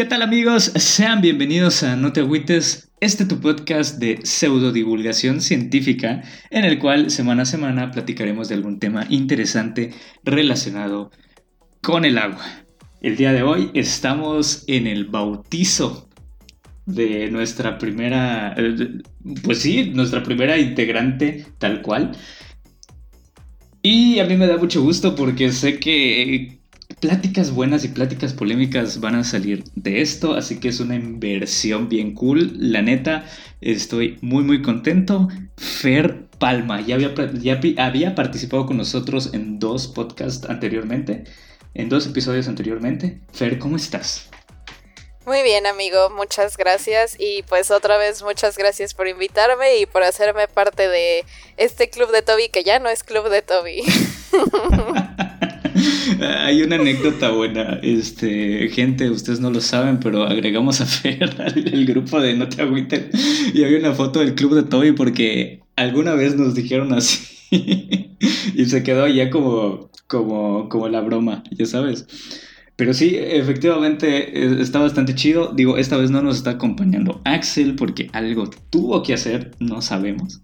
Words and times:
¿Qué 0.00 0.06
tal 0.06 0.22
amigos? 0.22 0.72
Sean 0.76 1.20
bienvenidos 1.20 1.82
a 1.82 1.94
No 1.94 2.14
te 2.14 2.20
agüites, 2.20 2.90
este 3.00 3.26
tu 3.26 3.38
podcast 3.38 3.98
de 3.98 4.18
pseudo 4.22 4.72
divulgación 4.72 5.42
científica 5.42 6.22
en 6.48 6.64
el 6.64 6.78
cual 6.78 7.10
semana 7.10 7.42
a 7.42 7.44
semana 7.44 7.90
platicaremos 7.90 8.48
de 8.48 8.54
algún 8.54 8.78
tema 8.78 9.04
interesante 9.10 9.90
relacionado 10.24 11.10
con 11.82 12.06
el 12.06 12.16
agua. 12.16 12.42
El 13.02 13.18
día 13.18 13.34
de 13.34 13.42
hoy 13.42 13.70
estamos 13.74 14.64
en 14.68 14.86
el 14.86 15.04
bautizo 15.04 16.08
de 16.86 17.30
nuestra 17.30 17.76
primera, 17.76 18.54
eh, 18.56 19.02
pues 19.44 19.58
sí, 19.58 19.90
nuestra 19.92 20.22
primera 20.22 20.56
integrante 20.56 21.44
tal 21.58 21.82
cual. 21.82 22.12
Y 23.82 24.18
a 24.18 24.24
mí 24.24 24.38
me 24.38 24.46
da 24.46 24.56
mucho 24.56 24.80
gusto 24.80 25.14
porque 25.14 25.52
sé 25.52 25.78
que 25.78 26.59
pláticas 27.00 27.50
buenas 27.50 27.84
y 27.84 27.88
pláticas 27.88 28.34
polémicas 28.34 29.00
van 29.00 29.14
a 29.14 29.24
salir 29.24 29.64
de 29.74 30.02
esto, 30.02 30.34
así 30.34 30.60
que 30.60 30.68
es 30.68 30.80
una 30.80 30.94
inversión 30.94 31.88
bien 31.88 32.14
cool. 32.14 32.52
La 32.56 32.82
neta, 32.82 33.24
estoy 33.60 34.18
muy 34.20 34.44
muy 34.44 34.62
contento. 34.62 35.28
Fer 35.56 36.28
Palma, 36.38 36.80
ya 36.80 36.94
había, 36.94 37.14
ya 37.32 37.60
había 37.78 38.14
participado 38.14 38.66
con 38.66 38.76
nosotros 38.76 39.30
en 39.32 39.58
dos 39.58 39.88
podcasts 39.88 40.48
anteriormente, 40.48 41.24
en 41.74 41.88
dos 41.88 42.06
episodios 42.06 42.48
anteriormente. 42.48 43.20
Fer, 43.32 43.58
¿cómo 43.58 43.76
estás? 43.76 44.30
Muy 45.26 45.42
bien, 45.42 45.66
amigo, 45.66 46.10
muchas 46.10 46.56
gracias. 46.56 47.16
Y 47.18 47.42
pues 47.44 47.70
otra 47.70 47.98
vez 47.98 48.22
muchas 48.22 48.56
gracias 48.56 48.94
por 48.94 49.06
invitarme 49.06 49.76
y 49.76 49.86
por 49.86 50.02
hacerme 50.02 50.48
parte 50.48 50.88
de 50.88 51.24
este 51.56 51.90
club 51.90 52.10
de 52.10 52.22
Toby, 52.22 52.48
que 52.48 52.64
ya 52.64 52.78
no 52.78 52.88
es 52.88 53.04
club 53.04 53.28
de 53.28 53.42
Toby. 53.42 53.82
Hay 56.38 56.62
una 56.62 56.76
anécdota 56.76 57.30
buena. 57.30 57.80
Este, 57.82 58.68
gente, 58.68 59.10
ustedes 59.10 59.40
no 59.40 59.50
lo 59.50 59.60
saben, 59.60 60.00
pero 60.00 60.24
agregamos 60.24 60.80
a 60.80 60.86
Fer 60.86 61.34
al 61.40 61.86
grupo 61.86 62.20
de 62.20 62.34
No 62.34 62.48
te 62.48 62.62
agüiten. 62.62 63.10
Y 63.54 63.64
había 63.64 63.78
una 63.78 63.92
foto 63.92 64.20
del 64.20 64.34
club 64.34 64.54
de 64.54 64.62
Toby 64.64 64.92
porque 64.92 65.60
alguna 65.76 66.14
vez 66.14 66.36
nos 66.36 66.54
dijeron 66.54 66.92
así. 66.92 67.26
y 68.54 68.66
se 68.66 68.82
quedó 68.82 69.08
ya 69.08 69.30
como, 69.30 69.90
como, 70.06 70.68
como 70.68 70.88
la 70.88 71.00
broma, 71.00 71.42
ya 71.50 71.66
sabes. 71.66 72.06
Pero 72.76 72.94
sí, 72.94 73.16
efectivamente 73.16 74.38
e, 74.38 74.62
está 74.62 74.78
bastante 74.78 75.14
chido. 75.14 75.52
Digo, 75.54 75.76
esta 75.76 75.96
vez 75.96 76.10
no 76.10 76.22
nos 76.22 76.36
está 76.36 76.50
acompañando 76.50 77.20
Axel 77.24 77.76
porque 77.76 78.08
algo 78.12 78.48
tuvo 78.70 79.02
que 79.02 79.14
hacer, 79.14 79.52
no 79.58 79.82
sabemos. 79.82 80.40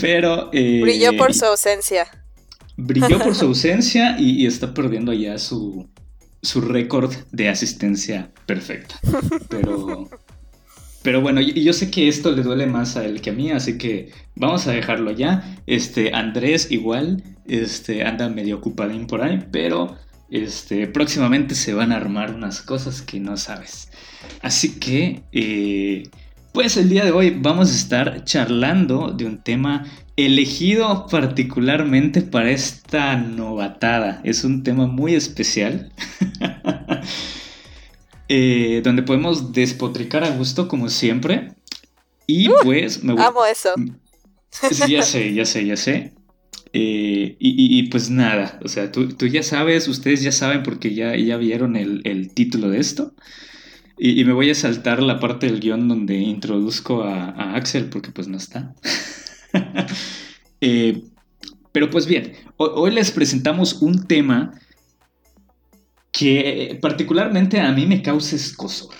Pero... 0.00 0.50
Eh, 0.52 0.80
brilló 0.82 1.16
por 1.16 1.32
su 1.32 1.46
ausencia. 1.46 2.06
Brilló 2.76 3.18
por 3.18 3.34
su 3.34 3.46
ausencia 3.46 4.18
y, 4.18 4.46
está 4.46 4.74
perdiendo 4.74 5.12
ya 5.12 5.38
su, 5.38 5.88
su 6.42 6.60
récord 6.60 7.14
de 7.32 7.48
asistencia 7.48 8.30
perfecta. 8.46 9.00
Pero... 9.48 10.08
Pero 11.02 11.20
bueno, 11.20 11.40
yo 11.40 11.72
sé 11.72 11.88
que 11.88 12.08
esto 12.08 12.32
le 12.32 12.42
duele 12.42 12.66
más 12.66 12.96
a 12.96 13.04
él 13.04 13.20
que 13.20 13.30
a 13.30 13.32
mí, 13.32 13.52
así 13.52 13.78
que 13.78 14.10
vamos 14.34 14.66
a 14.66 14.72
dejarlo 14.72 15.12
ya. 15.12 15.56
Este, 15.64 16.12
Andrés 16.12 16.72
igual, 16.72 17.22
este, 17.46 18.02
anda 18.02 18.28
medio 18.28 18.56
ocupadín 18.56 19.06
por 19.06 19.22
ahí, 19.22 19.46
pero 19.52 19.96
este, 20.30 20.88
próximamente 20.88 21.54
se 21.54 21.74
van 21.74 21.92
a 21.92 21.96
armar 21.96 22.34
unas 22.34 22.60
cosas 22.60 23.02
que 23.02 23.20
no 23.20 23.36
sabes. 23.36 23.88
Así 24.42 24.80
que, 24.80 25.22
eh, 25.30 26.02
pues 26.52 26.76
el 26.76 26.88
día 26.88 27.04
de 27.04 27.12
hoy 27.12 27.30
vamos 27.38 27.70
a 27.70 27.76
estar 27.76 28.24
charlando 28.24 29.12
de 29.12 29.26
un 29.26 29.42
tema 29.42 29.84
elegido 30.16 31.06
particularmente 31.10 32.22
para 32.22 32.50
esta 32.50 33.16
novatada. 33.16 34.20
Es 34.24 34.44
un 34.44 34.62
tema 34.62 34.86
muy 34.86 35.14
especial. 35.14 35.92
Eh, 38.28 38.80
donde 38.82 39.04
podemos 39.04 39.52
despotricar 39.52 40.24
a 40.24 40.30
gusto 40.30 40.66
como 40.66 40.88
siempre. 40.88 41.52
Y 42.26 42.48
uh, 42.48 42.54
pues 42.64 43.04
me 43.04 43.12
Amo 43.22 43.46
eso. 43.46 43.72
ya 44.88 45.02
sé, 45.02 45.32
ya 45.32 45.44
sé, 45.44 45.64
ya 45.64 45.76
sé. 45.76 46.12
Eh, 46.72 47.36
y, 47.38 47.84
pues 47.84 48.10
nada, 48.10 48.60
o 48.62 48.68
sea, 48.68 48.92
tú, 48.92 49.08
ya 49.28 49.42
sabes, 49.42 49.88
ustedes 49.88 50.22
ya 50.22 50.32
saben 50.32 50.62
porque 50.62 50.94
ya, 50.94 51.16
ya 51.16 51.36
vieron 51.38 51.76
el, 51.76 52.30
título 52.34 52.68
de 52.68 52.80
esto. 52.80 53.14
Y, 53.96 54.24
me 54.24 54.32
voy 54.32 54.50
a 54.50 54.54
saltar 54.54 55.02
la 55.02 55.20
parte 55.20 55.46
del 55.46 55.60
guion 55.60 55.88
donde 55.88 56.16
introduzco 56.16 57.04
a, 57.04 57.54
Axel 57.54 57.88
porque 57.88 58.10
pues 58.10 58.28
no 58.28 58.36
está. 58.36 58.74
Eh, 60.62 61.02
pero 61.70 61.90
pues 61.90 62.06
bien, 62.06 62.32
hoy, 62.56 62.90
les 62.90 63.10
presentamos 63.10 63.82
un 63.82 64.06
tema 64.06 64.58
que 66.10 66.78
particularmente 66.80 67.60
a 67.60 67.70
mí 67.72 67.84
me 67.84 68.00
causa 68.00 68.36
escosor. 68.36 68.94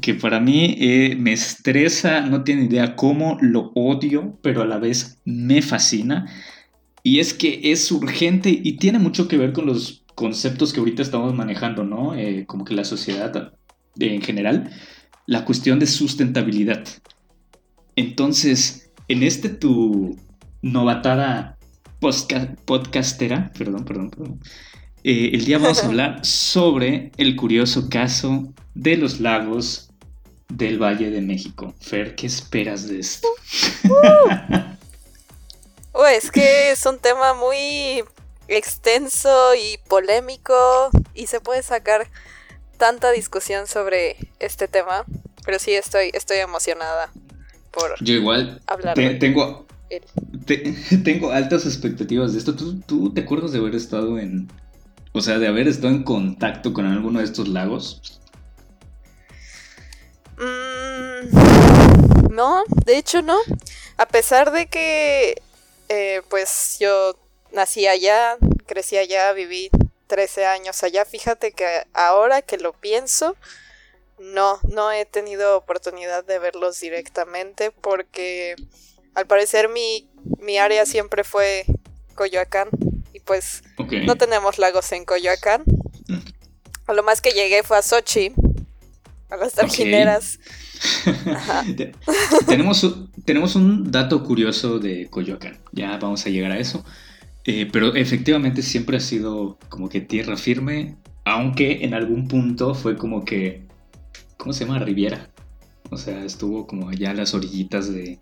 Que 0.00 0.14
para 0.14 0.38
mí 0.38 0.76
eh, 0.78 1.16
me 1.18 1.32
estresa, 1.32 2.20
no 2.20 2.44
tiene 2.44 2.66
idea 2.66 2.94
cómo 2.94 3.38
lo 3.40 3.72
odio, 3.74 4.38
pero 4.40 4.62
a 4.62 4.66
la 4.66 4.78
vez 4.78 5.18
me 5.24 5.60
fascina. 5.62 6.26
Y 7.02 7.18
es 7.18 7.34
que 7.34 7.72
es 7.72 7.90
urgente 7.90 8.48
y 8.50 8.76
tiene 8.76 9.00
mucho 9.00 9.26
que 9.26 9.36
ver 9.36 9.52
con 9.52 9.66
los 9.66 10.04
conceptos 10.14 10.72
que 10.72 10.78
ahorita 10.78 11.02
estamos 11.02 11.34
manejando, 11.34 11.82
¿no? 11.82 12.14
Eh, 12.14 12.44
como 12.46 12.64
que 12.64 12.74
la 12.74 12.84
sociedad 12.84 13.52
en 13.98 14.22
general, 14.22 14.70
la 15.26 15.44
cuestión 15.44 15.78
de 15.78 15.86
sustentabilidad. 15.86 16.84
Entonces, 17.96 18.85
en 19.08 19.22
este 19.22 19.48
tu 19.48 20.16
novatada 20.62 21.56
podcastera, 22.64 23.52
perdón, 23.56 23.84
perdón, 23.84 24.10
perdón, 24.10 24.40
eh, 25.04 25.30
el 25.32 25.44
día 25.44 25.58
vamos 25.58 25.82
a 25.82 25.86
hablar 25.88 26.24
sobre 26.24 27.12
el 27.16 27.36
curioso 27.36 27.88
caso 27.88 28.52
de 28.74 28.96
los 28.96 29.20
lagos 29.20 29.90
del 30.48 30.80
Valle 30.80 31.10
de 31.10 31.20
México. 31.20 31.74
Fer, 31.80 32.14
¿qué 32.14 32.26
esperas 32.26 32.88
de 32.88 33.00
esto? 33.00 33.28
Uh. 35.94 36.04
es 36.04 36.30
que 36.30 36.70
es 36.70 36.86
un 36.86 36.98
tema 36.98 37.34
muy 37.34 38.04
extenso 38.48 39.54
y 39.54 39.78
polémico 39.88 40.90
y 41.14 41.26
se 41.26 41.40
puede 41.40 41.62
sacar 41.62 42.08
tanta 42.76 43.10
discusión 43.10 43.66
sobre 43.66 44.16
este 44.38 44.68
tema, 44.68 45.04
pero 45.44 45.58
sí 45.58 45.72
estoy, 45.72 46.10
estoy 46.12 46.38
emocionada 46.38 47.10
por 47.76 48.02
Yo 48.02 48.14
igual 48.14 48.60
tengo, 49.20 49.66
tengo 51.04 51.30
altas 51.30 51.66
expectativas 51.66 52.32
de 52.32 52.38
esto. 52.38 52.54
¿Tú, 52.54 53.12
te 53.12 53.20
acuerdas 53.20 53.52
de 53.52 53.58
haber 53.58 53.74
estado 53.74 54.18
en, 54.18 54.48
o 55.12 55.20
sea, 55.20 55.38
de 55.38 55.46
haber 55.46 55.68
estado 55.68 55.94
en 55.94 56.02
contacto 56.02 56.72
con 56.72 56.86
alguno 56.86 57.18
de 57.18 57.26
estos 57.26 57.48
lagos? 57.48 58.20
Mm, 60.38 62.34
no, 62.34 62.64
de 62.84 62.98
hecho 62.98 63.22
no. 63.22 63.38
A 63.98 64.06
pesar 64.08 64.52
de 64.52 64.66
que 64.66 65.42
eh, 65.88 66.22
pues 66.28 66.78
yo 66.80 67.16
nací 67.52 67.86
allá, 67.86 68.36
crecí 68.66 68.96
allá, 68.96 69.32
viví 69.32 69.70
13 70.06 70.46
años 70.46 70.82
allá. 70.82 71.04
Fíjate 71.04 71.52
que 71.52 71.84
ahora 71.92 72.42
que 72.42 72.58
lo 72.58 72.72
pienso, 72.72 73.36
no, 74.18 74.58
no 74.68 74.90
he 74.92 75.04
tenido 75.04 75.56
oportunidad 75.56 76.24
de 76.24 76.38
verlos 76.38 76.80
directamente 76.80 77.70
porque 77.70 78.56
al 79.14 79.26
parecer 79.26 79.68
mi, 79.68 80.08
mi 80.38 80.58
área 80.58 80.86
siempre 80.86 81.24
fue 81.24 81.64
Coyoacán 82.14 82.68
y 83.12 83.20
pues 83.20 83.62
no 84.04 84.16
tenemos 84.16 84.58
lagos 84.58 84.92
en 84.92 85.04
Coyoacán. 85.04 85.62
Mm. 86.08 86.18
A 86.86 86.92
lo 86.92 87.02
más 87.02 87.20
que 87.20 87.30
llegué 87.30 87.62
fue 87.62 87.78
a 87.78 87.82
Sochi, 87.82 88.32
a 89.30 89.36
las 89.36 89.54
tarjineras. 89.54 90.38
tenemos, 92.46 92.86
tenemos 93.24 93.56
un 93.56 93.90
dato 93.90 94.22
curioso 94.22 94.78
de 94.78 95.08
Coyoacán, 95.08 95.58
ya 95.72 95.96
vamos 95.96 96.26
a 96.26 96.30
llegar 96.30 96.52
a 96.52 96.58
eso, 96.58 96.84
eh, 97.44 97.68
pero 97.72 97.94
efectivamente 97.94 98.62
siempre 98.62 98.98
ha 98.98 99.00
sido 99.00 99.58
como 99.68 99.88
que 99.88 100.00
tierra 100.00 100.36
firme, 100.36 100.96
aunque 101.24 101.84
en 101.84 101.94
algún 101.94 102.28
punto 102.28 102.74
fue 102.74 102.96
como 102.96 103.24
que, 103.24 103.65
¿cómo 104.36 104.52
se 104.52 104.64
llama? 104.64 104.78
Riviera. 104.78 105.28
O 105.90 105.96
sea, 105.96 106.24
estuvo 106.24 106.66
como 106.66 106.88
allá 106.88 107.10
a 107.10 107.14
las 107.14 107.34
orillitas 107.34 107.92
del 107.92 108.20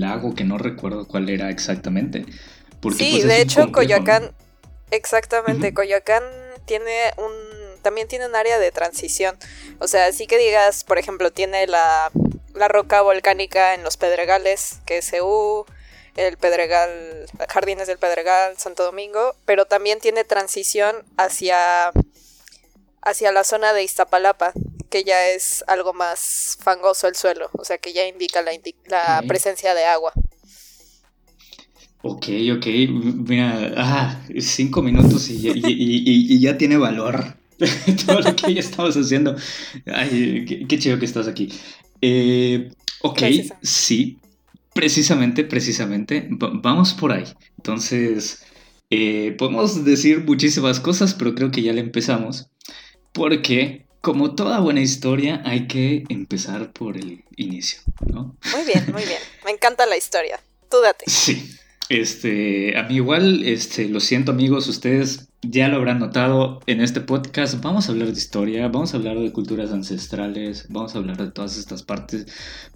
lago, 0.00 0.34
que 0.34 0.44
no 0.44 0.58
recuerdo 0.58 1.06
cuál 1.06 1.28
era 1.28 1.50
exactamente. 1.50 2.24
Porque, 2.80 2.98
sí, 2.98 3.10
pues, 3.12 3.24
de 3.24 3.42
hecho 3.42 3.72
Coyoacán, 3.72 4.32
exactamente, 4.90 5.74
Coyoacán 5.74 6.22
tiene 6.64 7.12
un 7.18 7.56
también 7.86 8.08
tiene 8.08 8.26
un 8.26 8.34
área 8.34 8.58
de 8.58 8.72
transición. 8.72 9.38
O 9.78 9.86
sea, 9.86 10.10
sí 10.10 10.26
que 10.26 10.38
digas, 10.38 10.82
por 10.82 10.98
ejemplo, 10.98 11.30
tiene 11.30 11.68
la, 11.68 12.10
roca 12.68 13.00
volcánica 13.00 13.74
en 13.74 13.84
los 13.84 13.96
Pedregales, 13.96 14.80
que 14.86 14.98
es 14.98 15.12
EU, 15.12 15.64
el 16.16 16.36
Pedregal, 16.36 17.26
Jardines 17.48 17.86
del 17.86 17.98
Pedregal, 17.98 18.58
Santo 18.58 18.82
Domingo, 18.82 19.36
pero 19.44 19.66
también 19.66 20.00
tiene 20.00 20.24
transición 20.24 20.96
hacia, 21.16 21.92
hacia 23.02 23.30
la 23.30 23.44
zona 23.44 23.72
de 23.72 23.84
Iztapalapa, 23.84 24.52
que 24.90 25.04
ya 25.04 25.28
es 25.28 25.64
algo 25.66 25.92
más 25.92 26.58
fangoso 26.60 27.08
el 27.08 27.16
suelo, 27.16 27.50
o 27.52 27.64
sea 27.64 27.78
que 27.78 27.92
ya 27.92 28.06
indica 28.06 28.42
la, 28.42 28.52
la 28.86 29.22
presencia 29.26 29.74
de 29.74 29.84
agua. 29.84 30.12
Ok, 32.02 32.26
ok, 32.56 32.66
mira, 33.28 33.72
ah, 33.76 34.22
cinco 34.38 34.82
minutos 34.82 35.28
y 35.28 35.40
ya, 35.40 35.52
y 35.54 36.38
ya 36.38 36.56
tiene 36.56 36.76
valor 36.76 37.36
todo 38.06 38.20
lo 38.20 38.36
que 38.36 38.54
ya 38.54 38.60
estamos 38.60 38.96
haciendo. 38.96 39.36
Ay, 39.86 40.44
qué, 40.68 40.78
chido 40.78 40.98
que 40.98 41.04
estás 41.04 41.28
aquí. 41.28 41.48
Eh, 42.00 42.70
ok, 43.00 43.22
sí, 43.62 44.18
precisamente, 44.74 45.44
precisamente, 45.44 46.28
vamos 46.30 46.94
por 46.94 47.12
ahí. 47.12 47.24
Entonces, 47.56 48.44
eh, 48.90 49.34
podemos 49.38 49.84
decir 49.84 50.24
muchísimas 50.24 50.80
cosas, 50.80 51.14
pero 51.14 51.34
creo 51.34 51.50
que 51.50 51.62
ya 51.62 51.72
le 51.72 51.80
empezamos. 51.80 52.50
Porque, 53.12 53.85
como 54.06 54.36
toda 54.36 54.60
buena 54.60 54.80
historia, 54.80 55.42
hay 55.44 55.66
que 55.66 56.04
empezar 56.10 56.72
por 56.72 56.96
el 56.96 57.24
inicio, 57.34 57.80
¿no? 58.06 58.36
Muy 58.52 58.64
bien, 58.64 58.84
muy 58.92 59.02
bien. 59.02 59.18
Me 59.44 59.50
encanta 59.50 59.84
la 59.84 59.96
historia. 59.96 60.38
Tú 60.70 60.76
date. 60.80 61.06
Sí. 61.10 61.56
Este, 61.88 62.78
a 62.78 62.84
mí 62.84 62.94
igual, 62.96 63.42
este, 63.44 63.88
lo 63.88 63.98
siento 63.98 64.30
amigos, 64.30 64.68
ustedes 64.68 65.28
ya 65.42 65.66
lo 65.66 65.78
habrán 65.78 65.98
notado 65.98 66.60
en 66.68 66.80
este 66.82 67.00
podcast, 67.00 67.60
vamos 67.60 67.88
a 67.88 67.92
hablar 67.92 68.06
de 68.12 68.18
historia, 68.18 68.68
vamos 68.68 68.94
a 68.94 68.98
hablar 68.98 69.18
de 69.18 69.32
culturas 69.32 69.72
ancestrales, 69.72 70.66
vamos 70.68 70.94
a 70.94 70.98
hablar 70.98 71.16
de 71.16 71.32
todas 71.32 71.58
estas 71.58 71.82
partes, 71.82 72.26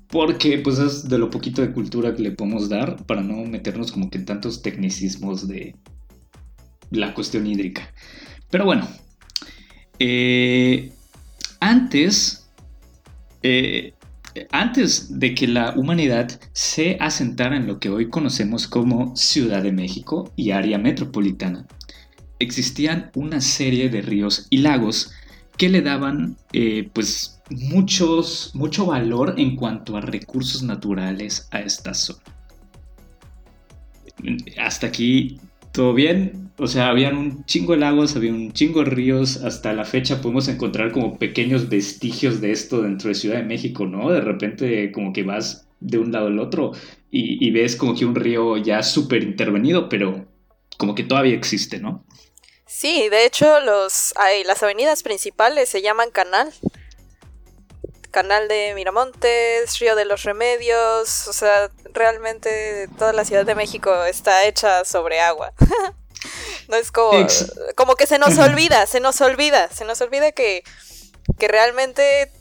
porque 0.09 0.59
pues 0.59 0.81
es 0.81 1.09
de 1.09 1.19
lo 1.19 1.31
poquito 1.31 1.63
de 1.63 1.73
cultura 1.73 2.13
que 2.17 2.23
le 2.23 2.33
podemos 2.33 2.69
dar 2.69 3.05
para 3.07 3.21
no 3.23 3.37
meternos 3.45 3.93
como 3.93 4.11
que 4.11 4.19
en 4.19 4.25
tantos 4.25 4.63
tecnicismos 4.63 5.47
de 5.47 5.77
la 6.91 7.15
cuestión 7.15 7.47
hídrica. 7.47 7.93
Pero 8.51 8.65
bueno, 8.65 8.89
eh, 10.01 10.93
antes, 11.61 12.51
eh, 13.43 13.95
antes 14.51 15.19
de 15.19 15.35
que 15.35 15.47
la 15.47 15.75
humanidad 15.77 16.41
se 16.53 16.97
asentara 17.01 17.57
en 17.57 17.67
lo 17.67 17.79
que 17.79 17.91
hoy 17.91 18.09
conocemos 18.09 18.67
como 18.67 19.15
Ciudad 19.17 19.63
de 19.63 19.73
México 19.73 20.33
y 20.37 20.51
área 20.51 20.79
metropolitana, 20.79 21.67
existían 22.39 23.11
una 23.15 23.41
serie 23.41 23.89
de 23.89 24.03
ríos 24.03 24.47
y 24.51 24.59
lagos 24.59 25.13
que 25.57 25.69
le 25.69 25.83
daban 25.83 26.39
eh, 26.53 26.89
pues 26.93 27.41
muchos, 27.51 28.53
mucho 28.55 28.87
valor 28.87 29.35
en 29.37 29.57
cuanto 29.57 29.97
a 29.97 30.01
recursos 30.01 30.63
naturales 30.63 31.49
a 31.51 31.61
esta 31.61 31.93
zona. 31.93 32.23
Hasta 34.59 34.87
aquí 34.87 35.39
todo 35.73 35.95
bien. 35.95 36.51
O 36.59 36.67
sea, 36.67 36.89
habían 36.89 37.17
un 37.17 37.45
chingo 37.47 37.73
de 37.73 37.79
lagos, 37.79 38.17
había 38.17 38.33
un 38.33 38.53
chingo 38.53 38.85
de 38.85 38.91
ríos. 38.91 39.39
Hasta 39.39 39.73
la 39.73 39.85
fecha 39.85 40.21
podemos 40.21 40.49
encontrar 40.49 40.93
como 40.93 41.19
pequeños 41.19 41.69
vestigios 41.69 42.41
de 42.41 42.53
esto 42.53 42.83
dentro 42.83 43.09
de 43.09 43.15
Ciudad 43.15 43.37
de 43.37 43.45
México, 43.45 43.87
¿no? 43.87 44.11
De 44.11 44.21
repente 44.21 44.93
como 44.93 45.13
que 45.13 45.23
vas 45.23 45.67
de 45.81 45.99
un 45.99 46.13
lado 46.13 46.27
al 46.27 46.39
otro 46.39 46.73
y, 47.11 47.51
ves 47.51 47.75
como 47.75 47.97
que 47.97 48.05
un 48.05 48.15
río 48.15 48.57
ya 48.57 48.83
súper 48.83 49.23
intervenido, 49.23 49.89
pero 49.89 50.27
como 50.77 50.95
que 50.95 51.03
todavía 51.03 51.35
existe, 51.35 51.79
¿no? 51.79 52.05
Sí, 52.67 53.09
de 53.09 53.27
hecho 53.27 53.61
los, 53.61 54.15
hay, 54.17 54.45
las 54.45 54.63
avenidas 54.63 55.03
principales 55.03 55.69
se 55.69 55.83
llaman 55.83 56.11
canal. 56.11 56.53
Canal 58.11 58.49
de 58.49 58.73
Miramontes, 58.75 59.79
Río 59.79 59.95
de 59.95 60.05
los 60.05 60.25
Remedios, 60.25 61.29
o 61.29 61.33
sea, 61.33 61.71
realmente 61.93 62.89
toda 62.99 63.13
la 63.13 63.25
Ciudad 63.25 63.47
de 63.47 63.55
México 63.55 64.05
está 64.05 64.47
hecha 64.47 64.85
sobre 64.85 65.21
agua. 65.21 65.53
no 66.69 66.77
es 66.77 66.91
como, 66.93 67.27
como 67.77 67.95
que 67.95 68.07
se 68.07 68.19
nos 68.19 68.39
olvida, 68.39 68.87
se 68.87 69.01
nos 69.01 69.21
olvida, 69.21 69.69
se 69.71 69.85
nos 69.85 70.01
olvida 70.01 70.33
que, 70.33 70.63
que 71.39 71.49
realmente 71.49 72.33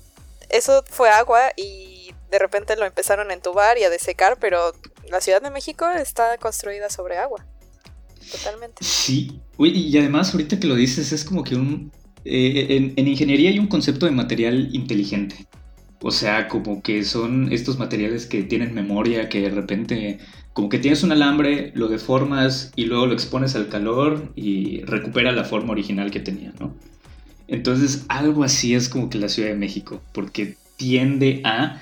eso 0.50 0.83
fue 0.89 1.10
agua 1.10 1.51
y 1.56 2.13
de 2.31 2.39
repente 2.39 2.75
lo 2.75 2.86
empezaron 2.86 3.31
a 3.31 3.33
entubar 3.33 3.77
y 3.77 3.83
a 3.83 3.89
desecar, 3.89 4.38
pero 4.39 4.74
la 5.10 5.22
Ciudad 5.22 5.42
de 5.42 5.51
México 5.51 5.88
está 5.89 6.38
construida 6.38 6.89
sobre 6.89 7.18
agua. 7.18 7.45
Totalmente. 8.31 8.83
Sí, 8.83 9.39
y 9.57 9.98
además 9.98 10.33
ahorita 10.33 10.60
que 10.60 10.68
lo 10.68 10.75
dices 10.75 11.12
es 11.12 11.24
como 11.24 11.44
que 11.44 11.56
un... 11.56 11.92
Eh, 12.25 12.94
en 12.95 13.07
ingeniería 13.07 13.50
hay 13.50 13.60
un 13.60 13.68
concepto 13.68 14.06
de 14.06 14.12
material 14.12 14.69
inteligente. 14.74 15.48
O 16.01 16.12
sea, 16.12 16.48
como 16.48 16.81
que 16.81 17.04
son 17.04 17.51
estos 17.51 17.78
materiales 17.78 18.25
que 18.25 18.44
tienen 18.44 18.74
memoria, 18.74 19.28
que 19.28 19.42
de 19.42 19.50
repente, 19.50 20.19
como 20.54 20.69
que 20.69 20.80
tienes 20.80 21.04
un 21.04 21.12
alambre, 21.12 21.72
lo 21.75 21.90
deformas 21.90 22.72
y 22.75 22.86
luego 22.86 23.06
lo 23.07 23.13
expones 23.13 23.56
al 23.56 23.68
calor 23.68 24.31
y 24.36 24.81
recupera 24.84 25.31
la 25.31 25.44
forma 25.44 25.72
original 25.72 26.10
que 26.12 26.22
tenía, 26.22 26.54
¿no? 26.60 26.74
Entonces, 27.48 28.06
algo 28.07 28.44
así 28.44 28.75
es 28.75 28.88
como 28.88 29.10
que 29.10 29.18
la 29.18 29.28
Ciudad 29.28 29.50
de 29.50 29.56
México, 29.56 30.01
porque 30.13 30.56
tiende 30.78 31.42
a 31.44 31.81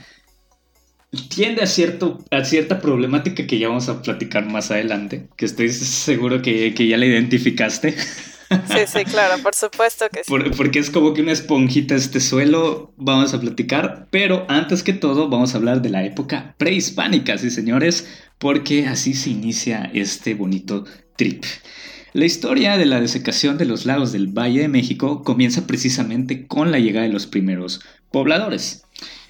tiende 1.29 1.61
a, 1.61 1.67
cierto, 1.67 2.23
a 2.31 2.43
cierta 2.43 2.81
problemática 2.81 3.47
que 3.47 3.59
ya 3.59 3.69
vamos 3.69 3.87
a 3.89 4.01
platicar 4.01 4.45
más 4.45 4.71
adelante, 4.71 5.27
que 5.37 5.45
estoy 5.45 5.69
seguro 5.69 6.41
que, 6.41 6.73
que 6.73 6.87
ya 6.87 6.97
la 6.97 7.05
identificaste. 7.05 7.95
Sí, 8.49 8.79
sí, 8.87 9.05
claro, 9.05 9.41
por 9.43 9.55
supuesto 9.55 10.05
que 10.09 10.23
sí. 10.23 10.33
porque 10.55 10.79
es 10.79 10.89
como 10.89 11.13
que 11.13 11.21
una 11.21 11.31
esponjita 11.31 11.95
este 11.95 12.19
suelo, 12.19 12.93
vamos 12.97 13.33
a 13.33 13.41
platicar, 13.41 14.07
pero 14.09 14.45
antes 14.49 14.83
que 14.83 14.93
todo 14.93 15.29
vamos 15.29 15.53
a 15.53 15.57
hablar 15.57 15.81
de 15.81 15.89
la 15.89 16.05
época 16.05 16.55
prehispánica, 16.57 17.37
sí 17.37 17.49
señores, 17.49 18.07
porque 18.37 18.87
así 18.87 19.13
se 19.13 19.31
inicia 19.31 19.89
este 19.93 20.33
bonito 20.33 20.85
trip. 21.15 21.43
La 22.13 22.25
historia 22.25 22.77
de 22.77 22.85
la 22.85 23.01
desecación 23.01 23.57
de 23.57 23.65
los 23.65 23.85
lagos 23.85 24.11
del 24.11 24.27
Valle 24.27 24.61
de 24.61 24.67
México 24.69 25.23
comienza 25.23 25.67
precisamente 25.67 26.47
con 26.47 26.71
la 26.71 26.79
llegada 26.79 27.05
de 27.05 27.13
los 27.13 27.27
primeros 27.27 27.81
pobladores. 28.11 28.86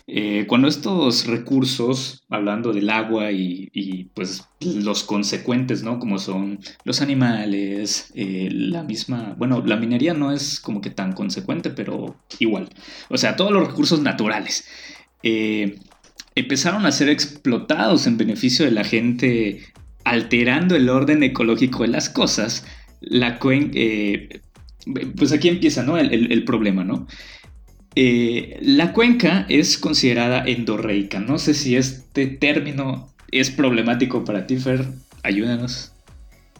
Eh, 0.09 0.45
cuando 0.47 0.69
estos 0.69 1.27
recursos, 1.27 2.23
hablando 2.29 2.71
del 2.71 2.89
agua 2.89 3.33
y, 3.33 4.09
pues 4.13 4.47
los 4.61 5.03
consecuentes, 5.03 5.83
¿no? 5.83 5.99
Como 5.99 6.17
son 6.17 6.59
los 6.85 7.01
animales, 7.01 8.11
eh, 8.15 8.47
la 8.49 8.83
misma, 8.83 9.35
bueno, 9.37 9.61
la 9.65 9.75
minería 9.75 10.13
no 10.13 10.31
es 10.31 10.61
como 10.61 10.79
que 10.79 10.91
tan 10.91 11.11
consecuente, 11.11 11.71
pero 11.71 12.15
igual. 12.39 12.69
O 13.09 13.17
sea, 13.17 13.35
todos 13.35 13.51
los 13.51 13.67
recursos 13.67 14.01
naturales. 14.01 14.65
Eh, 15.23 15.77
empezaron 16.35 16.85
a 16.85 16.91
ser 16.93 17.09
explotados 17.09 18.07
en 18.07 18.17
beneficio 18.17 18.63
de 18.63 18.71
la 18.71 18.85
gente, 18.85 19.61
alterando 20.05 20.77
el 20.77 20.87
orden 20.87 21.21
ecológico 21.23 21.83
de 21.83 21.89
las 21.89 22.09
cosas. 22.09 22.65
La 23.01 23.39
pues 23.39 25.33
aquí 25.33 25.49
empieza, 25.49 25.83
¿no? 25.83 25.97
el 25.97 26.45
problema, 26.45 26.85
¿no? 26.85 27.07
Eh, 27.99 28.59
la 28.61 28.93
cuenca 28.93 29.47
es 29.49 29.79
considerada 29.79 30.43
endorreica. 30.45 31.19
No 31.19 31.39
sé 31.39 31.55
si 31.55 31.75
este 31.75 32.27
término 32.27 33.11
es 33.31 33.49
problemático 33.49 34.23
para 34.23 34.45
ti, 34.45 34.57
Fer. 34.57 34.85
Ayúdanos. 35.23 35.93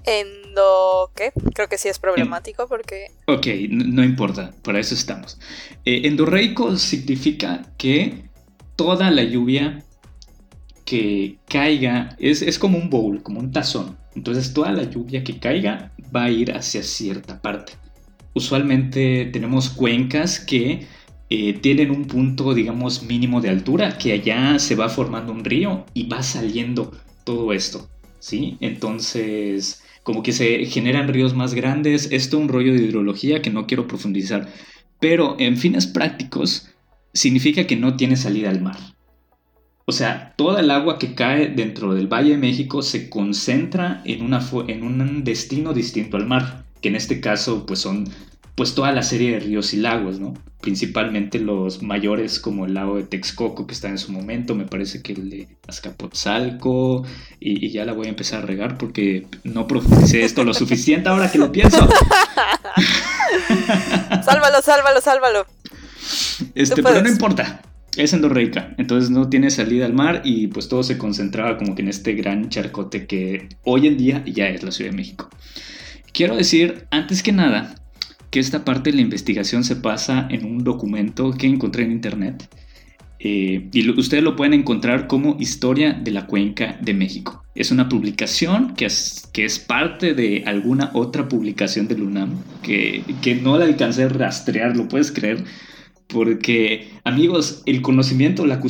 Endo... 0.04 1.12
¿qué? 1.16 1.32
Creo 1.54 1.70
que 1.70 1.78
sí 1.78 1.90
es 1.90 2.00
problemático 2.00 2.68
porque... 2.68 3.12
Ok, 3.28 3.46
no, 3.70 4.04
importa, 4.04 4.52
para 4.64 4.80
eso 4.80 4.96
estamos. 4.96 5.40
Eh, 5.86 6.02
endorreico 6.06 6.76
significa 6.76 7.62
que 7.78 8.24
toda 8.76 9.12
la 9.12 9.24
lluvia 9.24 9.84
que 10.86 11.38
caiga 11.48 12.16
es, 12.18 12.42
es, 12.42 12.58
como 12.58 12.80
un 12.80 12.90
bowl, 12.90 13.22
como 13.22 13.40
un 13.42 13.52
tazón. 13.52 13.96
Entonces 14.16 14.54
toda 14.54 14.72
la 14.72 14.86
lluvia 14.86 15.24
que 15.24 15.38
caiga 15.38 15.92
va 16.16 16.24
a 16.24 16.32
ir 16.32 16.52
hacia 16.52 16.82
cierta 16.82 17.40
parte. 17.40 17.74
Usualmente 18.34 19.30
tenemos 19.32 19.70
cuencas 19.70 20.40
que 20.40 20.97
eh, 21.30 21.54
tienen 21.54 21.92
un 21.92 22.06
punto, 22.06 22.54
digamos, 22.54 23.04
mínimo 23.04 23.42
de 23.42 23.50
altura, 23.50 23.98
que 23.98 24.14
allá 24.14 24.60
se 24.60 24.76
va 24.76 24.90
formando 24.90 25.34
un 25.34 25.44
río 25.44 25.86
y 25.94 26.08
va 26.08 26.24
saliendo 26.24 26.92
todo 27.26 27.52
esto, 27.52 27.90
¿sí? 28.20 28.58
Entonces, 28.62 29.84
como 30.04 30.24
que 30.24 30.32
se 30.32 30.66
generan 30.66 31.10
ríos 31.10 31.36
más 31.36 31.54
grandes, 31.54 32.10
esto 32.12 32.38
es 32.38 32.44
un 32.44 32.48
rollo 32.48 32.74
de 32.74 32.84
hidrología 32.84 33.42
que 33.42 33.50
no 33.50 33.68
quiero 33.68 33.88
profundizar, 33.88 34.48
pero 35.02 35.36
en 35.38 35.58
fines 35.58 35.86
prácticos 35.86 36.70
significa 37.14 37.68
que 37.68 37.76
no 37.76 37.98
tiene 37.98 38.16
salida 38.16 38.50
al 38.50 38.62
mar. 38.62 38.78
O 39.86 39.92
sea, 39.92 40.34
toda 40.38 40.62
el 40.62 40.72
agua 40.72 40.98
que 40.98 41.14
cae 41.14 41.48
dentro 41.48 41.94
del 41.94 42.08
Valle 42.08 42.32
de 42.32 42.38
México 42.38 42.82
se 42.82 43.10
concentra 43.10 44.02
en, 44.06 44.34
en 44.68 44.84
un 44.84 45.24
destino 45.24 45.74
distinto 45.74 46.18
al 46.18 46.28
mar, 46.28 46.66
que 46.82 46.90
en 46.90 46.96
este 46.96 47.20
caso 47.20 47.66
pues 47.66 47.80
son 47.80 48.10
pues 48.58 48.74
toda 48.74 48.92
la 48.92 49.04
serie 49.04 49.34
de 49.34 49.40
ríos 49.40 49.76
y 49.76 49.78
lagos, 49.78 50.20
¿no? 50.20 50.34
Principalmente 50.62 51.38
los 51.38 51.84
mayores 51.84 52.40
como 52.40 52.66
el 52.66 52.74
lago 52.74 52.98
de 52.98 53.04
Texcoco 53.04 53.68
que 53.68 53.76
está 53.76 53.88
en 53.88 54.00
su 54.00 54.12
momento, 54.12 54.56
me 54.56 54.66
parece 54.66 55.04
que 55.04 55.14
el 55.14 55.30
de 55.30 55.48
Azcapotzalco 55.68 57.06
y, 57.40 57.70
ya 57.70 57.86
la 57.86 57.94
voy 57.94 58.08
a 58.08 58.10
empezar 58.10 58.42
a 58.42 58.48
regar 58.48 58.80
porque 58.80 59.28
no 59.44 59.68
profundicé 59.68 60.24
esto 60.26 60.44
lo 60.44 60.56
suficiente 60.56 61.08
ahora 61.08 61.32
que 61.32 61.38
lo 61.38 61.52
pienso. 61.52 61.78
sálvalo, 64.26 64.62
sálvalo, 64.64 65.02
sálvalo. 65.02 65.46
Este, 66.56 66.82
pero 66.82 67.04
no 67.04 67.10
importa. 67.10 67.62
Es 67.96 68.14
endorreica, 68.14 68.74
entonces 68.80 69.12
no 69.12 69.30
tiene 69.30 69.52
salida 69.52 69.86
al 69.86 69.94
mar 69.94 70.24
y 70.26 70.48
pues 70.48 70.68
todo 70.68 70.82
se 70.82 70.98
concentraba 70.98 71.58
como 71.58 71.76
que 71.76 71.84
en 71.84 71.90
este 71.90 72.14
gran 72.14 72.50
charcote 72.50 73.06
que 73.06 73.50
hoy 73.64 73.86
en 73.86 73.98
día 73.98 74.24
ya 74.26 74.48
es 74.48 74.64
la 74.64 74.72
Ciudad 74.72 74.90
de 74.90 74.98
México. 74.98 75.30
Quiero 76.12 76.36
decir, 76.36 76.88
antes 76.90 77.22
que 77.22 77.32
nada, 77.32 77.76
que 78.30 78.40
esta 78.40 78.66
parte 78.66 78.92
de 78.92 78.98
la 78.98 79.02
investigación 79.02 79.64
se 79.64 79.76
pasa 79.76 80.28
en 80.30 80.46
un 80.46 80.64
documento 80.64 81.32
que 81.32 81.48
encontré 81.48 81.84
en 81.84 81.92
internet. 81.92 82.50
eh, 83.20 83.68
y 83.72 83.90
ustedes 83.90 84.24
lo 84.24 84.36
pueden 84.36 84.54
encontrar 84.54 85.08
como 85.08 85.38
Historia 85.40 85.94
de 85.94 86.12
la 86.12 86.28
Cuenca 86.28 86.78
de 86.82 86.94
México. 86.94 87.44
Es 87.56 87.72
una 87.72 87.90
publicación 87.90 88.76
que 88.76 88.86
es, 88.86 89.28
que 89.34 89.44
es 89.44 89.58
parte 89.58 90.14
de 90.14 90.44
alguna 90.46 90.92
otra 90.94 91.28
publicación 91.28 91.88
del 91.88 92.04
UNAM 92.04 92.38
que, 92.62 93.04
que 93.24 93.34
no 93.36 93.58
la 93.58 93.66
alcancé 93.66 94.04
a 94.04 94.10
rastrear, 94.10 94.78
lo 94.78 94.88
puedes 94.88 95.12
creer. 95.12 95.44
Porque, 96.08 96.90
amigos, 97.04 97.64
el 97.66 97.82
conocimiento, 97.82 98.46
la, 98.46 98.62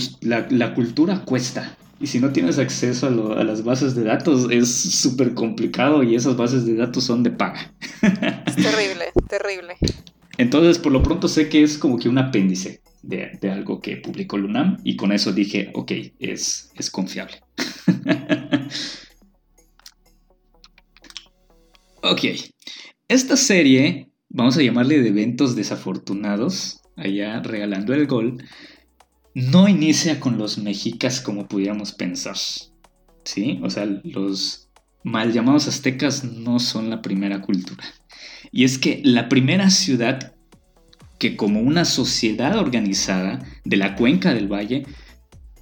la, 0.50 0.74
cultura 0.74 1.24
cuesta. 1.24 1.78
Y 2.00 2.08
si 2.08 2.20
no 2.20 2.32
tienes 2.32 2.60
acceso 2.60 3.08
a, 3.08 3.42
a 3.42 3.44
las 3.44 3.63
bases 3.63 3.96
de 3.96 4.04
datos, 4.04 4.48
es 4.51 4.70
súper 4.70 5.34
complicado 5.34 6.04
y 6.04 6.16
esas 6.16 6.38
bases 6.38 6.66
de 6.66 6.75
datos 6.75 7.04
son 7.04 7.24
de 7.24 7.32
paga. 7.32 7.74
Es 8.46 8.56
terrible, 8.56 9.06
terrible. 9.27 9.75
Entonces, 10.38 10.77
por 10.77 10.92
lo 10.92 11.01
pronto 11.01 11.27
sé 11.27 11.50
que 11.50 11.63
es 11.63 11.77
como 11.77 11.98
que 11.98 12.10
un 12.10 12.20
apéndice 12.20 12.82
de, 13.01 13.38
algo 13.50 13.82
que 13.82 13.98
publicó 13.98 14.38
Lunam 14.38 14.77
y 14.84 14.96
con 14.96 15.12
eso 15.12 15.34
dije, 15.34 15.72
ok, 15.74 15.92
es, 16.20 16.72
es 16.75 16.92
confiable. 16.92 17.42
ok, 22.04 22.22
esta 23.08 23.36
serie, 23.38 24.12
vamos 24.30 24.58
a 24.58 24.62
llamarle 24.62 25.01
de 25.01 25.10
eventos 25.10 25.56
desafortunados, 25.56 26.82
allá 26.96 27.42
regalando 27.42 27.94
el 27.94 28.06
gol, 28.08 28.44
no 29.38 29.67
inicia 29.67 30.20
con 30.20 30.39
los 30.39 30.58
mexicas 30.58 31.22
como 31.22 31.48
pudiéramos 31.48 31.91
pensar. 31.91 32.38
¿Sí? 33.24 33.60
O 33.62 33.70
sea, 33.70 33.86
los 34.03 34.67
mal 35.03 35.32
llamados 35.32 35.67
aztecas 35.67 36.24
no 36.24 36.58
son 36.60 36.89
la 36.89 37.03
primera 37.03 37.39
cultura. 37.39 37.84
Y 38.51 38.63
es 38.63 38.79
que 38.79 39.00
la 39.03 39.29
primera 39.29 39.70
ciudad 39.70 40.34
que 41.20 41.36
como 41.36 41.60
una 41.62 41.86
sociedad 41.86 42.58
organizada 42.58 43.39
de 43.63 43.77
la 43.77 43.96
cuenca 43.96 44.34
del 44.34 44.51
valle 44.51 44.88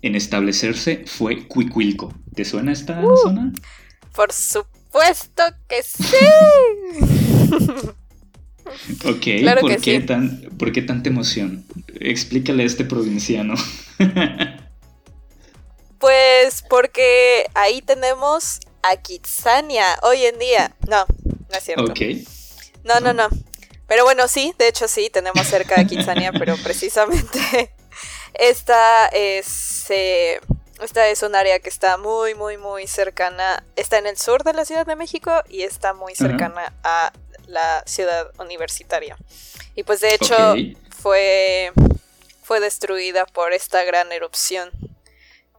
en 0.01 0.15
establecerse 0.15 1.03
fue 1.05 1.45
Cuicuilco. 1.45 2.13
¿Te 2.33 2.45
suena 2.45 2.71
esta 2.71 3.01
uh, 3.05 3.17
zona? 3.17 3.51
Por 4.13 4.31
supuesto 4.31 5.43
que 5.67 5.83
sí. 5.83 6.15
ok, 9.03 9.05
¿por, 9.61 9.81
qué 9.81 9.99
tan, 10.01 10.41
¿por 10.57 10.71
qué 10.71 10.81
tanta 10.81 11.09
emoción? 11.09 11.65
Explícale 11.99 12.63
a 12.63 12.65
este 12.65 12.85
provinciano. 12.85 13.55
pues 15.99 16.63
porque 16.69 17.45
ahí 17.53 17.81
tenemos 17.81 18.59
a 18.83 18.97
Kitsania 18.97 19.85
hoy 20.03 20.25
en 20.25 20.39
día. 20.39 20.75
No, 20.87 21.05
no 21.25 21.57
es 21.57 21.63
cierto. 21.63 21.85
Ok. 21.85 21.99
No, 22.83 22.99
no, 22.99 23.13
no. 23.13 23.27
Pero 23.87 24.03
bueno, 24.03 24.27
sí, 24.27 24.53
de 24.57 24.67
hecho 24.67 24.87
sí, 24.87 25.09
tenemos 25.11 25.45
cerca 25.47 25.75
de 25.75 25.87
Kitsania, 25.87 26.31
pero 26.31 26.55
precisamente 26.63 27.73
esta 28.33 29.07
es, 29.07 29.85
eh, 29.89 30.39
esta 30.81 31.07
es 31.07 31.23
un 31.23 31.35
área 31.35 31.59
que 31.59 31.69
está 31.69 31.97
muy, 31.97 32.35
muy, 32.35 32.57
muy 32.57 32.87
cercana, 32.87 33.63
está 33.75 33.97
en 33.97 34.07
el 34.07 34.17
sur 34.17 34.43
de 34.43 34.53
la 34.53 34.65
Ciudad 34.65 34.85
de 34.85 34.95
México 34.95 35.31
y 35.49 35.61
está 35.61 35.93
muy 35.93 36.15
cercana 36.15 36.73
a 36.83 37.13
la 37.47 37.83
ciudad 37.85 38.31
universitaria. 38.39 39.17
Y 39.75 39.83
pues 39.83 40.01
de 40.01 40.13
hecho 40.13 40.35
fue, 40.89 41.71
fue 42.43 42.59
destruida 42.59 43.25
por 43.25 43.53
esta 43.53 43.83
gran 43.83 44.11
erupción 44.11 44.71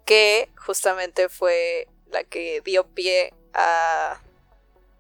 que 0.05 0.49
justamente 0.57 1.29
fue 1.29 1.89
la 2.11 2.25
que 2.25 2.63
dio 2.65 2.87
pie 2.87 3.33
a 3.53 4.21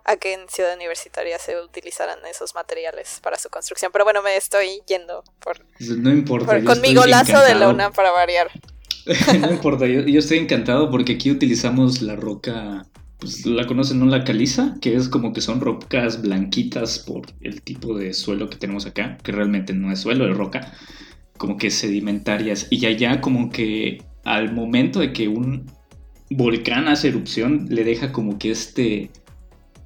a 0.07 0.17
que 0.17 0.35
en 0.35 0.49
Ciudad 0.49 0.75
Universitaria 0.75 1.39
se 1.39 1.61
utilizaran 1.61 2.19
esos 2.31 2.55
materiales 2.55 3.19
para 3.23 3.39
su 3.39 3.51
construcción. 3.51 3.91
Pero 3.93 4.05
bueno, 4.05 4.23
me 4.23 4.37
estoy 4.37 4.81
yendo 4.87 5.25
por, 5.41 5.59
no 5.81 6.11
importa, 6.11 6.63
con 6.63 6.81
mi 6.81 6.95
golazo 6.95 7.41
de 7.41 7.57
la 7.57 7.69
UNAM 7.69 7.93
para 7.93 8.13
variar. 8.13 8.49
no 9.41 9.51
importa, 9.51 9.87
yo, 9.87 10.19
estoy 10.19 10.39
encantado 10.39 10.91
porque 10.91 11.15
aquí 11.15 11.31
utilizamos 11.31 12.03
la 12.03 12.17
roca, 12.17 12.87
pues 13.27 13.45
la 13.45 13.67
conocen, 13.67 13.99
¿no? 13.99 14.07
La 14.07 14.23
caliza, 14.23 14.77
que 14.81 14.95
es 14.95 15.09
como 15.09 15.33
que 15.33 15.41
son 15.41 15.61
rocas 15.61 16.23
blanquitas 16.23 17.01
por 17.01 17.23
el 17.41 17.61
tipo 17.61 17.99
de 17.99 18.15
suelo 18.15 18.49
que 18.49 18.57
tenemos 18.57 18.87
acá, 18.87 19.19
que 19.21 19.33
realmente 19.33 19.73
no 19.73 19.91
es 19.91 19.99
suelo, 19.99 20.31
es 20.31 20.37
roca, 20.37 20.73
como 21.37 21.57
que 21.57 21.73
sedimentarias. 21.73 22.69
Y 22.71 22.87
allá 22.87 23.21
como 23.21 23.51
que 23.51 24.05
al 24.25 24.53
momento 24.53 25.01
de 25.01 25.13
que 25.13 25.27
un 25.27 25.67
volcán 26.31 26.87
hace 26.87 27.09
erupción, 27.09 27.67
le 27.69 27.83
deja 27.83 28.13
como 28.13 28.39
que 28.39 28.53
este 28.53 29.11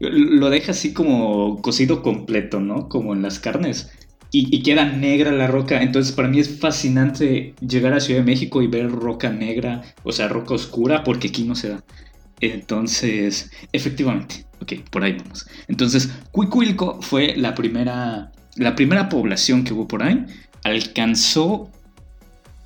lo 0.01 0.51
deja 0.51 0.73
así 0.73 0.93
como 0.93 1.63
cocido 1.63 2.03
completo, 2.03 2.61
¿no? 2.61 2.91
Como 2.91 3.15
en 3.15 3.23
las 3.23 3.39
carnes. 3.39 3.91
Y, 4.33 4.63
queda 4.63 4.85
negra 4.85 5.33
la 5.33 5.47
roca. 5.47 5.83
Entonces 5.83 6.13
para 6.13 6.29
mí 6.29 6.41
es 6.41 6.61
fascinante 6.61 7.55
llegar 7.61 7.95
a 7.95 8.01
Ciudad 8.01 8.21
de 8.21 8.27
México 8.27 8.61
y 8.63 8.67
ver 8.67 8.91
roca 8.91 9.31
negra, 9.31 9.83
o 10.05 10.13
sea, 10.13 10.29
roca 10.29 10.55
oscura, 10.55 11.05
porque 11.05 11.29
aquí 11.29 11.45
no 11.45 11.55
se 11.55 11.71
da. 11.71 11.85
Entonces, 12.41 13.51
efectivamente, 13.73 14.47
ok, 14.61 14.73
por 14.91 15.05
ahí 15.05 15.17
vamos. 15.19 15.47
Entonces, 15.69 16.11
Cuicuilco 16.33 17.01
fue 17.03 17.37
la 17.37 17.55
primera, 17.55 18.33
la 18.57 18.75
primera 18.75 19.09
población 19.09 19.65
que 19.65 19.75
hubo 19.75 19.87
por 19.87 20.03
ahí. 20.03 20.25
Alcanzó 20.65 21.71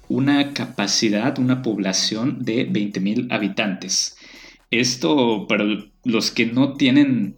una 0.08 0.52
capacidad, 0.52 1.38
una 1.38 1.62
población 1.62 2.44
de 2.44 2.70
20.000 2.70 3.32
habitantes. 3.32 4.16
Esto, 4.70 5.46
para 5.48 5.64
los 6.04 6.30
que 6.30 6.46
no 6.46 6.74
tienen, 6.74 7.36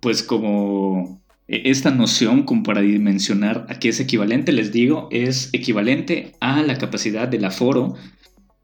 pues 0.00 0.22
como 0.22 1.22
e, 1.48 1.70
esta 1.70 1.90
noción 1.90 2.44
como 2.44 2.62
para 2.62 2.80
dimensionar 2.80 3.66
a 3.68 3.78
qué 3.78 3.90
es 3.90 4.00
equivalente, 4.00 4.52
les 4.52 4.72
digo, 4.72 5.08
es 5.10 5.50
equivalente 5.52 6.32
a 6.40 6.62
la 6.62 6.78
capacidad 6.78 7.28
del 7.28 7.44
aforo 7.44 7.94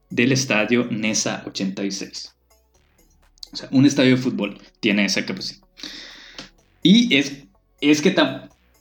del 0.09 0.31
estadio 0.31 0.87
NESA 0.91 1.43
86. 1.47 2.35
O 3.51 3.55
sea, 3.55 3.69
un 3.71 3.85
estadio 3.85 4.15
de 4.15 4.21
fútbol 4.21 4.59
tiene 4.79 5.05
esa 5.05 5.25
capacidad. 5.25 5.61
Y 6.83 7.15
es, 7.15 7.43
es, 7.81 8.01
que, 8.01 8.15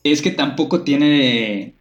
es 0.05 0.23
que 0.23 0.31
tampoco 0.31 0.83
tiene... 0.83 1.75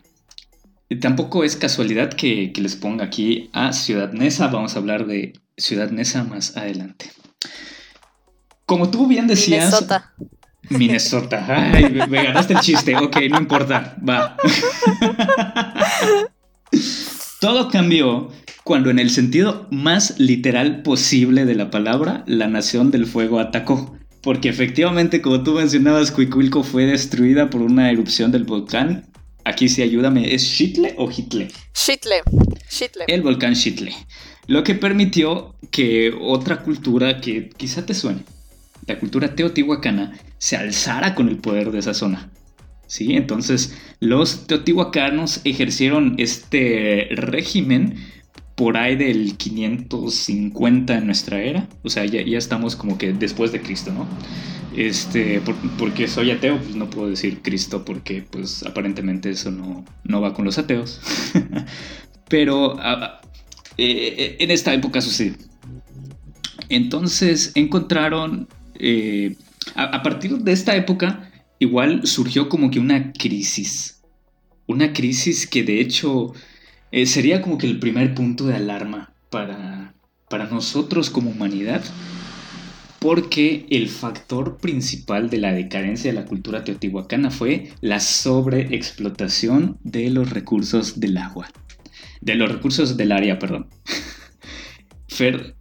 Tampoco 1.01 1.43
es 1.43 1.55
casualidad 1.55 2.13
que, 2.13 2.51
que 2.51 2.61
les 2.61 2.75
ponga 2.75 3.05
aquí 3.05 3.51
a 3.53 3.73
Ciudad 3.73 4.11
Nesa. 4.11 4.47
Vamos 4.47 4.75
a 4.75 4.79
hablar 4.79 5.05
de 5.05 5.33
Ciudad 5.55 5.91
Nesa 5.91 6.23
más 6.23 6.57
adelante. 6.57 7.11
Como 8.65 8.89
tú 8.89 9.05
bien 9.07 9.27
decías. 9.27 9.65
Minnesota. 9.65 10.13
Minnesota. 10.69 11.45
Ay, 11.73 11.91
me, 11.91 12.23
ganaste 12.23 12.53
el 12.53 12.59
chiste. 12.59 12.95
Ok, 12.95 13.17
no 13.29 13.37
importa. 13.37 13.95
Va. 14.07 14.35
Todo 17.39 17.69
cambió 17.69 18.31
cuando 18.69 18.91
en 18.91 18.99
el 18.99 19.09
sentido 19.09 19.65
más 19.71 20.19
literal 20.19 20.83
posible 20.83 21.45
de 21.45 21.55
la 21.55 21.71
palabra, 21.71 22.23
la 22.27 22.47
Nación 22.47 22.91
del 22.91 23.07
Fuego 23.07 23.39
atacó. 23.39 23.97
Porque 24.21 24.47
efectivamente, 24.47 25.23
como 25.23 25.41
tú 25.41 25.53
mencionabas, 25.53 26.11
Cuicuilco 26.11 26.61
fue 26.61 26.85
destruida 26.85 27.49
por 27.49 27.63
una 27.63 27.89
erupción 27.89 28.31
del 28.31 28.43
volcán. 28.43 29.07
Aquí 29.43 29.69
sí, 29.69 29.81
ayúdame, 29.81 30.35
¿es 30.35 30.55
Chitle 30.55 30.93
o 30.99 31.09
Hitle? 31.09 31.47
Chitle. 31.73 32.17
Chitle. 32.69 33.05
El 33.07 33.23
volcán 33.23 33.55
Chitle. 33.55 33.91
Lo 34.45 34.63
que 34.63 34.75
permitió 34.75 35.55
que 35.71 36.15
otra 36.21 36.61
cultura 36.61 37.21
que 37.21 37.49
quizá 37.49 37.87
te 37.87 37.95
suene, 37.95 38.19
la 38.85 38.99
cultura 38.99 39.33
teotihuacana 39.33 40.13
se 40.37 40.57
alzara 40.57 41.15
con 41.15 41.27
el 41.27 41.37
poder 41.37 41.71
de 41.71 41.79
esa 41.79 41.95
zona. 41.95 42.29
¿Sí? 42.85 43.15
Entonces 43.15 43.75
los 43.99 44.45
teotihuacanos 44.45 45.41
ejercieron 45.43 46.15
este 46.19 47.07
régimen 47.11 47.97
por 48.59 48.75
ahí 48.75 48.97
del 48.97 49.37
550 49.37 50.97
en 50.97 51.05
nuestra 51.05 51.41
era, 51.41 51.69
o 51.81 51.89
sea, 51.89 52.03
ya, 52.03 52.19
estamos 52.37 52.75
como 52.75 52.97
que 52.97 53.13
después 53.13 53.53
de 53.53 53.61
Cristo, 53.61 53.93
¿no? 53.93 54.05
Este, 54.75 55.41
porque 55.77 56.09
soy 56.09 56.31
ateo, 56.31 56.57
pues 56.57 56.75
no 56.75 56.89
puedo 56.89 57.09
decir 57.09 57.41
Cristo 57.41 57.85
porque 57.85 58.21
pues 58.21 58.63
aparentemente 58.63 59.29
eso 59.29 59.49
no, 59.49 59.85
no 60.03 60.19
va 60.19 60.33
con 60.33 60.43
los 60.43 60.57
ateos. 60.57 60.99
Pero 62.29 62.77
eh, 62.81 63.21
eh, 63.77 64.35
en 64.39 64.51
esta 64.51 64.73
época 64.73 64.99
sucedió. 64.99 65.35
Entonces 66.67 67.53
encontraron 67.55 68.49
eh, 68.77 69.37
a, 69.75 70.03
partir 70.03 70.37
de 70.39 70.51
esta 70.51 70.75
época, 70.75 71.31
igual 71.59 72.05
surgió 72.05 72.49
como 72.49 72.69
que 72.71 72.81
una 72.81 73.13
crisis. 73.13 74.01
Una 74.67 74.91
crisis 74.91 75.47
que 75.47 75.63
de 75.63 75.79
hecho 75.79 76.33
eh, 76.91 77.05
sería 77.05 77.41
como 77.41 77.57
que 77.57 77.67
el 77.67 77.79
primer 77.79 78.13
punto 78.13 78.45
de 78.47 78.55
alarma 78.55 79.13
para, 79.29 79.93
para 80.29 80.45
nosotros 80.45 81.09
como 81.09 81.31
humanidad. 81.31 81.83
Porque 82.99 83.65
el 83.69 83.87
factor 83.87 84.57
principal 84.57 85.29
de 85.29 85.37
la 85.37 85.53
decadencia 85.53 86.11
de 86.11 86.19
la 86.19 86.25
cultura 86.25 86.65
teotihuacana 86.65 87.31
fue 87.31 87.71
la 87.79 88.01
sobreexplotación 88.01 89.77
de 89.83 90.09
los 90.09 90.31
recursos 90.31 90.99
del 90.99 91.17
agua. 91.17 91.49
De 92.19 92.35
los 92.35 92.51
recursos 92.51 92.97
del 92.97 93.13
área, 93.13 93.39
perdón. 93.39 93.69
Fer, 95.07 95.55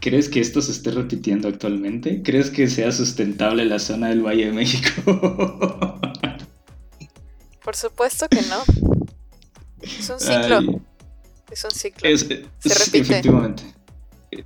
¿Crees 0.00 0.30
que 0.30 0.40
esto 0.40 0.62
se 0.62 0.72
esté 0.72 0.90
repitiendo 0.92 1.46
actualmente? 1.46 2.22
¿Crees 2.22 2.48
que 2.50 2.68
sea 2.68 2.90
sustentable 2.90 3.66
la 3.66 3.78
zona 3.78 4.08
del 4.08 4.22
Valle 4.22 4.46
de 4.46 4.52
México? 4.52 4.90
Por 7.62 7.76
supuesto 7.76 8.26
que 8.28 8.40
no. 8.48 8.62
Es 9.82 10.10
un 10.10 10.20
ciclo. 10.20 10.82
Es 11.50 11.64
un 11.64 11.70
ciclo. 11.70 12.08
Es, 12.08 12.26
Efectivamente. 12.92 13.62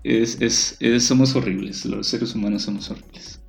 Es, 0.02 0.78
somos 1.00 1.36
horribles, 1.36 1.84
los 1.84 2.06
seres 2.06 2.34
humanos 2.34 2.62
somos 2.62 2.90
horribles. 2.90 3.40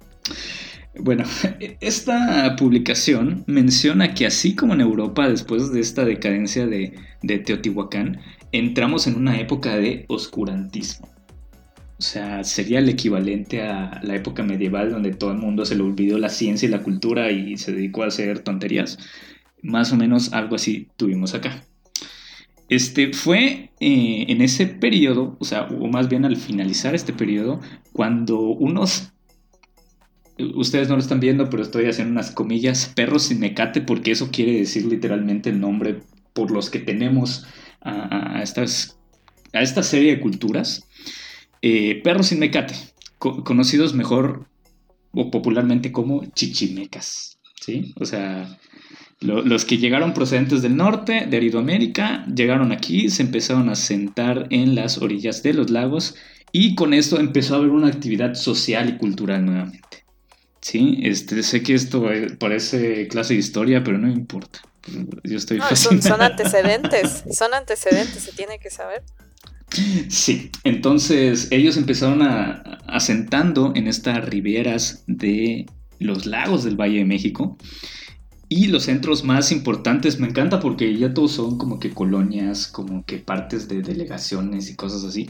Bueno, 1.00 1.24
esta 1.80 2.56
publicación 2.58 3.44
menciona 3.48 4.14
que 4.14 4.26
así 4.26 4.56
como 4.56 4.74
en 4.74 4.82
Europa, 4.82 5.30
después 5.30 5.72
de 5.72 5.80
esta 5.80 6.06
decadencia 6.06 6.68
de, 6.68 6.94
de 7.22 7.40
Teotihuacán, 7.40 8.20
entramos 8.52 9.08
en 9.08 9.16
una 9.16 9.40
época 9.40 9.76
de 9.78 10.06
oscurantismo. 10.08 11.10
O 11.98 12.02
sea, 12.02 12.44
sería 12.44 12.80
el 12.80 12.90
equivalente 12.90 13.62
a 13.64 14.02
la 14.04 14.16
época 14.16 14.44
medieval 14.44 14.92
donde 14.92 15.14
todo 15.14 15.32
el 15.32 15.38
mundo 15.38 15.66
se 15.66 15.76
le 15.76 15.84
olvidó 15.84 16.18
la 16.18 16.30
ciencia 16.30 16.68
y 16.68 16.72
la 16.72 16.84
cultura 16.84 17.32
y 17.32 17.58
se 17.58 17.72
dedicó 17.72 18.04
a 18.04 18.08
hacer 18.08 18.40
tonterías. 18.40 18.98
Más 19.62 19.94
o 19.94 19.96
menos 19.96 20.34
algo 20.34 20.56
así 20.56 20.90
tuvimos 20.98 21.34
acá. 21.34 21.64
Este 22.68 23.14
fue 23.14 23.70
eh, 23.80 24.26
en 24.28 24.42
ese 24.42 24.66
periodo, 24.66 25.38
o 25.40 25.46
sea, 25.46 25.64
o 25.64 25.88
más 25.88 26.10
bien 26.10 26.26
al 26.26 26.36
finalizar 26.36 26.96
este 26.96 27.14
periodo, 27.14 27.62
cuando 27.94 28.40
unos, 28.40 29.12
ustedes 30.56 30.90
no 30.90 30.96
lo 30.96 31.02
están 31.02 31.20
viendo, 31.20 31.50
pero 31.50 31.62
estoy 31.62 31.86
haciendo 31.86 32.12
unas 32.14 32.32
comillas, 32.32 32.92
perros 32.96 33.24
sin 33.24 33.40
mecate, 33.40 33.82
porque 33.82 34.12
eso 34.12 34.32
quiere 34.32 34.54
decir 34.54 34.86
literalmente 34.86 35.50
el 35.50 35.60
nombre 35.60 36.02
por 36.34 36.52
los 36.52 36.70
que 36.70 36.80
tenemos 36.80 37.46
a, 37.82 38.42
estas, 38.42 38.98
a 39.54 39.62
esta 39.62 39.84
serie 39.84 40.16
de 40.16 40.20
culturas. 40.20 40.88
Eh, 41.62 42.02
perros 42.04 42.28
sin 42.28 42.40
mecate, 42.40 42.74
conocidos 43.20 43.94
mejor 43.94 44.48
o 45.12 45.32
popularmente 45.32 45.92
como 45.92 46.26
chichimecas, 46.34 47.40
¿sí? 47.62 47.94
O 47.98 48.06
sea, 48.06 48.60
los 49.26 49.66
que 49.66 49.78
llegaron 49.78 50.14
procedentes 50.14 50.62
del 50.62 50.76
norte, 50.76 51.26
de 51.30 51.38
Aridoamérica, 51.38 52.26
llegaron 52.28 52.72
aquí, 52.72 53.10
se 53.10 53.24
empezaron 53.24 53.70
a 53.70 53.76
sentar 53.76 54.48
en 54.50 54.76
las 54.76 55.00
orillas 55.00 55.44
de 55.44 55.54
los 55.54 55.70
lagos 55.70 56.16
y 56.52 56.76
con 56.76 56.94
esto 56.94 57.20
empezó 57.20 57.56
a 57.56 57.58
haber 57.58 57.72
una 57.72 57.88
actividad 57.88 58.36
social 58.36 58.90
y 58.90 58.98
cultural 58.98 59.46
nuevamente. 59.46 60.06
Sí, 60.62 61.00
este, 61.04 61.44
sé 61.44 61.62
que 61.62 61.74
esto 61.74 62.08
parece 62.40 63.08
clase 63.08 63.34
de 63.34 63.40
historia, 63.40 63.84
pero 63.84 63.98
no 63.98 64.10
importa. 64.10 64.62
Yo 65.24 65.38
estoy 65.38 65.58
no, 65.58 65.76
son, 65.76 66.02
son, 66.02 66.22
antecedentes, 66.22 67.24
son 67.32 67.54
antecedentes, 67.54 68.24
se 68.24 68.32
tiene 68.32 68.60
que 68.60 68.70
saber. 68.70 69.04
Sí, 70.10 70.52
entonces 70.64 71.50
ellos 71.52 71.76
empezaron 71.76 72.22
a, 72.22 72.80
asentando 72.88 73.74
en 73.76 73.88
estas 73.88 74.24
riberas 74.24 75.04
de 75.08 75.66
los 76.00 76.26
lagos 76.26 76.64
del 76.64 76.80
Valle 76.80 77.00
de 77.00 77.06
México 77.06 77.58
y 78.50 78.68
los 78.68 78.84
centros 78.84 79.24
más 79.24 79.52
importantes 79.52 80.20
me 80.20 80.28
encanta 80.28 80.60
porque 80.60 80.96
ya 80.98 81.14
todos 81.14 81.32
son 81.34 81.58
como 81.58 81.80
que 81.80 81.92
colonias, 81.92 82.68
como 82.68 83.04
que 83.06 83.18
partes 83.18 83.68
de 83.68 83.82
delegaciones 83.82 84.70
y 84.70 84.76
cosas 84.76 85.04
así. 85.04 85.30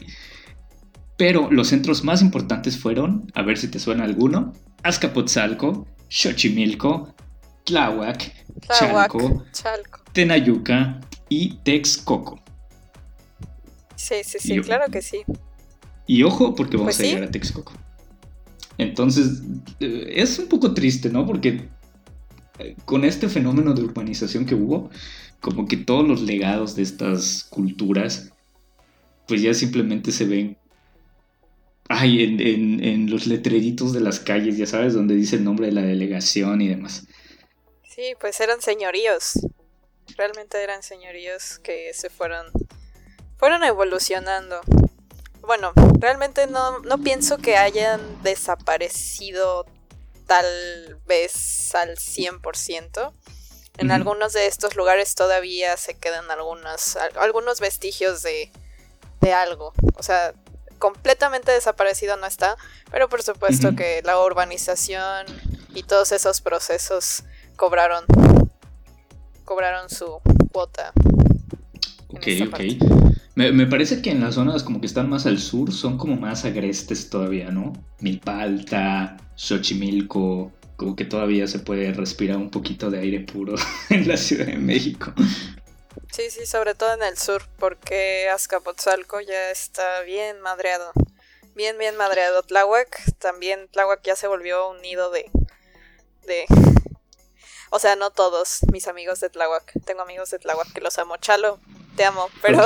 Pero 1.16 1.50
los 1.50 1.68
centros 1.68 2.04
más 2.04 2.20
importantes 2.20 2.78
fueron, 2.78 3.30
a 3.34 3.42
ver 3.42 3.56
si 3.56 3.68
te 3.68 3.78
suena 3.78 4.04
alguno, 4.04 4.52
Azcapotzalco, 4.82 5.86
Xochimilco, 6.08 7.14
Tláhuac, 7.64 8.32
Chalco, 8.68 9.44
Tenayuca 10.12 11.00
y 11.28 11.56
Texcoco. 11.64 12.40
Sí, 13.96 14.16
sí, 14.24 14.38
sí, 14.38 14.60
claro 14.60 14.90
que 14.90 15.00
sí. 15.00 15.22
Y 16.06 16.22
ojo, 16.22 16.54
porque 16.54 16.76
vamos 16.76 16.96
pues 16.96 17.00
a 17.00 17.10
llegar 17.10 17.28
a 17.28 17.30
Texcoco. 17.30 17.72
Entonces, 18.78 19.42
eh, 19.80 20.12
es 20.16 20.38
un 20.38 20.48
poco 20.48 20.74
triste, 20.74 21.08
¿no? 21.08 21.26
Porque 21.26 21.68
con 22.84 23.04
este 23.04 23.28
fenómeno 23.28 23.74
de 23.74 23.82
urbanización 23.82 24.46
que 24.46 24.54
hubo, 24.54 24.90
como 25.40 25.66
que 25.66 25.76
todos 25.76 26.06
los 26.06 26.22
legados 26.22 26.76
de 26.76 26.82
estas 26.82 27.44
culturas, 27.44 28.32
pues 29.26 29.42
ya 29.42 29.54
simplemente 29.54 30.12
se 30.12 30.24
ven 30.24 30.56
ay, 31.88 32.22
en, 32.22 33.10
los 33.10 33.26
letreritos 33.26 33.92
de 33.92 34.00
las 34.00 34.20
calles, 34.20 34.56
ya 34.56 34.66
sabes, 34.66 34.94
donde 34.94 35.14
dice 35.14 35.36
el 35.36 35.44
nombre 35.44 35.66
de 35.66 35.72
la 35.72 35.82
delegación 35.82 36.60
y 36.60 36.68
demás. 36.68 37.06
Sí, 37.88 38.14
pues 38.20 38.40
eran 38.40 38.60
señoríos. 38.60 39.38
Realmente 40.16 40.62
eran 40.62 40.82
señoríos 40.82 41.58
que 41.60 41.92
se 41.92 42.10
fueron, 42.10 42.46
fueron 43.38 43.64
evolucionando. 43.64 44.60
Bueno, 45.46 45.72
realmente 46.00 46.46
no, 46.46 46.80
no 46.80 46.98
pienso 46.98 47.38
que 47.38 47.56
hayan 47.56 48.00
desaparecido 48.22 49.66
tal 50.26 51.00
vez 51.06 51.74
al 51.74 51.96
100%. 51.96 53.12
En 53.78 53.90
algunos 53.90 54.32
de 54.32 54.46
estos 54.46 54.74
lugares 54.74 55.14
todavía 55.14 55.76
se 55.76 55.94
quedan 55.94 56.30
algunos, 56.30 56.96
algunos 57.16 57.60
vestigios 57.60 58.22
de, 58.22 58.50
de 59.20 59.32
algo. 59.34 59.74
O 59.96 60.02
sea, 60.02 60.32
completamente 60.78 61.52
desaparecido 61.52 62.16
no 62.16 62.26
está, 62.26 62.56
pero 62.90 63.08
por 63.08 63.22
supuesto 63.22 63.76
que 63.76 64.00
la 64.04 64.18
urbanización 64.18 65.26
y 65.74 65.82
todos 65.82 66.12
esos 66.12 66.40
procesos 66.40 67.22
cobraron 67.56 68.04
cobraron 69.44 69.88
su 69.88 70.20
cuota. 70.52 70.92
Ok, 72.08 72.26
ok. 72.48 72.60
Me, 73.34 73.52
me, 73.52 73.66
parece 73.66 74.00
que 74.00 74.10
en 74.10 74.22
las 74.22 74.34
zonas 74.34 74.62
como 74.62 74.80
que 74.80 74.86
están 74.86 75.10
más 75.10 75.26
al 75.26 75.38
sur 75.38 75.70
son 75.72 75.98
como 75.98 76.16
más 76.16 76.44
agrestes 76.44 77.10
todavía, 77.10 77.50
¿no? 77.50 77.74
Milpa 78.00 78.40
Alta, 78.40 79.18
Xochimilco, 79.36 80.52
como 80.76 80.96
que 80.96 81.04
todavía 81.04 81.46
se 81.46 81.58
puede 81.58 81.92
respirar 81.92 82.36
un 82.36 82.50
poquito 82.50 82.90
de 82.90 82.98
aire 82.98 83.20
puro 83.20 83.54
en 83.90 84.08
la 84.08 84.16
Ciudad 84.16 84.46
de 84.46 84.56
México. 84.56 85.12
Sí, 86.12 86.30
sí, 86.30 86.46
sobre 86.46 86.74
todo 86.74 86.94
en 86.94 87.02
el 87.02 87.18
sur, 87.18 87.42
porque 87.58 88.28
Azcapotzalco 88.30 89.20
ya 89.20 89.50
está 89.50 90.00
bien 90.00 90.40
madreado. 90.40 90.92
Bien, 91.54 91.76
bien 91.78 91.96
madreado. 91.96 92.42
Tláhuac, 92.42 93.14
también 93.18 93.68
Tláhuac 93.68 94.02
ya 94.02 94.16
se 94.16 94.26
volvió 94.26 94.68
un 94.70 94.80
nido 94.82 95.10
de... 95.10 95.30
de... 96.26 96.44
O 97.70 97.78
sea, 97.78 97.96
no 97.96 98.10
todos 98.10 98.60
mis 98.72 98.88
amigos 98.88 99.20
de 99.20 99.30
Tláhuac. 99.30 99.72
Tengo 99.84 100.02
amigos 100.02 100.30
de 100.30 100.38
Tláhuac 100.38 100.72
que 100.72 100.80
los 100.80 100.98
amo. 100.98 101.16
Chalo, 101.16 101.58
te 101.96 102.04
amo, 102.04 102.30
pero 102.42 102.64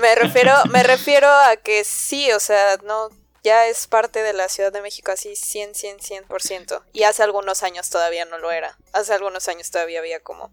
me 0.00 0.14
refiero 0.14 0.52
me 0.70 0.82
refiero 0.82 1.28
a 1.28 1.56
que 1.56 1.82
sí, 1.84 2.30
o 2.32 2.40
sea, 2.40 2.76
no 2.84 3.08
ya 3.48 3.66
es 3.66 3.86
parte 3.86 4.22
de 4.22 4.34
la 4.34 4.46
Ciudad 4.50 4.70
de 4.70 4.82
México 4.82 5.10
así 5.10 5.34
100, 5.34 5.74
100, 5.74 5.96
100%. 6.28 6.82
Y 6.92 7.04
hace 7.04 7.22
algunos 7.22 7.62
años 7.62 7.88
todavía 7.88 8.26
no 8.26 8.38
lo 8.38 8.50
era. 8.52 8.76
Hace 8.92 9.14
algunos 9.14 9.48
años 9.48 9.70
todavía 9.70 10.00
había 10.00 10.20
como 10.20 10.52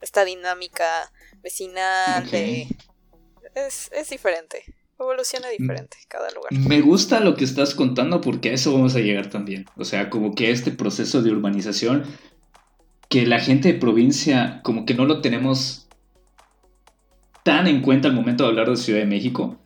esta 0.00 0.24
dinámica 0.24 1.10
vecinal 1.42 2.30
de... 2.30 2.68
Es, 3.56 3.90
es 3.92 4.10
diferente. 4.10 4.62
Evoluciona 4.96 5.48
diferente 5.48 5.96
cada 6.06 6.30
lugar. 6.30 6.52
Me 6.52 6.80
gusta 6.82 7.18
lo 7.18 7.34
que 7.34 7.42
estás 7.42 7.74
contando 7.74 8.20
porque 8.20 8.50
a 8.50 8.52
eso 8.52 8.72
vamos 8.72 8.94
a 8.94 9.00
llegar 9.00 9.28
también. 9.28 9.66
O 9.76 9.84
sea, 9.84 10.08
como 10.08 10.36
que 10.36 10.52
este 10.52 10.70
proceso 10.70 11.22
de 11.22 11.32
urbanización 11.32 12.04
que 13.08 13.26
la 13.26 13.40
gente 13.40 13.72
de 13.72 13.78
provincia 13.78 14.60
como 14.62 14.86
que 14.86 14.94
no 14.94 15.04
lo 15.04 15.20
tenemos 15.20 15.88
tan 17.42 17.66
en 17.66 17.82
cuenta 17.82 18.06
al 18.06 18.14
momento 18.14 18.44
de 18.44 18.50
hablar 18.50 18.70
de 18.70 18.76
Ciudad 18.76 19.00
de 19.00 19.06
México 19.06 19.58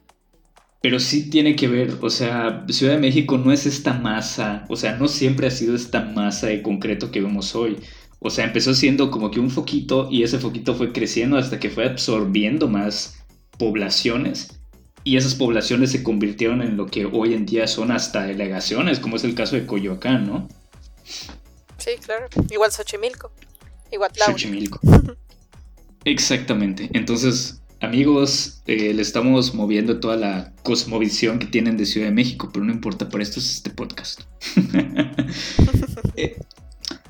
pero 0.80 0.98
sí 0.98 1.28
tiene 1.28 1.56
que 1.56 1.68
ver, 1.68 1.98
o 2.00 2.10
sea, 2.10 2.64
Ciudad 2.68 2.94
de 2.94 3.00
México 3.00 3.36
no 3.36 3.52
es 3.52 3.66
esta 3.66 3.92
masa, 3.92 4.64
o 4.68 4.76
sea, 4.76 4.96
no 4.96 5.08
siempre 5.08 5.46
ha 5.46 5.50
sido 5.50 5.74
esta 5.74 6.00
masa 6.00 6.46
de 6.46 6.62
concreto 6.62 7.10
que 7.10 7.20
vemos 7.20 7.54
hoy. 7.54 7.78
O 8.18 8.30
sea, 8.30 8.44
empezó 8.44 8.74
siendo 8.74 9.10
como 9.10 9.30
que 9.30 9.40
un 9.40 9.50
foquito 9.50 10.08
y 10.10 10.22
ese 10.22 10.38
foquito 10.38 10.74
fue 10.74 10.92
creciendo 10.92 11.38
hasta 11.38 11.58
que 11.58 11.70
fue 11.70 11.86
absorbiendo 11.86 12.68
más 12.68 13.18
poblaciones 13.58 14.60
y 15.04 15.16
esas 15.16 15.34
poblaciones 15.34 15.90
se 15.90 16.02
convirtieron 16.02 16.62
en 16.62 16.76
lo 16.76 16.86
que 16.86 17.06
hoy 17.06 17.34
en 17.34 17.46
día 17.46 17.66
son 17.66 17.90
hasta 17.90 18.22
delegaciones, 18.22 19.00
como 19.00 19.16
es 19.16 19.24
el 19.24 19.34
caso 19.34 19.56
de 19.56 19.66
Coyoacán, 19.66 20.26
¿no? 20.26 20.48
Sí, 21.78 21.92
claro. 22.04 22.26
Igual 22.50 22.70
Xochimilco. 22.70 23.32
Igual 23.90 24.10
Xochimilco. 24.14 24.80
Exactamente. 26.04 26.90
Entonces, 26.92 27.59
Amigos, 27.82 28.60
eh, 28.66 28.92
le 28.92 29.00
estamos 29.00 29.54
moviendo 29.54 30.00
toda 30.00 30.16
la 30.16 30.52
cosmovisión 30.62 31.38
que 31.38 31.46
tienen 31.46 31.78
de 31.78 31.86
Ciudad 31.86 32.08
de 32.08 32.12
México, 32.12 32.50
pero 32.52 32.62
no 32.62 32.72
importa, 32.72 33.08
por 33.08 33.22
esto 33.22 33.40
es 33.40 33.50
este 33.50 33.70
podcast. 33.70 34.22
Eh, 36.16 36.36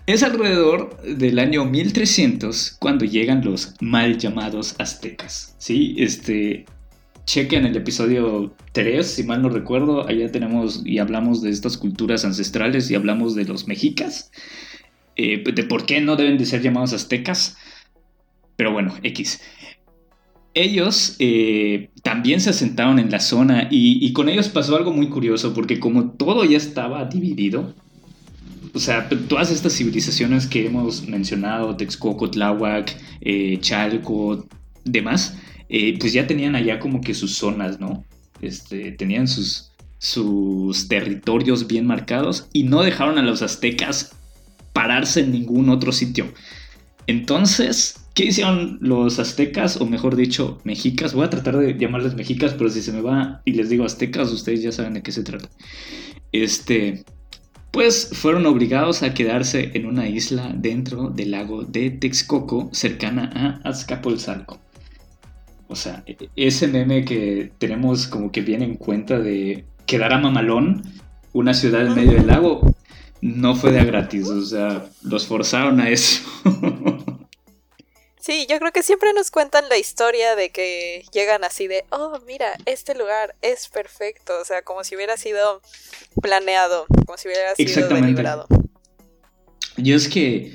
es 0.07 0.23
alrededor 0.23 1.03
del 1.03 1.39
año 1.39 1.65
1300 1.65 2.77
cuando 2.79 3.05
llegan 3.05 3.43
los 3.45 3.75
mal 3.81 4.19
llamados 4.19 4.77
aztecas. 4.79 5.57
¿sí? 5.59 5.97
Este, 5.99 6.67
chequen 7.25 7.65
el 7.65 7.77
episodio 7.77 8.55
3, 8.73 9.05
si 9.05 9.25
mal 9.25 9.43
no 9.43 9.49
recuerdo, 9.49 10.07
allá 10.07 10.31
tenemos 10.31 10.83
y 10.85 10.99
hablamos 10.99 11.43
de 11.43 11.51
estas 11.51 11.77
culturas 11.77 12.25
ancestrales 12.25 12.91
y 12.91 12.95
hablamos 12.95 13.35
de 13.35 13.47
los 13.47 13.67
mexicas, 13.67 14.31
eh, 15.17 15.43
de 15.43 15.65
por 15.65 15.87
qué 15.87 16.01
no 16.01 16.15
deben 16.15 16.39
de 16.39 16.47
ser 16.47 16.63
llamados 16.63 16.93
aztecas. 16.93 17.57
Pero 18.57 18.73
bueno, 18.73 18.95
X 19.03 19.41
ellos 20.55 21.17
eh, 21.19 21.91
también 22.03 22.41
se 22.41 22.51
asentaron 22.51 22.99
en 22.99 23.11
la 23.11 23.21
zona 23.21 23.69
y, 23.71 24.13
con 24.13 24.29
ellos 24.29 24.49
pasó 24.49 24.77
algo 24.77 24.93
muy 24.93 25.09
curioso 25.09 25.55
porque 25.55 25.79
como 25.79 26.11
todo 26.11 26.45
ya 26.45 26.57
estaba 26.57 27.05
dividido, 27.05 27.75
o 28.73 28.79
sea, 28.79 29.09
todas 29.29 29.51
estas 29.51 29.75
civilizaciones 29.75 30.47
que 30.47 30.67
hemos 30.67 31.07
mencionado, 31.07 31.77
Texcoco, 31.77 32.31
Tláhuac, 32.31 32.97
eh, 33.21 33.59
Chalco, 33.61 34.47
demás, 34.85 35.37
eh, 35.69 35.97
pues 35.99 36.13
ya 36.13 36.27
tenían 36.27 36.55
allá 36.55 36.79
como 36.79 37.01
que 37.01 37.15
sus 37.15 37.37
zonas, 37.37 37.81
¿no? 37.81 38.05
Este, 38.41 38.93
tenían 38.93 39.29
sus, 39.29 39.71
sus 39.99 40.89
territorios 40.89 41.67
bien 41.67 41.87
marcados 41.87 42.49
y 42.53 42.65
no 42.65 42.83
dejaron 42.83 43.19
a 43.19 43.23
los 43.23 43.43
aztecas 43.43 44.17
pararse 44.73 45.21
en 45.21 45.33
ningún 45.33 45.69
otro 45.69 45.93
sitio. 45.93 46.33
Entonces, 47.07 48.00
¿qué 48.15 48.25
hicieron 48.27 48.79
los 48.81 49.19
aztecas, 49.19 49.81
o 49.81 49.87
mejor 49.87 50.17
dicho, 50.17 50.59
mexicas? 50.65 51.15
Voy 51.15 51.25
a 51.25 51.31
tratar 51.31 51.57
de 51.57 51.77
llamarles 51.79 52.15
mexicas, 52.15 52.55
pero 52.57 52.71
si 52.71 52.83
se 52.83 52.93
me 52.93 53.01
va 53.01 53.43
y 53.45 53.53
les 53.53 53.69
digo 53.69 53.85
aztecas, 53.85 54.31
ustedes 54.31 54.63
ya 54.63 54.73
saben 54.73 54.95
de 54.95 55.03
qué 55.03 55.13
se 55.13 55.23
trata. 55.23 55.49
Este, 56.33 57.05
pues 57.71 58.11
fueron 58.13 58.47
obligados 58.47 59.03
a 59.03 59.15
quedarse 59.15 59.71
en 59.75 59.87
una 59.87 60.09
isla 60.09 60.53
dentro 60.57 61.09
del 61.09 61.31
lago 61.33 61.65
de 61.65 61.91
Texcoco, 61.91 62.69
cercana 62.73 63.61
a 63.65 63.69
Azcapotzalco. 63.69 64.59
O 65.69 65.77
sea, 65.77 66.03
e, 66.07 66.17
ese 66.35 66.67
meme 66.67 67.05
que 67.05 67.53
tenemos 67.59 68.09
como 68.09 68.33
que 68.33 68.41
viene 68.41 68.65
en 68.65 68.75
cuenta 68.75 69.21
de 69.21 69.65
quedar 69.87 70.13
a 70.13 70.19
Mamalón, 70.19 70.83
una 71.33 71.55
ciudad 71.55 71.87
en 71.87 71.95
medio 71.95 72.13
del 72.13 72.27
lago, 72.27 72.75
no 73.23 73.55
fue 73.55 73.71
de 73.71 73.85
gratis, 73.85 74.29
o 74.29 74.43
sea, 74.43 74.87
los 75.03 75.27
forzaron 75.27 75.81
a 75.81 75.91
eso. 75.91 76.23
Sí, 78.21 78.47
yo 78.49 78.59
creo 78.59 78.71
que 78.71 78.83
siempre 78.83 79.13
nos 79.15 79.31
cuentan 79.31 79.65
la 79.71 79.79
historia 79.79 80.37
de 80.37 80.51
que 80.51 81.05
llegan 81.13 81.43
así 81.43 81.67
de, 81.67 81.85
oh, 81.91 82.19
mira, 82.27 82.55
este 82.67 82.95
lugar 82.95 83.35
es 83.41 83.69
perfecto, 83.69 84.35
o 84.41 84.45
sea, 84.45 84.61
como 84.63 84.85
si 84.85 84.95
hubiera 84.95 85.17
sido 85.17 85.63
planeado, 86.21 86.85
como 87.07 87.17
si 87.17 87.29
hubiera 87.29 87.55
sido 87.55 87.89
deliberado. 87.89 88.47
Y 89.79 89.95
es 89.95 90.09
que, 90.09 90.53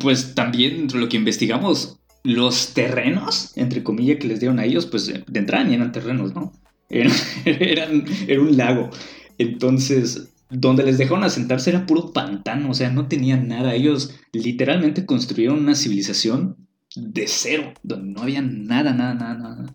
pues 0.00 0.34
también 0.34 0.88
lo 0.92 1.08
que 1.08 1.16
investigamos, 1.16 2.00
los 2.24 2.74
terrenos, 2.74 3.52
entre 3.56 3.84
comillas, 3.84 4.18
que 4.18 4.26
les 4.26 4.40
dieron 4.40 4.58
a 4.58 4.64
ellos, 4.64 4.86
pues 4.86 5.06
de 5.06 5.38
entrada 5.38 5.62
ni 5.62 5.74
eran 5.74 5.92
terrenos, 5.92 6.34
¿no? 6.34 6.52
Eran, 6.90 8.06
era 8.26 8.40
un 8.40 8.56
lago. 8.56 8.88
Entonces, 9.36 10.30
donde 10.48 10.82
les 10.84 10.96
dejaron 10.96 11.22
asentarse 11.22 11.68
era 11.68 11.84
puro 11.84 12.14
pantano, 12.14 12.70
o 12.70 12.74
sea, 12.74 12.88
no 12.90 13.08
tenían 13.08 13.46
nada. 13.46 13.74
Ellos 13.74 14.14
literalmente 14.32 15.04
construyeron 15.04 15.58
una 15.58 15.74
civilización 15.74 16.67
de 16.94 17.26
cero, 17.26 17.72
donde 17.82 18.12
no 18.12 18.22
había 18.22 18.42
nada, 18.42 18.92
nada, 18.92 19.14
nada, 19.14 19.34
nada. 19.34 19.74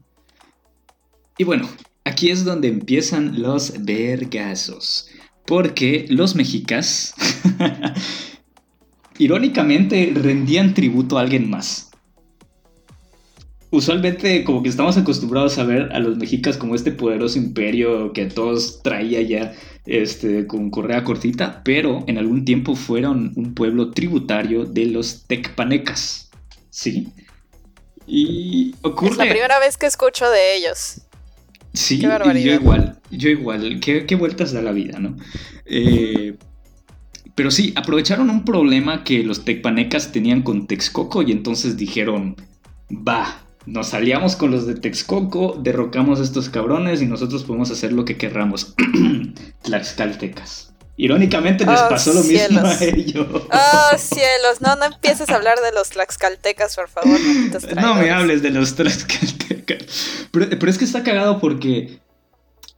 Y 1.37 1.43
bueno, 1.43 1.67
aquí 2.03 2.29
es 2.29 2.45
donde 2.45 2.67
empiezan 2.67 3.41
los 3.41 3.83
vergazos. 3.83 5.09
Porque 5.45 6.05
los 6.09 6.35
mexicas, 6.35 7.13
irónicamente, 9.17 10.13
rendían 10.15 10.73
tributo 10.73 11.17
a 11.17 11.21
alguien 11.21 11.49
más 11.49 11.91
usualmente 13.73 14.43
como 14.43 14.61
que 14.61 14.69
estamos 14.69 14.97
acostumbrados 14.97 15.57
a 15.57 15.63
ver 15.63 15.89
a 15.93 15.99
los 15.99 16.15
mexicas 16.17 16.57
como 16.57 16.75
este 16.75 16.91
poderoso 16.91 17.39
imperio 17.39 18.13
que 18.13 18.27
todos 18.27 18.83
traía 18.83 19.19
ya 19.23 19.53
este, 19.87 20.45
con 20.45 20.69
correa 20.69 21.03
cortita, 21.03 21.63
pero 21.65 22.03
en 22.05 22.19
algún 22.19 22.45
tiempo 22.45 22.75
fueron 22.75 23.33
un 23.35 23.55
pueblo 23.55 23.89
tributario 23.89 24.65
de 24.65 24.85
los 24.85 25.23
tecpanecas, 25.25 26.29
¿sí? 26.73 27.13
Y 28.07 28.73
ocurre... 28.81 29.11
Es 29.11 29.17
la 29.17 29.29
primera 29.29 29.59
vez 29.59 29.77
que 29.77 29.85
escucho 29.85 30.29
de 30.29 30.57
ellos. 30.57 31.01
Sí, 31.73 31.99
yo 31.99 32.09
igual, 32.53 32.99
yo 33.09 33.29
igual, 33.29 33.79
qué, 33.79 34.15
vueltas 34.15 34.51
da 34.51 34.61
la 34.61 34.71
vida, 34.71 34.99
¿no? 34.99 35.15
Eh, 35.65 36.35
pero 37.33 37.49
sí, 37.49 37.73
aprovecharon 37.75 38.29
un 38.29 38.45
problema 38.45 39.03
que 39.03 39.23
los 39.23 39.43
tecpanecas 39.45 40.11
tenían 40.11 40.43
con 40.43 40.67
Texcoco 40.67 41.23
y 41.23 41.31
entonces 41.31 41.77
dijeron, 41.77 42.35
va, 42.91 43.43
nos 43.65 43.93
aliamos 43.93 44.35
con 44.35 44.51
los 44.51 44.67
de 44.67 44.75
Texcoco, 44.75 45.59
derrocamos 45.63 46.19
a 46.19 46.23
estos 46.23 46.49
cabrones 46.49 47.01
y 47.01 47.07
nosotros 47.07 47.43
podemos 47.43 47.71
hacer 47.71 47.91
lo 47.93 48.05
que 48.05 48.17
querramos. 48.17 48.75
Tlaxcaltecas. 49.63 50.72
Irónicamente 50.95 51.65
les 51.65 51.79
oh, 51.79 51.89
pasó 51.89 52.13
lo 52.13 52.23
mismo 52.23 52.59
a 52.59 52.83
ellos. 52.83 53.27
Oh, 53.31 53.97
cielos. 53.97 54.61
No, 54.61 54.75
no 54.75 54.85
empieces 54.85 55.29
a 55.29 55.35
hablar 55.35 55.59
de 55.59 55.71
los 55.71 55.89
tlaxcaltecas, 55.89 56.75
por 56.75 56.87
favor. 56.87 57.19
No, 57.81 57.95
me 57.95 58.11
hables 58.11 58.43
de 58.43 58.51
los 58.51 58.75
tlaxcaltecas. 58.75 60.27
Pero, 60.31 60.47
pero, 60.49 60.69
es 60.69 60.77
que 60.77 60.85
está 60.85 61.03
cagado 61.03 61.39
porque. 61.39 61.99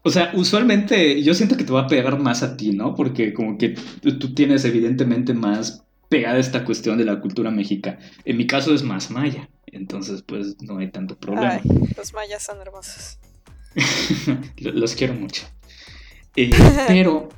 O 0.04 0.12
sea, 0.12 0.32
usualmente 0.36 1.22
yo 1.24 1.34
siento 1.34 1.58
que 1.58 1.64
te 1.64 1.74
va 1.74 1.82
a 1.82 1.88
pegar 1.88 2.20
más 2.20 2.44
a 2.44 2.56
ti, 2.56 2.72
¿no? 2.72 2.96
Porque 2.96 3.34
como 3.34 3.58
que 3.58 3.70
tú 4.02 4.34
tienes 4.36 4.64
evidentemente 4.64 5.34
más 5.34 5.84
pegada 6.08 6.38
esta 6.38 6.64
cuestión 6.64 6.98
de 6.98 7.06
la 7.06 7.20
cultura 7.20 7.52
mexica. 7.52 7.98
En 8.24 8.38
mi 8.38 8.48
caso 8.48 8.74
es 8.74 8.84
más 8.84 9.10
maya. 9.10 9.50
Entonces, 9.66 10.22
pues 10.22 10.62
no 10.62 10.78
hay 10.78 10.90
tanto 10.92 11.18
problema. 11.18 11.60
los 11.98 12.14
mayas 12.14 12.44
son 12.44 12.62
hermosos. 12.62 13.18
los 14.58 14.96
quiero 14.96 15.16
mucho. 15.16 15.44
Eh, 16.36 16.52
pero, 16.88 17.30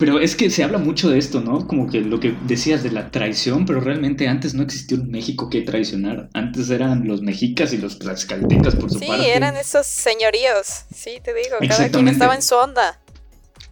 pero 0.00 0.18
es 0.18 0.34
que 0.34 0.48
se 0.48 0.64
habla 0.64 0.78
mucho 0.78 1.10
de 1.10 1.18
esto, 1.18 1.42
¿no? 1.42 1.66
Como 1.66 1.86
que 1.86 2.00
lo 2.00 2.18
que 2.20 2.34
decías 2.46 2.82
de 2.82 2.90
la 2.90 3.10
traición, 3.10 3.66
pero 3.66 3.82
realmente 3.82 4.28
antes 4.28 4.54
no 4.54 4.62
existió 4.62 4.96
un 4.96 5.10
México 5.10 5.50
que 5.50 5.60
traicionar. 5.60 6.30
Antes 6.32 6.70
eran 6.70 7.06
los 7.06 7.20
mexicas 7.20 7.74
y 7.74 7.76
los 7.76 7.98
tlaxcaltecas 7.98 8.76
por 8.76 8.90
su 8.90 8.98
parte. 8.98 9.24
Sí, 9.24 9.28
eran 9.28 9.58
esos 9.58 9.86
señoríos. 9.86 10.86
Sí, 10.94 11.18
te 11.22 11.34
digo, 11.34 11.56
cada 11.68 11.90
quien 11.90 12.08
estaba 12.08 12.34
en 12.34 12.40
su 12.40 12.54
onda. 12.54 12.98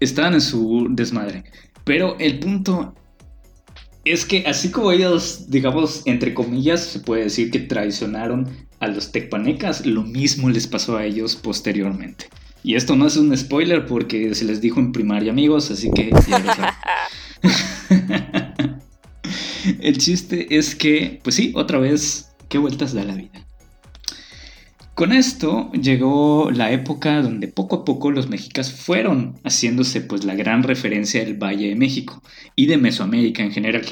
Estaban 0.00 0.34
en 0.34 0.42
su 0.42 0.88
desmadre. 0.90 1.44
Pero 1.84 2.14
el 2.18 2.38
punto 2.40 2.94
es 4.04 4.26
que 4.26 4.44
así 4.46 4.70
como 4.70 4.92
ellos, 4.92 5.48
digamos, 5.48 6.02
entre 6.04 6.34
comillas, 6.34 6.80
se 6.80 7.00
puede 7.00 7.24
decir 7.24 7.50
que 7.50 7.60
traicionaron 7.60 8.68
a 8.80 8.88
los 8.88 9.12
tecpanecas, 9.12 9.86
lo 9.86 10.02
mismo 10.02 10.50
les 10.50 10.66
pasó 10.66 10.98
a 10.98 11.06
ellos 11.06 11.36
posteriormente. 11.36 12.26
Y 12.62 12.74
esto 12.74 12.96
no 12.96 13.06
es 13.06 13.16
un 13.16 13.34
spoiler 13.36 13.86
porque 13.86 14.34
se 14.34 14.44
les 14.44 14.60
dijo 14.60 14.80
en 14.80 14.92
primaria, 14.92 15.32
amigos, 15.32 15.70
así 15.70 15.90
que 15.90 16.10
El 19.80 19.98
chiste 19.98 20.56
es 20.56 20.74
que, 20.74 21.20
pues 21.22 21.36
sí, 21.36 21.52
otra 21.54 21.78
vez, 21.78 22.32
qué 22.48 22.58
vueltas 22.58 22.94
da 22.94 23.04
la 23.04 23.14
vida. 23.14 23.46
Con 24.94 25.12
esto 25.12 25.70
llegó 25.72 26.50
la 26.50 26.72
época 26.72 27.22
donde 27.22 27.46
poco 27.46 27.76
a 27.76 27.84
poco 27.84 28.10
los 28.10 28.28
mexicas 28.28 28.72
fueron 28.72 29.36
haciéndose 29.44 30.00
pues 30.00 30.24
la 30.24 30.34
gran 30.34 30.64
referencia 30.64 31.24
del 31.24 31.40
Valle 31.40 31.68
de 31.68 31.76
México 31.76 32.20
y 32.56 32.66
de 32.66 32.78
Mesoamérica 32.78 33.44
en 33.44 33.52
general. 33.52 33.84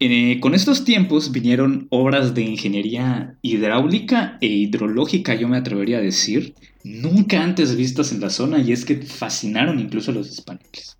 Eh, 0.00 0.40
con 0.40 0.56
estos 0.56 0.84
tiempos 0.84 1.30
vinieron 1.30 1.86
obras 1.90 2.34
de 2.34 2.42
ingeniería 2.42 3.36
hidráulica 3.40 4.36
e 4.40 4.48
hidrológica, 4.48 5.36
yo 5.36 5.46
me 5.46 5.58
atrevería 5.58 5.98
a 5.98 6.02
decir, 6.02 6.56
nunca 6.84 7.42
antes 7.42 7.74
vistas 7.74 8.12
en 8.12 8.20
la 8.20 8.30
zona 8.30 8.58
y 8.58 8.72
es 8.72 8.84
que 8.84 8.96
fascinaron 9.02 9.80
incluso 9.80 10.12
a 10.12 10.14
los 10.14 10.30
españoles. 10.30 10.98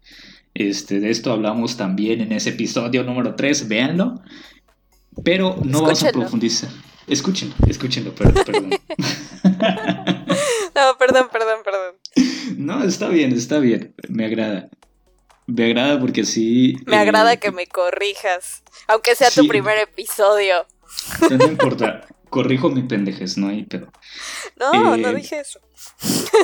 Este, 0.54 0.98
de 0.98 1.10
esto 1.10 1.32
hablamos 1.32 1.76
también 1.76 2.20
en 2.20 2.32
ese 2.32 2.50
episodio 2.50 3.04
número 3.04 3.34
3, 3.34 3.68
véanlo, 3.68 4.22
pero 5.24 5.60
no 5.64 5.82
vamos 5.82 6.02
a 6.02 6.10
profundizar. 6.10 6.70
Escúchenlo, 7.06 7.54
escúchenlo, 7.68 8.14
perdón, 8.14 8.44
perdón. 8.46 8.70
no, 10.74 10.98
perdón, 10.98 11.28
perdón, 11.30 11.58
perdón. 11.62 11.94
No, 12.56 12.82
está 12.82 13.08
bien, 13.08 13.32
está 13.32 13.58
bien, 13.58 13.94
me 14.08 14.24
agrada. 14.24 14.70
Me 15.46 15.66
agrada 15.66 16.00
porque 16.00 16.24
sí. 16.24 16.76
Me 16.86 16.96
agrada 16.96 17.34
eh, 17.34 17.38
que 17.38 17.50
me 17.50 17.66
corrijas, 17.66 18.62
aunque 18.86 19.14
sea 19.14 19.30
tu 19.30 19.46
primer 19.46 19.78
episodio. 19.78 20.66
No 21.30 21.44
importa, 21.44 22.06
corrijo 22.34 22.68
mi 22.68 22.82
pendejes, 22.82 23.38
no 23.38 23.46
hay 23.46 23.62
pero. 23.62 23.92
No, 24.58 24.96
no 24.96 25.08
eh, 25.08 25.14
dije 25.14 25.38
eso. 25.38 25.60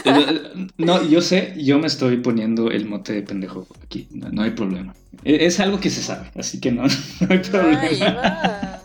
Eh, 0.05 0.69
no, 0.79 1.05
yo 1.09 1.21
sé, 1.21 1.55
yo 1.59 1.81
me 1.81 1.89
estoy 1.89 2.19
poniendo 2.19 2.71
el 2.71 2.87
mote 2.87 3.13
de 3.13 3.23
pendejo 3.23 3.67
aquí, 3.83 4.07
no, 4.13 4.43
hay 4.43 4.53
problema. 4.53 4.95
E, 5.25 5.47
es, 5.47 5.59
algo 5.59 5.81
que 5.81 5.91
se 5.91 6.01
sabe, 6.01 6.31
así 6.37 6.61
que 6.61 6.71
no, 6.71 6.85
no 7.21 7.27
hay 7.29 7.39
problema. 7.41 8.81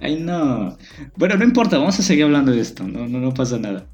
Ay, 0.00 0.16
no. 0.16 0.76
Bueno, 1.14 1.36
no 1.36 1.44
importa, 1.44 1.78
vamos 1.78 2.00
a 2.00 2.02
seguir 2.02 2.24
hablando 2.24 2.50
de 2.50 2.60
esto, 2.60 2.82
no, 2.82 3.06
no, 3.06 3.20
no 3.20 3.32
pasa 3.32 3.56
nada. 3.56 3.86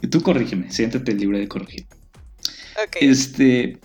Y 0.00 0.06
tú 0.06 0.22
corrígeme, 0.22 0.70
siéntate 0.70 1.14
libre 1.14 1.40
de 1.40 1.48
corregir. 1.48 1.84
Ok. 2.86 2.96
Este. 3.00 3.80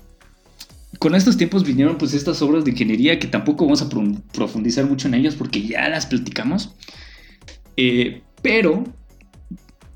Con 0.99 1.15
estos 1.15 1.35
tiempos 1.35 1.63
vinieron 1.63 1.97
pues 1.97 2.13
estas 2.13 2.43
obras 2.43 2.63
de 2.63 2.71
ingeniería 2.71 3.17
que 3.17 3.27
tampoco 3.27 3.65
vamos 3.65 3.81
a 3.81 3.89
profundizar 4.33 4.85
mucho 4.85 5.07
en 5.07 5.15
ellas 5.15 5.33
porque 5.33 5.63
ya 5.63 5.89
las 5.89 6.05
platicamos. 6.05 6.75
Eh, 7.81 8.23
pero 8.41 8.83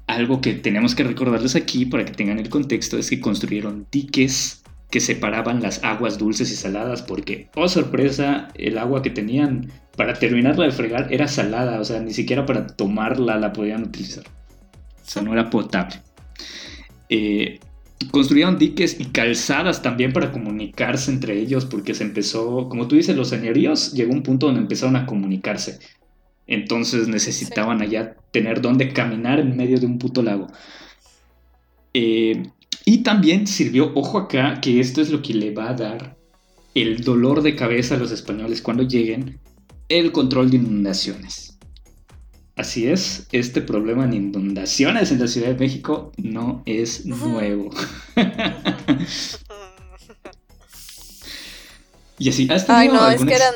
algo 0.08 0.40
que 0.40 0.54
tenemos 0.54 0.96
que 0.96 1.04
recordarles 1.04 1.58
aquí 1.58 1.86
para 1.86 2.06
que 2.06 2.14
tengan 2.14 2.40
el 2.40 2.48
contexto 2.48 2.98
es 2.98 3.10
que 3.10 3.20
construyeron 3.20 3.88
diques 3.92 4.64
que 4.90 5.02
separaban 5.02 5.62
las 5.62 5.84
aguas 5.84 6.18
dulces 6.18 6.50
y 6.50 6.56
saladas 6.56 7.02
porque, 7.02 7.50
oh 7.56 7.68
sorpresa, 7.68 8.48
el 8.56 8.78
agua 8.78 9.02
que 9.02 9.10
tenían 9.10 9.70
para 9.98 10.14
terminarla 10.14 10.64
de 10.64 10.72
fregar 10.72 11.12
era 11.12 11.28
salada, 11.28 11.82
o 11.82 11.84
sea, 11.84 12.00
ni 12.00 12.14
siquiera 12.14 12.46
para 12.46 12.68
tomarla 12.68 13.38
la 13.38 13.52
podían 13.52 13.84
utilizar. 13.84 14.24
O 14.26 15.10
sea, 15.10 15.22
no 15.22 15.34
era 15.34 15.50
potable. 15.50 15.98
Eh, 17.10 17.60
construyeron 18.12 18.58
diques 18.58 18.98
y 18.98 19.08
calzadas 19.08 19.82
también 19.82 20.14
para 20.14 20.32
comunicarse 20.32 21.12
entre 21.12 21.38
ellos 21.38 21.66
porque 21.66 21.94
se 21.94 22.06
empezó, 22.06 22.70
como 22.70 22.88
tú 22.88 22.96
dices, 22.96 23.18
los 23.18 23.28
señoríos 23.28 23.92
llegó 23.92 24.14
un 24.14 24.24
punto 24.24 24.46
donde 24.46 24.62
empezaron 24.62 24.96
a 24.96 25.06
comunicarse. 25.06 25.80
Entonces 26.48 27.08
necesitaban 27.08 27.82
allá 27.82 28.16
tener 28.32 28.62
dónde 28.62 28.92
caminar 28.92 29.40
en 29.40 29.56
medio 29.56 29.80
de 29.80 29.86
un 29.86 29.98
puto 29.98 30.22
lago. 30.22 30.48
Eh, 31.94 32.44
y 32.86 33.00
también 33.00 33.48
sirvió, 33.48 33.92
ojo 33.96 34.18
acá, 34.18 34.60
que 34.62 34.80
esto 34.80 35.02
es 35.02 35.10
lo 35.10 35.22
que 35.22 35.34
le 35.34 35.52
va 35.52 35.70
a 35.70 35.74
dar 35.74 36.18
el 36.76 37.04
dolor 37.04 37.42
de 37.42 37.56
cabeza 37.56 37.96
a 37.96 37.98
los 37.98 38.12
españoles 38.12 38.62
cuando 38.62 38.84
lleguen, 38.84 39.40
el 39.90 40.12
control 40.12 40.50
de 40.50 40.58
inundaciones. 40.58 41.58
Así 42.56 42.88
es, 42.88 43.28
este 43.32 43.62
problema 43.62 44.06
de 44.06 44.18
inundaciones 44.18 45.12
en 45.12 45.20
la 45.20 45.28
Ciudad 45.28 45.50
de 45.50 45.56
México 45.56 46.12
no 46.18 46.62
es 46.66 47.06
nuevo. 47.06 47.70
y 52.20 52.30
así, 52.30 52.48
¿has 52.52 52.70
Ay, 52.70 52.90
no, 52.90 53.10
es 53.10 53.24
que 53.24 53.34
eran... 53.34 53.56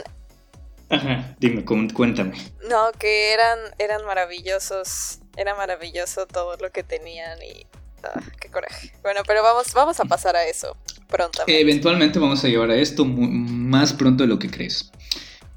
Ajá, 0.90 1.36
dime, 1.40 1.66
cuéntame. 1.66 2.38
No, 2.70 2.92
que 2.98 3.34
eran, 3.34 3.60
eran 3.78 4.06
maravillosos, 4.06 5.20
era 5.36 5.56
maravilloso 5.56 6.28
todo 6.28 6.56
lo 6.58 6.72
que 6.72 6.84
tenían 6.84 7.40
y 7.42 7.68
Ah, 8.04 8.22
qué 8.40 8.50
coraje. 8.50 8.92
Bueno, 9.02 9.22
pero 9.26 9.44
vamos, 9.44 9.74
vamos 9.74 10.00
a 10.00 10.06
pasar 10.06 10.36
a 10.36 10.46
eso 10.46 10.76
pronto. 11.08 11.44
Eventualmente 11.48 12.20
vamos 12.20 12.44
a 12.44 12.48
llevar 12.48 12.72
a 12.72 12.76
esto 12.76 13.06
más 13.06 13.94
pronto 13.94 14.24
de 14.24 14.30
lo 14.30 14.40
que 14.40 14.50
crees. 14.50 14.92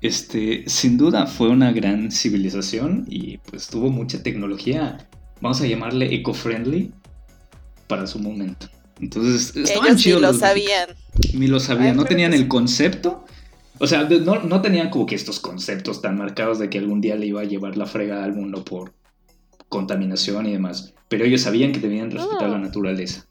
Este, 0.01 0.65
sin 0.67 0.97
duda 0.97 1.27
fue 1.27 1.49
una 1.49 1.73
gran 1.73 2.11
civilización 2.11 3.05
y 3.09 3.39
pues 3.39 3.67
tuvo 3.67 3.91
mucha 3.91 4.23
tecnología, 4.23 5.07
vamos 5.41 5.61
a 5.61 5.67
llamarle 5.67 6.15
eco-friendly 6.15 6.93
para 7.87 8.07
su 8.07 8.19
momento. 8.19 8.69
Entonces, 9.01 9.55
estaban 9.57 9.97
chidos. 9.97 10.21
Ni 10.21 10.27
lo 10.27 10.33
sabían. 10.35 10.89
Ni 11.35 11.47
lo 11.47 11.61
sabían, 11.61 11.97
no 11.97 12.05
tenían 12.05 12.33
el 12.33 12.49
concepto. 12.49 13.25
O 13.81 13.87
sea, 13.87 14.05
no, 14.05 14.41
no, 14.43 14.63
tenían 14.63 14.91
como 14.91 15.07
que 15.07 15.15
estos 15.15 15.41
conceptos 15.41 16.01
tan 16.01 16.17
marcados 16.17 16.59
de 16.59 16.71
que 16.71 16.79
algún 16.79 17.01
día 17.01 17.17
le 17.17 17.27
iba 17.27 17.41
a 17.41 17.45
llevar 17.45 17.77
la 17.77 17.87
frega 17.87 18.23
al 18.23 18.35
mundo 18.35 18.65
por 18.65 18.93
contaminación 19.69 20.47
y 20.47 20.53
demás 20.53 20.95
pero 21.11 21.25
ellos 21.25 21.43
sabían 21.43 21.73
que 21.73 21.81
debían 21.81 22.13
respetar 22.13 22.49
la 22.49 22.57
ah. 22.57 22.61
naturaleza. 22.61 23.27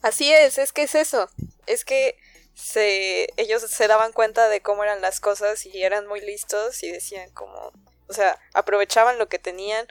Así 0.00 0.32
es, 0.32 0.56
es 0.56 0.72
que 0.72 0.84
es 0.84 0.94
eso, 0.94 1.28
es 1.66 1.84
que 1.84 2.16
se, 2.54 3.28
ellos 3.36 3.60
se 3.62 3.86
daban 3.86 4.12
cuenta 4.12 4.48
de 4.48 4.62
cómo 4.62 4.82
eran 4.82 5.02
las 5.02 5.20
cosas 5.20 5.66
y 5.66 5.82
eran 5.82 6.06
muy 6.06 6.22
listos 6.22 6.82
y 6.82 6.90
decían 6.90 7.30
como, 7.32 7.72
o 8.08 8.12
sea, 8.14 8.38
aprovechaban 8.54 9.18
lo 9.18 9.28
que 9.28 9.38
tenían 9.38 9.86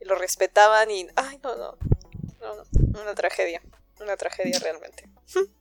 y 0.00 0.06
lo 0.06 0.16
respetaban 0.16 0.90
y, 0.90 1.06
ay, 1.14 1.38
no, 1.44 1.54
no, 1.56 1.78
no, 2.40 2.54
no 2.92 3.02
una 3.02 3.14
tragedia, 3.14 3.62
una 4.00 4.16
tragedia 4.16 4.58
realmente. 4.58 5.08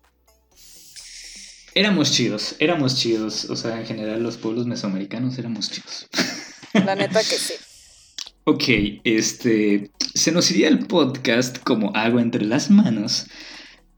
Éramos 1.73 2.11
chidos, 2.11 2.55
éramos 2.59 2.95
chidos, 2.95 3.49
o 3.49 3.55
sea, 3.55 3.79
en 3.79 3.85
general 3.85 4.23
los 4.23 4.37
pueblos 4.37 4.65
mesoamericanos 4.65 5.37
éramos 5.37 5.69
chidos. 5.69 6.07
La 6.73 6.95
neta 6.95 7.19
que 7.19 7.37
sí. 7.37 7.53
Ok, 8.49 8.63
este, 9.03 9.91
se 10.13 10.31
nos 10.31 10.49
iría 10.51 10.69
el 10.69 10.87
podcast 10.87 11.57
como 11.63 11.93
agua 11.93 12.21
entre 12.21 12.45
las 12.45 12.71
manos 12.71 13.27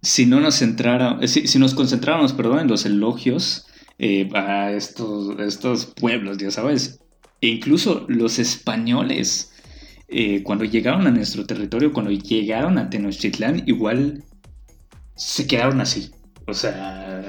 si 0.02 0.26
no 0.26 0.40
nos 0.40 0.56
centrara, 0.56 1.20
si, 1.28 1.60
nos 1.60 1.74
concentráramos, 1.74 2.34
perdón, 2.34 2.60
en 2.60 2.68
los 2.68 2.86
elogios 2.86 3.66
eh, 3.98 4.30
a 4.34 4.72
estos, 4.72 5.38
estos 5.40 5.86
pueblos, 5.88 6.38
ya 6.38 6.52
sabes. 6.52 7.00
E 7.42 7.48
incluso 7.48 8.06
los 8.08 8.40
españoles, 8.40 9.52
eh, 10.08 10.44
cuando 10.44 10.66
llegaron 10.66 11.08
a 11.08 11.12
nuestro 11.12 11.46
territorio, 11.46 11.94
cuando 11.94 12.12
llegaron 12.12 12.78
a 12.78 12.90
Tenochtitlán, 12.90 13.64
igual 13.66 14.24
se 15.16 15.48
quedaron 15.48 15.82
así. 15.82 16.12
O 16.50 16.54
sea, 16.54 17.24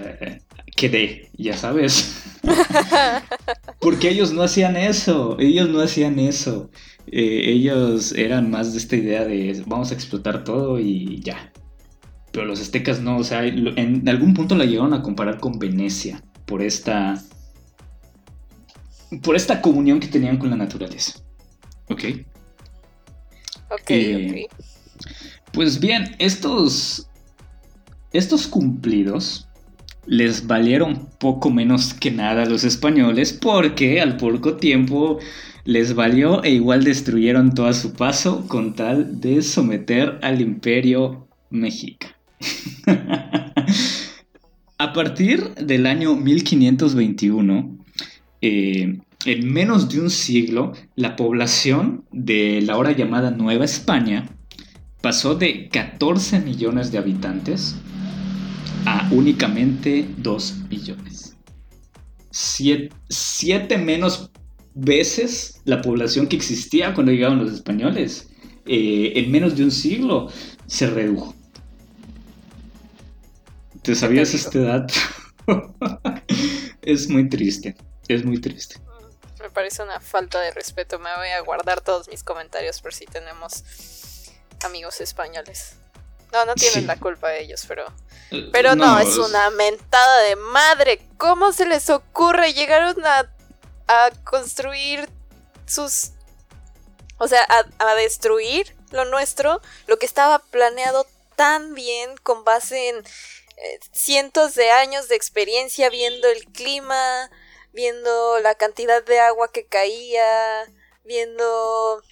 quedé, 0.76 1.30
ya 1.36 1.56
sabes. 1.56 2.24
Porque 3.80 4.08
ellos 4.08 4.32
no 4.32 4.42
hacían 4.42 4.76
eso, 4.76 5.36
ellos 5.38 5.68
no 5.68 5.80
hacían 5.80 6.18
eso. 6.18 6.70
Eh, 7.06 7.50
ellos 7.50 8.12
eran 8.12 8.50
más 8.50 8.72
de 8.72 8.78
esta 8.78 8.96
idea 8.96 9.24
de 9.24 9.62
vamos 9.66 9.90
a 9.90 9.94
explotar 9.94 10.44
todo 10.44 10.78
y 10.78 11.20
ya. 11.20 11.52
Pero 12.32 12.46
los 12.46 12.60
aztecas 12.60 13.00
no, 13.00 13.18
o 13.18 13.24
sea, 13.24 13.44
en 13.44 14.08
algún 14.08 14.34
punto 14.34 14.54
la 14.54 14.64
llegaron 14.64 14.94
a 14.94 15.02
comparar 15.02 15.38
con 15.38 15.58
Venecia 15.58 16.22
por 16.46 16.62
esta 16.62 17.20
por 19.22 19.34
esta 19.34 19.60
comunión 19.60 19.98
que 19.98 20.06
tenían 20.06 20.38
con 20.38 20.50
la 20.50 20.56
naturaleza. 20.56 21.20
¿Ok? 21.88 22.04
Ok, 23.70 23.90
eh, 23.90 24.46
ok. 24.46 24.60
Pues 25.52 25.80
bien, 25.80 26.14
estos 26.20 27.09
estos 28.12 28.46
cumplidos 28.46 29.48
les 30.06 30.46
valieron 30.46 31.08
poco 31.18 31.50
menos 31.50 31.94
que 31.94 32.10
nada 32.10 32.42
a 32.42 32.46
los 32.46 32.64
españoles 32.64 33.32
porque 33.32 34.00
al 34.00 34.16
poco 34.16 34.56
tiempo 34.56 35.18
les 35.64 35.94
valió 35.94 36.42
e 36.42 36.50
igual 36.50 36.84
destruyeron 36.84 37.54
todo 37.54 37.66
a 37.66 37.74
su 37.74 37.92
paso 37.92 38.46
con 38.48 38.74
tal 38.74 39.20
de 39.20 39.42
someter 39.42 40.18
al 40.22 40.40
imperio 40.40 41.28
mexica. 41.50 42.16
a 44.78 44.92
partir 44.92 45.54
del 45.54 45.86
año 45.86 46.16
1521, 46.16 47.78
eh, 48.40 48.98
en 49.26 49.52
menos 49.52 49.90
de 49.90 50.00
un 50.00 50.10
siglo, 50.10 50.72
la 50.96 51.14
población 51.14 52.04
de 52.10 52.62
la 52.62 52.72
ahora 52.72 52.92
llamada 52.92 53.30
Nueva 53.30 53.66
España 53.66 54.26
pasó 55.02 55.34
de 55.34 55.68
14 55.68 56.40
millones 56.40 56.90
de 56.90 56.98
habitantes 56.98 57.76
a 58.86 59.08
únicamente 59.12 60.06
2 60.18 60.54
millones. 60.68 61.36
siete 62.30 63.76
menos 63.78 64.30
veces 64.74 65.60
la 65.64 65.82
población 65.82 66.26
que 66.28 66.36
existía 66.36 66.94
cuando 66.94 67.12
llegaron 67.12 67.38
los 67.38 67.52
españoles. 67.52 68.28
Eh, 68.66 69.12
en 69.16 69.30
menos 69.30 69.56
de 69.56 69.64
un 69.64 69.70
siglo 69.70 70.30
se 70.66 70.86
redujo. 70.86 71.34
¿Te 73.82 73.94
sabías 73.94 74.34
este 74.34 74.60
dato? 74.60 74.94
es 76.82 77.08
muy 77.08 77.28
triste, 77.28 77.76
es 78.08 78.24
muy 78.24 78.40
triste. 78.40 78.76
Me 79.40 79.50
parece 79.50 79.82
una 79.82 80.00
falta 80.00 80.40
de 80.40 80.50
respeto. 80.50 80.98
Me 80.98 81.08
voy 81.16 81.28
a 81.28 81.40
guardar 81.40 81.80
todos 81.80 82.08
mis 82.08 82.22
comentarios 82.22 82.80
por 82.82 82.92
si 82.92 83.06
tenemos 83.06 83.64
amigos 84.64 85.00
españoles. 85.00 85.76
No, 86.32 86.44
no 86.44 86.54
tienen 86.54 86.86
la 86.86 86.96
culpa 86.96 87.30
de 87.30 87.42
ellos, 87.42 87.64
pero. 87.66 87.84
Pero 88.52 88.76
no, 88.76 88.98
es 88.98 89.16
una 89.16 89.50
mentada 89.50 90.22
de 90.22 90.36
madre. 90.36 91.06
¿Cómo 91.18 91.52
se 91.52 91.66
les 91.66 91.90
ocurre? 91.90 92.52
Llegaron 92.52 93.04
a 93.04 93.28
a 93.90 94.10
construir 94.24 95.08
sus... 95.66 96.12
O 97.18 97.28
sea, 97.28 97.44
a, 97.78 97.94
destruir 97.96 98.74
lo 98.92 99.04
nuestro, 99.04 99.60
lo 99.86 99.98
que 99.98 100.06
estaba 100.06 100.38
planeado 100.38 101.06
tan 101.36 101.74
bien 101.74 102.16
con 102.22 102.44
base 102.44 102.88
en 102.88 102.96
eh, 102.96 103.80
cientos 103.92 104.54
de 104.54 104.70
años 104.70 105.08
de 105.08 105.16
experiencia 105.16 105.90
viendo 105.90 106.28
el 106.28 106.46
clima, 106.46 107.30
viendo 107.74 108.40
la 108.40 108.54
cantidad 108.54 109.04
de 109.04 109.20
agua 109.20 109.52
que 109.52 109.66
caía, 109.66 110.66
viendo... 111.04 112.02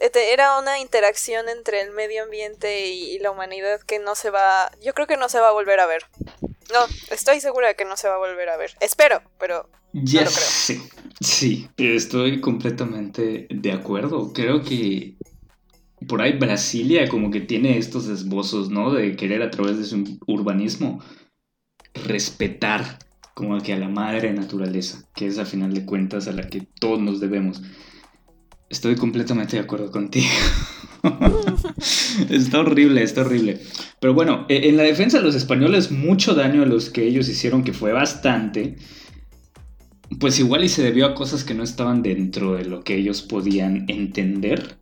Este, 0.00 0.32
era 0.32 0.58
una 0.58 0.78
interacción 0.78 1.48
entre 1.48 1.80
el 1.80 1.92
medio 1.92 2.24
ambiente 2.24 2.88
y 2.88 3.18
la 3.18 3.30
humanidad 3.30 3.80
que 3.80 3.98
no 3.98 4.14
se 4.14 4.30
va... 4.30 4.70
Yo 4.82 4.94
creo 4.94 5.06
que 5.06 5.16
no 5.16 5.28
se 5.28 5.40
va 5.40 5.48
a 5.48 5.52
volver 5.52 5.80
a 5.80 5.86
ver. 5.86 6.02
No, 6.72 6.86
estoy 7.10 7.40
segura 7.40 7.68
de 7.68 7.74
que 7.76 7.84
no 7.84 7.96
se 7.96 8.08
va 8.08 8.14
a 8.14 8.18
volver 8.18 8.48
a 8.48 8.56
ver. 8.56 8.76
Espero, 8.80 9.22
pero 9.38 9.68
ya 9.92 10.24
no 10.24 10.30
Sí, 10.30 10.80
sí, 11.20 11.68
estoy 11.76 12.40
completamente 12.40 13.46
de 13.50 13.72
acuerdo. 13.72 14.32
Creo 14.32 14.62
que 14.62 15.16
por 16.06 16.22
ahí 16.22 16.38
Brasilia 16.38 17.08
como 17.08 17.30
que 17.30 17.40
tiene 17.40 17.78
estos 17.78 18.08
esbozos, 18.08 18.70
¿no? 18.70 18.92
De 18.92 19.16
querer 19.16 19.42
a 19.42 19.50
través 19.50 19.78
de 19.78 19.84
su 19.84 20.18
urbanismo 20.26 21.02
respetar 21.94 22.98
como 23.34 23.60
que 23.60 23.72
a 23.72 23.78
la 23.78 23.88
madre 23.88 24.32
naturaleza, 24.32 25.08
que 25.14 25.26
es 25.26 25.38
a 25.38 25.44
final 25.44 25.74
de 25.74 25.84
cuentas 25.84 26.28
a 26.28 26.32
la 26.32 26.48
que 26.48 26.66
todos 26.78 27.00
nos 27.00 27.20
debemos. 27.20 27.62
Estoy 28.70 28.94
completamente 28.94 29.56
de 29.56 29.62
acuerdo 29.62 29.90
contigo. 29.90 30.28
está 32.30 32.60
horrible, 32.60 33.02
está 33.02 33.22
horrible. 33.22 33.60
Pero 34.00 34.14
bueno, 34.14 34.46
e, 34.48 34.68
en 34.68 34.76
la 34.76 34.84
defensa 34.84 35.18
de 35.18 35.24
los 35.24 35.34
españoles, 35.34 35.90
mucho 35.90 36.34
daño 36.34 36.62
a 36.62 36.66
los 36.66 36.88
que 36.88 37.02
ellos 37.04 37.28
hicieron, 37.28 37.64
que 37.64 37.72
fue 37.72 37.92
bastante, 37.92 38.76
pues 40.20 40.38
igual 40.38 40.62
y 40.62 40.68
se 40.68 40.84
debió 40.84 41.06
a 41.06 41.14
cosas 41.16 41.42
que 41.42 41.52
no 41.52 41.64
estaban 41.64 42.02
dentro 42.02 42.54
de 42.54 42.64
lo 42.64 42.84
que 42.84 42.94
ellos 42.94 43.22
podían 43.22 43.86
entender 43.88 44.78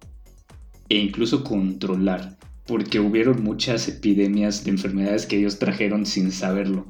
e 0.90 0.96
incluso 0.96 1.42
controlar, 1.42 2.36
porque 2.66 3.00
hubieron 3.00 3.42
muchas 3.42 3.88
epidemias 3.88 4.64
de 4.64 4.70
enfermedades 4.70 5.24
que 5.24 5.38
ellos 5.38 5.58
trajeron 5.58 6.04
sin 6.04 6.30
saberlo. 6.30 6.86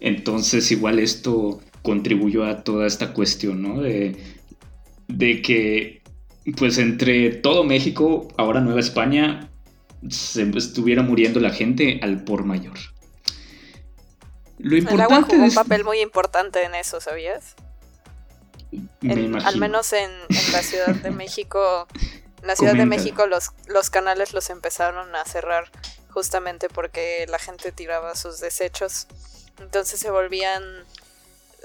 Entonces 0.00 0.70
igual 0.72 0.98
esto 0.98 1.60
contribuyó 1.82 2.44
a 2.44 2.64
toda 2.64 2.86
esta 2.86 3.12
cuestión, 3.12 3.62
¿no? 3.62 3.82
De, 3.82 4.16
de 5.08 5.42
que 5.42 5.97
pues 6.56 6.78
entre 6.78 7.30
todo 7.30 7.64
México, 7.64 8.28
ahora 8.36 8.60
Nueva 8.60 8.80
España, 8.80 9.50
se 10.08 10.42
estuviera 10.56 11.02
muriendo 11.02 11.40
la 11.40 11.50
gente 11.50 12.00
al 12.02 12.24
por 12.24 12.44
mayor. 12.44 12.78
Lo 14.58 14.76
importante 14.76 15.14
El 15.14 15.18
agua 15.18 15.28
jugó 15.28 15.44
un 15.44 15.54
papel 15.54 15.84
muy 15.84 16.00
importante 16.00 16.64
en 16.64 16.74
eso, 16.74 17.00
¿sabías? 17.00 17.54
al 19.02 19.56
menos 19.56 19.92
en, 19.92 20.10
la 20.52 20.62
Ciudad 20.62 20.94
de 20.94 21.10
México 21.10 21.86
En 22.42 22.48
la 22.48 22.54
Ciudad 22.54 22.74
de 22.74 22.84
México 22.84 23.26
los, 23.26 23.52
los 23.66 23.88
canales 23.88 24.34
los 24.34 24.50
empezaron 24.50 25.14
a 25.16 25.24
cerrar 25.24 25.70
justamente 26.10 26.68
porque 26.68 27.26
la 27.28 27.38
gente 27.38 27.72
tiraba 27.72 28.14
sus 28.14 28.40
desechos. 28.40 29.06
Entonces 29.60 30.00
se 30.00 30.10
volvían, 30.10 30.62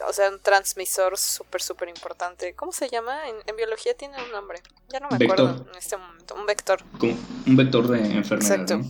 o 0.07 0.13
sea, 0.13 0.29
un 0.29 0.39
transmisor 0.39 1.17
súper, 1.17 1.61
súper 1.61 1.89
importante. 1.89 2.53
¿Cómo 2.55 2.71
se 2.71 2.89
llama? 2.89 3.19
En, 3.27 3.55
biología 3.55 3.95
tiene 3.95 4.21
un 4.23 4.31
nombre. 4.31 4.61
Ya 4.89 4.99
no 4.99 5.09
me 5.09 5.23
acuerdo 5.23 5.65
en 5.69 5.77
este 5.77 5.97
momento. 5.97 6.35
Un 6.35 6.45
vector. 6.45 6.83
Como 6.99 7.17
un 7.47 7.55
vector 7.55 7.87
de 7.87 7.99
enfermedad. 7.99 8.59
Exacto. 8.59 8.81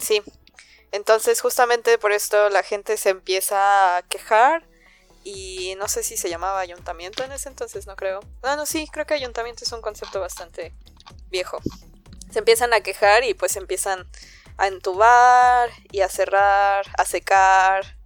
Sí. 0.00 0.22
Entonces 0.92 1.40
justamente 1.40 1.98
por 1.98 2.12
esto 2.12 2.48
la 2.50 2.62
gente 2.62 2.96
se 2.96 3.10
empieza 3.10 3.96
a 3.96 4.02
quejar 4.02 4.64
y 5.24 5.74
no 5.78 5.88
sé 5.88 6.02
si 6.02 6.16
se 6.16 6.28
llamaba 6.28 6.60
ayuntamiento 6.60 7.24
en 7.24 7.32
ese 7.32 7.48
entonces, 7.48 7.86
no 7.86 7.96
creo. 7.96 8.20
No, 8.42 8.56
no, 8.56 8.66
sí, 8.66 8.86
creo 8.92 9.06
que 9.06 9.14
ayuntamiento 9.14 9.64
es 9.64 9.72
un 9.72 9.80
concepto 9.80 10.20
bastante 10.20 10.74
viejo. 11.30 11.58
Se 12.30 12.38
empiezan 12.38 12.74
a 12.74 12.80
quejar 12.80 13.24
y 13.24 13.34
pues 13.34 13.56
empiezan 13.56 14.06
a 14.58 14.68
entubar 14.68 15.70
y 15.90 16.02
a 16.02 16.08
cerrar, 16.08 16.84
a 16.96 17.04
secar, 17.04 17.96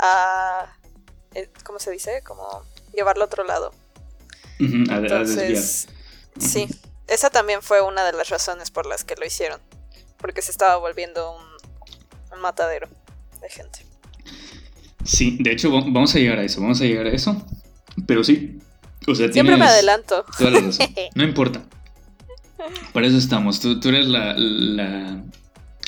a... 0.00 0.74
Eh, 1.34 1.50
¿Cómo 1.64 1.78
se 1.78 1.90
dice? 1.90 2.22
Como 2.24 2.62
llevarlo 2.94 3.24
a 3.24 3.26
otro 3.26 3.44
lado. 3.44 3.72
Entonces, 4.58 5.88
sí, 6.38 6.68
esa 7.06 7.30
también 7.30 7.62
fue 7.62 7.80
una 7.80 8.04
de 8.04 8.12
las 8.12 8.28
razones 8.28 8.70
por 8.70 8.86
las 8.86 9.04
que 9.04 9.14
lo 9.16 9.24
hicieron, 9.24 9.60
porque 10.16 10.42
se 10.42 10.50
estaba 10.50 10.76
volviendo 10.76 11.36
un, 11.36 11.44
un 12.32 12.40
matadero 12.40 12.88
de 13.40 13.48
gente. 13.48 13.86
Sí, 15.04 15.38
de 15.40 15.52
hecho 15.52 15.70
vamos 15.70 16.14
a 16.14 16.18
llegar 16.18 16.38
a 16.38 16.42
eso, 16.42 16.60
vamos 16.60 16.80
a 16.80 16.84
llegar 16.84 17.06
a 17.06 17.10
eso, 17.10 17.40
pero 18.06 18.24
sí, 18.24 18.58
o 19.06 19.14
sea, 19.14 19.32
Siempre 19.32 19.56
me 19.56 19.64
adelanto. 19.64 20.24
No 21.14 21.22
importa. 21.22 21.62
Para 22.92 23.06
eso 23.06 23.16
estamos. 23.16 23.60
Tú, 23.60 23.80
tú 23.80 23.88
eres 23.88 24.06
la, 24.08 24.34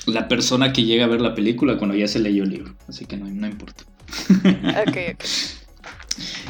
la 0.06 0.28
persona 0.28 0.72
que 0.72 0.84
llega 0.84 1.04
a 1.04 1.08
ver 1.08 1.20
la 1.20 1.34
película 1.34 1.76
cuando 1.76 1.96
ya 1.96 2.08
se 2.08 2.18
leyó 2.18 2.44
el 2.44 2.50
libro, 2.50 2.74
así 2.88 3.04
que 3.04 3.16
no, 3.16 3.26
no 3.26 3.46
importa. 3.46 3.84
Ok. 4.86 4.96
Eh, 4.96 5.16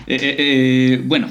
eh, 0.07 0.37
eh, 0.39 1.03
bueno, 1.05 1.29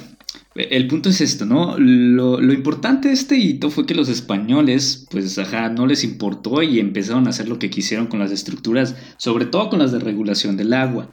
el 0.55 0.87
punto 0.87 1.09
es 1.09 1.21
esto, 1.21 1.45
¿no? 1.45 1.77
Lo, 1.77 2.39
lo, 2.39 2.53
importante 2.53 3.09
de 3.09 3.13
este 3.13 3.37
hito 3.37 3.69
fue 3.69 3.85
que 3.85 3.95
los 3.95 4.09
españoles, 4.09 5.07
pues, 5.09 5.37
ajá, 5.37 5.69
no 5.69 5.85
les 5.85 6.03
importó 6.03 6.63
y 6.63 6.79
empezaron 6.79 7.27
a 7.27 7.31
hacer 7.31 7.47
lo 7.47 7.59
que 7.59 7.69
quisieron 7.69 8.07
con 8.07 8.19
las 8.19 8.31
estructuras, 8.31 8.95
sobre 9.17 9.45
todo 9.45 9.69
con 9.69 9.79
las 9.79 9.91
de 9.91 9.99
regulación 9.99 10.57
del 10.57 10.73
agua. 10.73 11.11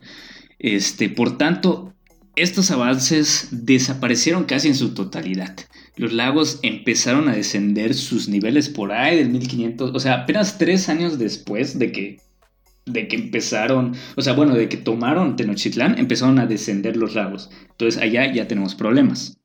Este, 0.59 1.09
por 1.09 1.38
tanto, 1.38 1.94
estos 2.37 2.70
avances 2.70 3.48
desaparecieron 3.50 4.44
casi 4.44 4.68
en 4.68 4.74
su 4.74 4.94
totalidad 4.94 5.57
los 5.96 6.12
lagos 6.12 6.61
empezaron 6.62 7.29
a 7.29 7.35
descender 7.35 7.94
sus 7.94 8.29
niveles 8.29 8.68
por 8.68 8.92
ahí 8.92 9.16
del 9.16 9.31
1500, 9.31 9.92
o 9.94 10.00
sea, 10.00 10.22
apenas 10.22 10.59
tres 10.59 10.88
años 10.88 11.18
después 11.18 11.79
de 11.79 11.92
que, 11.92 12.20
de 12.87 13.09
que 13.09 13.16
empezaron, 13.16 13.94
o 14.16 14.22
sea, 14.22 14.33
bueno, 14.33 14.55
de 14.55 14.68
que 14.68 14.77
tomaron 14.77 15.37
Tenochtitlán, 15.37 15.99
empezaron 15.99 16.38
a 16.38 16.46
descender 16.46 16.96
los 16.96 17.14
lagos. 17.14 17.51
Entonces 17.70 18.01
allá 18.01 18.33
ya 18.33 18.49
tenemos 18.49 18.75
problemas. 18.75 19.38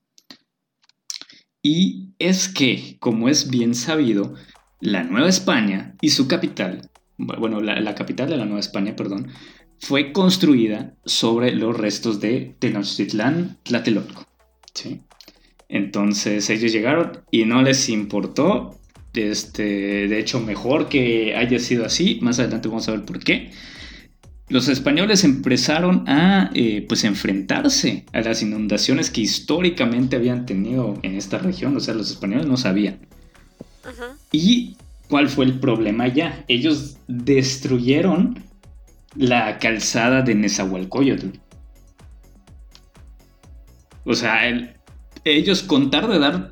Y 1.64 2.10
es 2.20 2.48
que, 2.48 2.98
como 3.00 3.30
es 3.30 3.50
bien 3.50 3.76
sabido, 3.76 4.36
la 4.80 5.04
Nueva 5.04 5.30
España 5.30 5.96
y 6.02 6.10
su 6.10 6.28
capital, 6.28 6.90
bueno, 7.18 7.62
la, 7.62 7.96
capital 7.96 8.30
de 8.30 8.38
la 8.38 8.46
Nueva 8.46 8.60
España, 8.60 8.96
perdón, 8.96 9.30
fue 9.80 10.12
construida 10.12 10.96
sobre 11.06 11.52
los 11.56 11.78
restos 11.78 12.20
de 12.20 12.56
Tenochtitlán, 12.60 13.58
Tlatelolco. 13.64 14.26
¿sí? 14.74 15.02
Entonces 15.70 16.50
ellos 16.50 16.72
llegaron 16.72 17.24
y 17.32 17.46
no 17.46 17.62
les 17.62 17.90
importó. 17.90 18.78
Este, 19.14 20.08
de 20.08 20.20
hecho, 20.20 20.40
mejor 20.40 20.90
que 20.90 21.36
haya 21.36 21.60
sido 21.60 21.86
así. 21.86 22.20
Más 22.22 22.40
adelante 22.40 22.68
vamos 22.68 22.88
a 22.88 22.92
ver 22.92 23.06
por 23.06 23.20
qué. 23.20 23.52
Los 24.50 24.68
españoles 24.68 25.24
empezaron 25.24 26.08
a 26.10 26.52
eh, 26.54 26.86
pues 26.88 27.04
enfrentarse 27.06 28.06
a 28.12 28.20
las 28.22 28.42
inundaciones 28.42 29.10
que 29.10 29.22
históricamente 29.22 30.18
habían 30.18 30.46
tenido 30.46 31.00
en 31.04 31.16
esta 31.16 31.38
región. 31.38 31.76
O 31.78 31.80
sea, 31.80 31.94
los 31.94 32.12
españoles 32.12 32.48
no 32.48 32.58
sabían. 32.58 33.00
¿Y 34.32 34.76
cuál 35.08 35.30
fue 35.30 35.46
el 35.46 35.60
problema 35.60 36.08
ya? 36.08 36.44
Ellos 36.48 36.98
destruyeron 37.08 38.44
la 39.16 39.58
calzada 39.60 40.22
de 40.22 40.36
Nezahualcóyotl. 40.36 41.28
O 44.04 44.14
sea, 44.14 44.48
el, 44.48 44.76
ellos 45.24 45.64
contar 45.64 46.08
de 46.08 46.20
dar 46.20 46.52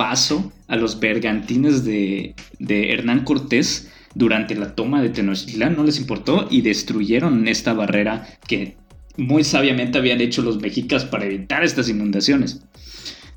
paso 0.00 0.50
a 0.66 0.76
los 0.76 0.98
bergantines 0.98 1.84
de, 1.84 2.34
Hernán 2.58 3.22
Cortés 3.22 3.92
durante 4.14 4.54
la 4.54 4.74
toma 4.74 5.02
de 5.02 5.10
Tenochtitlán 5.10 5.76
no 5.76 5.84
les 5.84 5.98
importó 5.98 6.48
y 6.50 6.62
destruyeron 6.62 7.46
esta 7.46 7.74
barrera 7.74 8.26
que 8.48 8.78
muy 9.18 9.44
sabiamente 9.44 9.98
habían 9.98 10.22
hecho 10.22 10.40
los 10.40 10.58
mexicas 10.58 11.04
para 11.04 11.26
evitar 11.26 11.62
estas 11.64 11.90
inundaciones. 11.90 12.62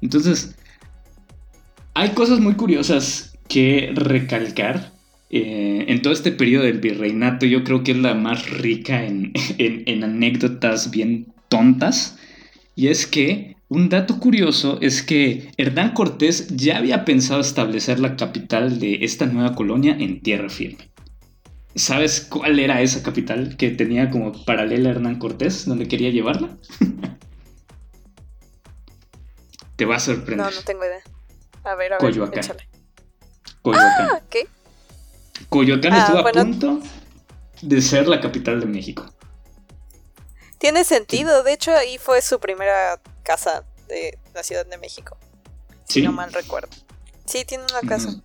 Entonces, 0.01 0.55
hay 1.95 2.11
cosas 2.11 2.39
muy 2.39 2.53
curiosas 2.53 3.37
que 3.49 3.91
recalcar. 3.93 4.93
Eh, 5.31 5.83
en 5.89 6.01
todo 6.01 6.13
este 6.13 6.31
periodo 6.31 6.63
del 6.63 6.79
virreinato 6.79 7.45
yo 7.45 7.65
creo 7.65 7.83
que 7.83 7.91
es 7.91 7.97
la 7.97 8.13
más 8.13 8.49
rica 8.49 9.03
en, 9.03 9.33
en 9.57 10.01
anécdotas 10.01 10.91
bien 10.91 11.27
tontas. 11.49 12.17
Y 12.73 12.87
es 12.87 13.05
que 13.05 13.52
un 13.73 13.89
dato 13.89 14.19
curioso 14.19 14.77
es 14.81 15.01
que 15.01 15.51
Hernán 15.57 15.93
Cortés 15.95 16.47
ya 16.55 16.77
había 16.77 17.05
pensado 17.05 17.41
establecer 17.41 17.99
la 17.99 18.15
capital 18.15 18.79
de 18.79 18.99
esta 19.03 19.25
nueva 19.25 19.55
colonia 19.55 19.97
en 19.99 20.21
tierra 20.21 20.47
firme. 20.47 20.91
¿Sabes 21.73 22.21
cuál 22.21 22.59
era 22.59 22.81
esa 22.81 23.01
capital 23.01 23.57
que 23.57 23.71
tenía 23.71 24.11
como 24.11 24.31
paralela 24.45 24.89
a 24.89 24.91
Hernán 24.91 25.17
Cortés, 25.17 25.65
donde 25.65 25.87
quería 25.87 26.11
llevarla? 26.11 26.55
Te 29.75 29.85
va 29.85 29.95
a 29.95 29.99
sorprender. 29.99 30.45
No, 30.45 30.51
no 30.51 30.61
tengo 30.61 30.85
idea. 30.85 31.01
A 31.63 31.73
ver, 31.73 31.93
a 31.93 31.97
ver. 31.97 32.11
Coyoacán. 32.11 32.43
Coyoacán. 33.63 34.07
Ah, 34.11 34.21
¿qué? 34.29 34.45
Coyoacán 35.49 35.93
estuvo 35.95 36.19
a 36.19 36.29
ah, 36.29 36.31
punto 36.31 36.79
de 37.63 37.81
ser 37.81 38.07
la 38.07 38.21
capital 38.21 38.59
de 38.59 38.67
México. 38.67 39.03
Tiene 40.63 40.85
sentido, 40.85 41.43
de 41.43 41.51
hecho 41.51 41.75
ahí 41.75 41.97
fue 41.97 42.21
su 42.21 42.39
primera 42.39 42.97
casa 43.21 43.65
de 43.89 44.17
la 44.33 44.43
Ciudad 44.43 44.65
de 44.65 44.77
México. 44.77 45.17
Si 45.83 46.01
no 46.01 46.13
mal 46.13 46.31
recuerdo. 46.31 46.69
Sí, 47.25 47.43
tiene 47.43 47.65
una 47.65 47.81
casa. 47.81 48.21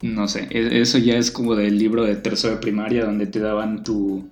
No, 0.00 0.28
sé, 0.28 0.46
e-, 0.52 0.80
eso 0.80 0.98
ya 0.98 1.16
es 1.16 1.32
como 1.32 1.56
del 1.56 1.76
libro 1.76 2.04
de 2.04 2.14
tercero 2.14 2.54
de 2.54 2.60
primaria 2.60 3.04
donde 3.04 3.26
te 3.26 3.40
daban 3.40 3.82
tu... 3.82 4.30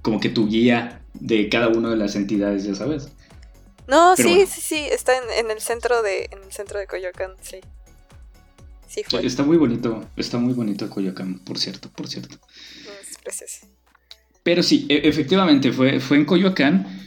como 0.00 0.20
que 0.20 0.30
tu 0.30 0.48
guía 0.48 1.02
de 1.12 1.50
cada 1.50 1.68
una 1.68 1.90
de 1.90 1.96
las 1.96 2.16
entidades, 2.16 2.64
ya 2.64 2.74
sabes. 2.74 3.08
No, 3.86 4.16
sí, 4.16 4.46
sí, 4.46 4.62
sí, 4.62 4.86
está 4.90 5.12
en, 5.18 5.50
el 5.50 5.60
centro 5.60 6.00
de 6.00 6.30
en 6.32 6.42
el 6.44 6.50
centro 6.50 6.78
de 6.78 6.86
Coyoacán, 6.86 7.32
sí. 7.42 7.60
Sí 8.88 9.04
fue. 9.06 9.26
Está 9.26 9.42
muy 9.42 9.58
bonito, 9.58 10.02
está 10.16 10.38
muy 10.38 10.54
bonito 10.54 10.88
Coyoacán, 10.88 11.40
por 11.40 11.58
cierto, 11.58 11.90
por 11.90 12.08
cierto. 12.08 12.38
Es 13.02 13.18
precioso. 13.18 13.66
Pero 14.42 14.62
sí, 14.62 14.86
e-, 14.88 15.08
efectivamente 15.08 15.72
fue, 15.72 16.00
fue 16.00 16.16
en 16.18 16.24
Coyoacán 16.24 17.02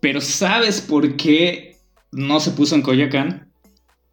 pero 0.00 0.20
¿sabes 0.20 0.80
por 0.80 1.16
qué 1.16 1.78
no 2.12 2.40
se 2.40 2.50
puso 2.52 2.74
en 2.74 2.82
Coyoacán? 2.82 3.52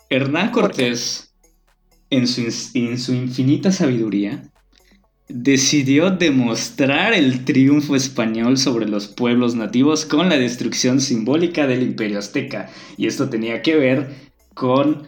Hernán 0.09 0.51
Cortés, 0.51 1.33
en 2.09 2.27
su, 2.27 2.41
en 2.75 2.99
su 2.99 3.13
infinita 3.13 3.71
sabiduría, 3.71 4.51
decidió 5.27 6.11
demostrar 6.11 7.13
el 7.13 7.43
triunfo 7.43 7.95
español 7.95 8.57
sobre 8.57 8.87
los 8.87 9.07
pueblos 9.07 9.55
nativos 9.55 10.05
con 10.05 10.29
la 10.29 10.37
destrucción 10.37 11.01
simbólica 11.01 11.65
del 11.65 11.81
imperio 11.81 12.19
azteca. 12.19 12.69
Y 12.97 13.07
esto 13.07 13.29
tenía 13.29 13.61
que 13.63 13.75
ver 13.75 14.31
con 14.53 15.07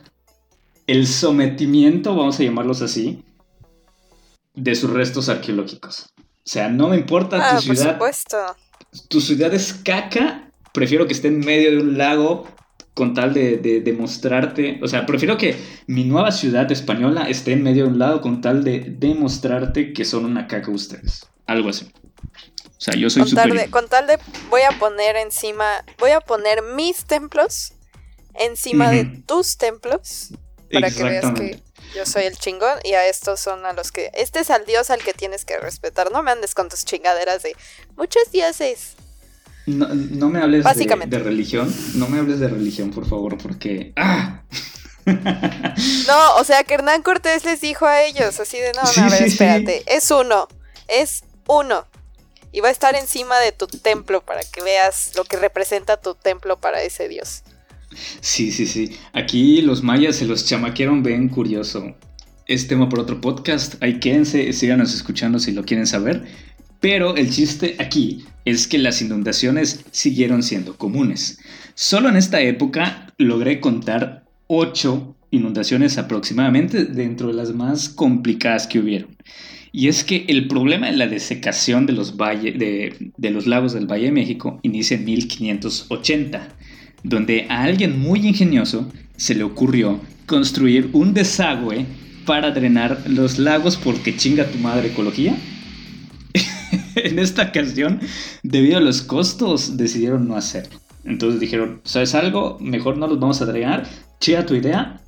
el 0.87 1.05
sometimiento, 1.05 2.15
vamos 2.15 2.39
a 2.39 2.43
llamarlos 2.43 2.81
así, 2.81 3.23
de 4.55 4.73
sus 4.73 4.89
restos 4.89 5.29
arqueológicos. 5.29 6.15
O 6.45 6.49
sea, 6.49 6.69
no 6.69 6.89
me 6.89 6.97
importa 6.97 7.37
tu 7.37 7.43
ah, 7.43 7.61
ciudad. 7.61 7.97
Por 7.97 8.13
supuesto. 8.13 8.37
Tu 9.09 9.19
ciudad 9.19 9.53
es 9.53 9.73
caca 9.73 10.45
prefiero 10.75 11.07
que 11.07 11.13
esté 11.13 11.29
en 11.29 11.39
medio 11.39 11.71
de 11.71 11.77
un 11.77 11.97
lago 11.97 12.47
con 12.93 13.13
tal 13.13 13.33
de, 13.33 13.57
demostrarte, 13.83 14.79
o 14.81 14.87
sea, 14.87 15.05
prefiero 15.05 15.37
que 15.37 15.57
mi 15.87 16.03
nueva 16.05 16.31
ciudad 16.31 16.71
española 16.71 17.27
esté 17.29 17.53
en 17.53 17.63
medio 17.63 17.85
de 17.85 17.89
un 17.89 17.99
lago 17.99 18.21
con 18.21 18.41
tal 18.41 18.63
de 18.63 18.85
demostrarte 18.87 19.91
que 19.91 20.05
son 20.05 20.25
una 20.25 20.47
caca 20.47 20.71
ustedes. 20.71 21.27
Algo 21.45 21.69
así. 21.69 21.91
O 22.65 22.81
sea, 22.81 22.93
yo 22.95 23.09
soy 23.09 23.23
con 23.23 23.33
tal, 23.33 23.49
de, 23.51 23.69
con 23.69 23.87
tal 23.87 24.07
de, 24.07 24.19
voy 24.49 24.61
a 24.61 24.77
poner 24.77 25.15
encima, 25.15 25.83
voy 25.97 26.11
a 26.11 26.21
poner 26.21 26.61
mis 26.75 27.05
templos 27.05 27.73
encima 28.33 28.91
de 28.91 29.05
tus 29.25 29.57
templos 29.57 30.33
para 30.71 30.91
que 30.91 31.03
veas 31.03 31.33
que 31.33 31.61
yo 31.95 32.05
soy 32.05 32.23
el 32.23 32.37
chingón 32.37 32.77
y 32.83 32.93
a 32.93 33.07
estos 33.07 33.39
son 33.39 33.65
a 33.65 33.73
los 33.73 33.91
que, 33.91 34.11
este 34.13 34.39
es 34.39 34.49
al 34.49 34.65
dios 34.65 34.89
al 34.89 35.01
que 35.01 35.13
tienes 35.13 35.45
que 35.45 35.57
respetar, 35.57 36.11
no 36.11 36.21
me 36.23 36.31
andes 36.31 36.53
con 36.53 36.69
tus 36.69 36.83
chingaderas 36.83 37.43
de 37.43 37.55
muchos 37.95 38.31
dioses. 38.31 38.95
No, 39.65 40.29
me 40.29 40.41
hables 40.41 40.63
de, 40.63 41.19
religión. 41.19 41.73
No 41.95 42.07
me 42.07 42.19
hables 42.19 42.39
de 42.39 42.47
religión, 42.47 42.91
por 42.91 43.07
favor, 43.09 43.37
porque. 43.39 43.93
¡Ah! 43.95 44.43
no, 45.05 46.35
o 46.35 46.43
sea 46.43 46.63
que 46.63 46.75
Hernán 46.75 47.01
Cortés 47.01 47.45
les 47.45 47.61
dijo 47.61 47.85
a 47.85 48.03
ellos, 48.03 48.39
así 48.39 48.59
de 48.59 48.73
no, 48.73 48.83
no, 48.83 49.03
a 49.03 49.09
ver, 49.09 49.23
espérate, 49.23 49.83
es 49.87 50.11
uno, 50.11 50.47
es 50.87 51.23
uno. 51.47 51.87
Y 52.51 52.61
va 52.61 52.69
a 52.69 52.71
estar 52.71 52.95
encima 52.95 53.39
de 53.39 53.51
tu 53.51 53.67
templo 53.67 54.21
para 54.21 54.41
que 54.43 54.61
veas 54.61 55.11
lo 55.15 55.25
que 55.25 55.37
representa 55.37 55.97
tu 55.97 56.15
templo 56.15 56.59
para 56.59 56.81
ese 56.83 57.07
dios. 57.07 57.43
Sí, 58.21 58.51
sí, 58.51 58.65
sí. 58.65 58.91
Aquí 59.13 59.61
los 59.61 59.83
mayas 59.83 60.17
se 60.17 60.25
los 60.25 60.45
chamaquearon 60.45 61.03
bien 61.03 61.29
curioso. 61.29 61.95
Es 62.47 62.67
tema 62.67 62.89
por 62.89 62.99
otro 62.99 63.21
podcast. 63.21 63.81
Ahí 63.81 63.99
quédense, 63.99 64.51
síganos 64.53 64.93
escuchando 64.93 65.39
si 65.39 65.51
lo 65.51 65.63
quieren 65.63 65.87
saber. 65.87 66.23
Pero 66.79 67.15
el 67.15 67.29
chiste 67.31 67.75
aquí 67.79 68.25
es 68.45 68.67
que 68.67 68.77
las 68.77 69.01
inundaciones 69.01 69.85
siguieron 69.91 70.43
siendo 70.43 70.77
comunes. 70.77 71.39
Solo 71.73 72.09
en 72.09 72.17
esta 72.17 72.41
época 72.41 73.13
logré 73.17 73.59
contar 73.59 74.23
ocho 74.47 75.15
inundaciones 75.31 75.97
aproximadamente 75.97 76.85
dentro 76.85 77.27
de 77.27 77.33
las 77.33 77.53
más 77.53 77.89
complicadas 77.89 78.67
que 78.67 78.79
hubieron. 78.79 79.15
Y 79.71 79.89
es 79.89 80.03
que 80.03 80.25
el 80.29 80.47
problema 80.47 80.87
de 80.87 80.95
la 80.95 81.07
desecación 81.07 81.85
de 81.85 81.93
los, 81.93 82.15
de, 82.15 83.11
de 83.17 83.29
los 83.31 83.45
lagos 83.45 83.73
del 83.73 83.91
Valle 83.91 84.05
de 84.05 84.11
México 84.13 84.59
inicia 84.63 84.95
en 84.95 85.05
1580 85.05 86.47
donde 87.05 87.45
a 87.49 87.63
alguien 87.63 87.99
muy 87.99 88.27
ingenioso 88.27 88.91
se 89.15 89.35
le 89.35 89.43
ocurrió 89.43 89.99
construir 90.25 90.89
un 90.93 91.13
desagüe 91.13 91.85
para 92.25 92.49
drenar 92.49 93.03
los 93.07 93.37
lagos 93.37 93.77
porque 93.77 94.17
chinga 94.17 94.45
tu 94.47 94.57
madre 94.57 94.87
ecología. 94.87 95.37
en 96.95 97.19
esta 97.19 97.43
ocasión, 97.43 97.99
debido 98.41 98.77
a 98.77 98.81
los 98.81 99.03
costos, 99.03 99.77
decidieron 99.77 100.27
no 100.27 100.35
hacerlo. 100.35 100.79
Entonces 101.03 101.39
dijeron, 101.39 101.81
¿sabes 101.83 102.15
algo? 102.15 102.57
Mejor 102.59 102.97
no 102.97 103.07
los 103.07 103.19
vamos 103.19 103.39
a 103.41 103.45
drenar. 103.45 103.87
Chida 104.19 104.47
tu 104.47 104.55
idea, 104.55 104.99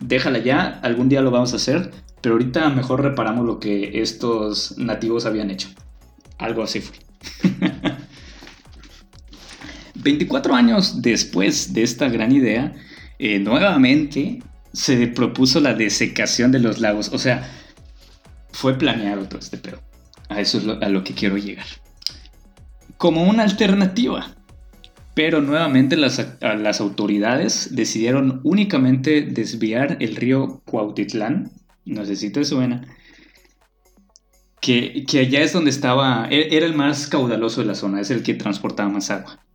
déjala 0.00 0.38
ya, 0.38 0.80
algún 0.82 1.10
día 1.10 1.20
lo 1.20 1.30
vamos 1.30 1.52
a 1.52 1.56
hacer, 1.56 1.90
pero 2.22 2.36
ahorita 2.36 2.70
mejor 2.70 3.02
reparamos 3.02 3.44
lo 3.44 3.60
que 3.60 4.00
estos 4.00 4.78
nativos 4.78 5.26
habían 5.26 5.50
hecho. 5.50 5.68
Algo 6.38 6.62
así 6.62 6.80
fue. 6.80 6.96
24 10.06 10.54
años 10.54 11.02
después 11.02 11.74
de 11.74 11.82
esta 11.82 12.08
gran 12.08 12.30
idea, 12.30 12.72
eh, 13.18 13.40
nuevamente 13.40 14.40
se 14.72 15.08
propuso 15.08 15.58
la 15.58 15.74
desecación 15.74 16.52
de 16.52 16.60
los 16.60 16.78
lagos. 16.78 17.10
O 17.12 17.18
sea, 17.18 17.50
fue 18.52 18.78
planeado 18.78 19.26
todo 19.26 19.40
este 19.40 19.58
pedo. 19.58 19.82
A 20.28 20.40
eso 20.40 20.58
es 20.58 20.66
a 20.80 20.88
lo 20.88 21.02
que 21.02 21.12
quiero 21.12 21.36
llegar. 21.36 21.66
Como 22.98 23.24
una 23.24 23.42
alternativa. 23.42 24.32
Pero 25.14 25.40
nuevamente 25.40 25.96
las, 25.96 26.20
autoridades 26.80 27.74
decidieron 27.74 28.40
únicamente 28.44 29.22
desviar 29.22 29.96
el 29.98 30.14
río 30.14 30.62
Cuautitlán. 30.66 31.50
No 31.84 32.04
sé 32.04 32.14
si 32.14 32.30
te 32.30 32.44
suena. 32.44 32.86
Que, 34.60 35.04
que 35.08 35.20
allá 35.20 35.40
es 35.40 35.52
donde 35.52 35.70
estaba. 35.70 36.28
E, 36.30 36.56
era 36.56 36.66
el 36.66 36.74
más 36.74 37.08
caudaloso 37.08 37.62
de 37.62 37.66
la 37.66 37.74
zona, 37.74 38.00
es 38.00 38.10
el 38.10 38.22
que 38.22 38.34
transportaba 38.34 38.88
más 38.90 39.10
agua 39.10 39.45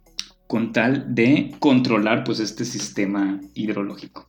con 0.51 0.73
tal 0.73 1.15
de 1.15 1.55
controlar 1.59 2.25
pues 2.25 2.41
este 2.41 2.65
sistema 2.65 3.39
hidrológico. 3.53 4.27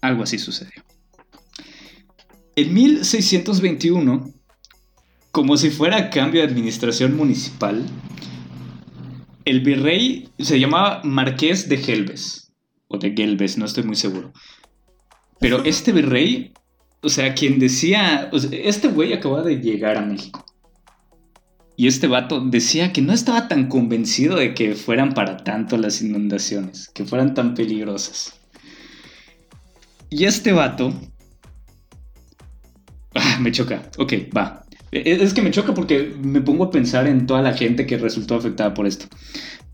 Algo 0.00 0.22
así 0.22 0.38
sucedió. 0.38 0.84
En 2.54 2.72
1621, 2.72 4.32
como 5.32 5.56
si 5.56 5.70
fuera 5.70 6.10
cambio 6.10 6.42
de 6.42 6.46
administración 6.46 7.16
municipal, 7.16 7.84
el 9.44 9.62
virrey 9.62 10.28
se 10.38 10.60
llamaba 10.60 11.00
Marqués 11.02 11.68
de 11.68 11.78
Gelbes, 11.78 12.52
o 12.86 12.98
de 12.98 13.14
Gelbes, 13.16 13.58
no 13.58 13.64
estoy 13.64 13.82
muy 13.82 13.96
seguro. 13.96 14.32
Pero 15.40 15.64
este 15.64 15.90
virrey, 15.90 16.52
o 17.02 17.08
sea, 17.08 17.34
quien 17.34 17.58
decía, 17.58 18.30
este 18.52 18.86
güey 18.86 19.12
acababa 19.12 19.42
de 19.42 19.56
llegar 19.56 19.98
a 19.98 20.02
México. 20.02 20.46
Y 21.76 21.86
este 21.86 22.06
vato 22.06 22.40
decía 22.40 22.92
que 22.92 23.02
no 23.02 23.12
estaba 23.12 23.48
tan 23.48 23.68
convencido 23.68 24.36
de 24.36 24.54
que 24.54 24.74
fueran 24.74 25.14
para 25.14 25.38
tanto 25.38 25.76
las 25.78 26.02
inundaciones, 26.02 26.90
que 26.94 27.04
fueran 27.04 27.34
tan 27.34 27.54
peligrosas. 27.54 28.34
Y 30.10 30.24
este 30.24 30.52
vato... 30.52 30.92
Ah, 33.14 33.38
me 33.40 33.52
choca. 33.52 33.90
Ok, 33.98 34.14
va. 34.36 34.64
E, 34.90 35.18
es 35.22 35.32
que 35.32 35.42
me 35.42 35.50
choca 35.50 35.72
porque 35.74 36.14
me 36.22 36.42
pongo 36.42 36.64
a 36.64 36.70
pensar 36.70 37.06
en 37.06 37.26
toda 37.26 37.40
la 37.42 37.54
gente 37.54 37.86
que 37.86 37.96
resultó 37.96 38.34
afectada 38.34 38.74
por 38.74 38.86
esto. 38.86 39.06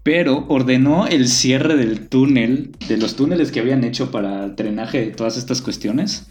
Pero 0.04 0.46
ordenó 0.48 1.06
el 1.06 1.28
cierre 1.28 1.76
del 1.76 2.08
túnel, 2.08 2.70
de 2.88 2.96
los 2.96 3.16
túneles 3.16 3.50
que 3.50 3.60
habían 3.60 3.82
hecho 3.82 4.10
para 4.12 4.44
el 4.44 4.56
drenaje 4.56 5.00
de 5.00 5.10
todas 5.10 5.36
estas 5.36 5.60
cuestiones. 5.60 6.28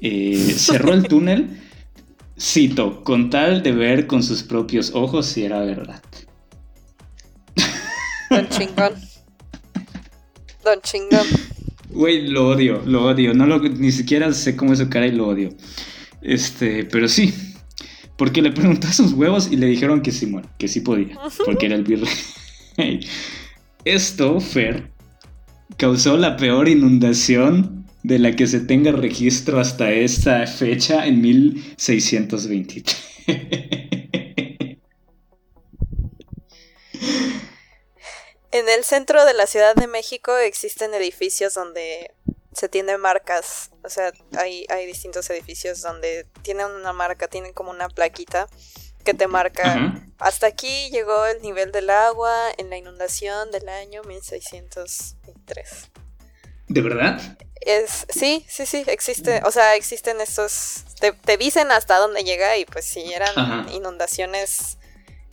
Eh, 0.00 0.54
cerró 0.56 0.94
el 0.94 1.02
túnel 1.08 1.60
Cito, 2.40 3.04
con 3.04 3.28
tal 3.28 3.62
de 3.62 3.72
ver 3.72 4.06
con 4.06 4.22
sus 4.22 4.42
propios 4.42 4.92
ojos 4.94 5.26
si 5.26 5.44
era 5.44 5.60
verdad. 5.60 6.02
Don 8.30 8.48
chingón. 8.48 8.94
Don 10.64 10.80
chingón. 10.80 11.26
Güey, 11.90 12.28
lo 12.28 12.48
odio, 12.48 12.82
lo 12.86 13.04
odio. 13.04 13.34
No 13.34 13.46
lo, 13.46 13.58
ni 13.58 13.92
siquiera 13.92 14.32
sé 14.32 14.56
cómo 14.56 14.72
es 14.72 14.78
su 14.78 14.88
cara 14.88 15.06
y 15.06 15.12
lo 15.12 15.28
odio. 15.28 15.50
Este, 16.22 16.84
pero 16.84 17.08
sí. 17.08 17.34
Porque 18.16 18.40
le 18.40 18.52
preguntó 18.52 18.88
a 18.88 18.92
sus 18.92 19.12
huevos 19.12 19.48
y 19.50 19.56
le 19.56 19.66
dijeron 19.66 20.00
que 20.00 20.12
sí, 20.12 20.26
bueno, 20.26 20.48
que 20.58 20.68
sí 20.68 20.80
podía. 20.80 21.18
Porque 21.44 21.66
era 21.66 21.74
el 21.74 21.84
virrey. 21.84 23.00
Esto, 23.84 24.40
Fer, 24.40 24.90
causó 25.76 26.16
la 26.16 26.36
peor 26.36 26.68
inundación 26.68 27.79
de 28.02 28.18
la 28.18 28.34
que 28.34 28.46
se 28.46 28.60
tenga 28.60 28.92
registro 28.92 29.60
hasta 29.60 29.90
esta 29.90 30.46
fecha 30.46 31.06
en 31.06 31.20
1623. 31.20 32.96
En 38.52 38.68
el 38.68 38.82
centro 38.82 39.24
de 39.24 39.32
la 39.32 39.46
Ciudad 39.46 39.76
de 39.76 39.86
México 39.86 40.36
existen 40.36 40.92
edificios 40.92 41.54
donde 41.54 42.10
se 42.52 42.68
tienen 42.68 43.00
marcas, 43.00 43.70
o 43.84 43.88
sea, 43.88 44.12
hay, 44.36 44.66
hay 44.68 44.86
distintos 44.86 45.30
edificios 45.30 45.80
donde 45.82 46.26
tienen 46.42 46.66
una 46.66 46.92
marca, 46.92 47.28
tienen 47.28 47.52
como 47.52 47.70
una 47.70 47.88
plaquita 47.88 48.48
que 49.04 49.14
te 49.14 49.28
marca, 49.28 50.04
hasta 50.18 50.48
aquí 50.48 50.90
llegó 50.90 51.26
el 51.26 51.40
nivel 51.42 51.70
del 51.70 51.90
agua 51.90 52.34
en 52.58 52.70
la 52.70 52.76
inundación 52.76 53.52
del 53.52 53.68
año 53.68 54.02
1623. 54.02 55.90
¿De 56.66 56.82
verdad? 56.82 57.38
Es, 57.60 58.06
sí, 58.08 58.44
sí, 58.48 58.64
sí, 58.64 58.84
existe, 58.86 59.42
o 59.44 59.50
sea, 59.50 59.76
existen 59.76 60.20
estos, 60.20 60.84
te, 60.98 61.36
dicen 61.36 61.70
hasta 61.70 61.98
dónde 61.98 62.24
llega 62.24 62.56
y 62.56 62.64
pues 62.64 62.86
si 62.86 63.12
eran 63.12 63.68
inundaciones, 63.74 64.78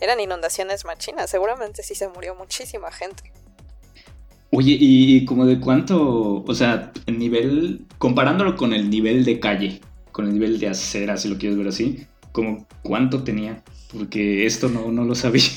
eran 0.02 0.20
inundaciones 0.20 0.84
machinas, 0.84 1.30
seguramente 1.30 1.84
sí 1.84 1.96
se 1.96 2.10
murió 2.10 2.36
muchísima 2.36 2.92
gente. 2.92 3.32
Oye, 4.52 4.78
¿y 4.80 5.26
como 5.26 5.46
de 5.46 5.60
cuánto, 5.60 6.44
o 6.46 6.54
sea, 6.54 6.92
el 7.06 7.18
nivel, 7.18 7.86
comparándolo 7.98 8.56
con 8.58 8.74
el 8.74 8.90
nivel 8.90 9.24
de 9.24 9.40
calle, 9.40 9.82
con 10.12 10.26
el 10.26 10.34
nivel 10.34 10.60
de 10.60 10.68
acera, 10.68 11.16
si 11.16 11.30
lo 11.30 11.38
quieres 11.38 11.58
ver 11.58 11.68
así, 11.68 12.08
como 12.34 12.68
cuánto 12.82 13.24
tenía? 13.24 13.64
Porque 13.92 14.46
esto 14.46 14.68
no, 14.68 14.92
no 14.92 15.06
lo 15.06 15.16
sabía. 15.16 15.50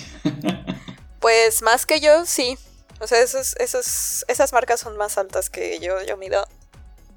pues 1.20 1.62
más 1.62 1.84
que 1.86 2.00
yo, 2.00 2.26
sí. 2.26 2.56
O 3.00 3.06
sea, 3.06 3.20
esos, 3.22 3.56
esos, 3.56 4.24
esas 4.28 4.52
marcas 4.52 4.80
son 4.80 4.96
más 4.96 5.18
altas 5.18 5.50
que 5.50 5.78
yo. 5.80 6.02
Yo 6.06 6.16
mido 6.16 6.46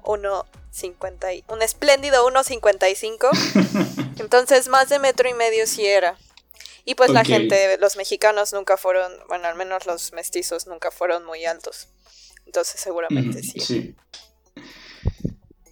1.50, 0.04 1.44
un 1.48 1.62
espléndido 1.62 2.28
1.55. 2.28 4.14
Entonces 4.20 4.68
más 4.68 4.88
de 4.88 4.98
metro 4.98 5.28
y 5.28 5.34
medio 5.34 5.66
sí 5.66 5.86
era. 5.86 6.16
Y 6.84 6.94
pues 6.94 7.10
la 7.10 7.24
gente, 7.24 7.78
los 7.78 7.96
mexicanos 7.96 8.52
nunca 8.52 8.76
fueron, 8.76 9.10
bueno, 9.28 9.48
al 9.48 9.56
menos 9.56 9.86
los 9.86 10.12
mestizos 10.12 10.66
nunca 10.66 10.90
fueron 10.90 11.24
muy 11.24 11.46
altos. 11.46 11.88
Entonces 12.44 12.80
seguramente 12.80 13.42
sí. 13.42 13.58
Sí. 13.60 13.94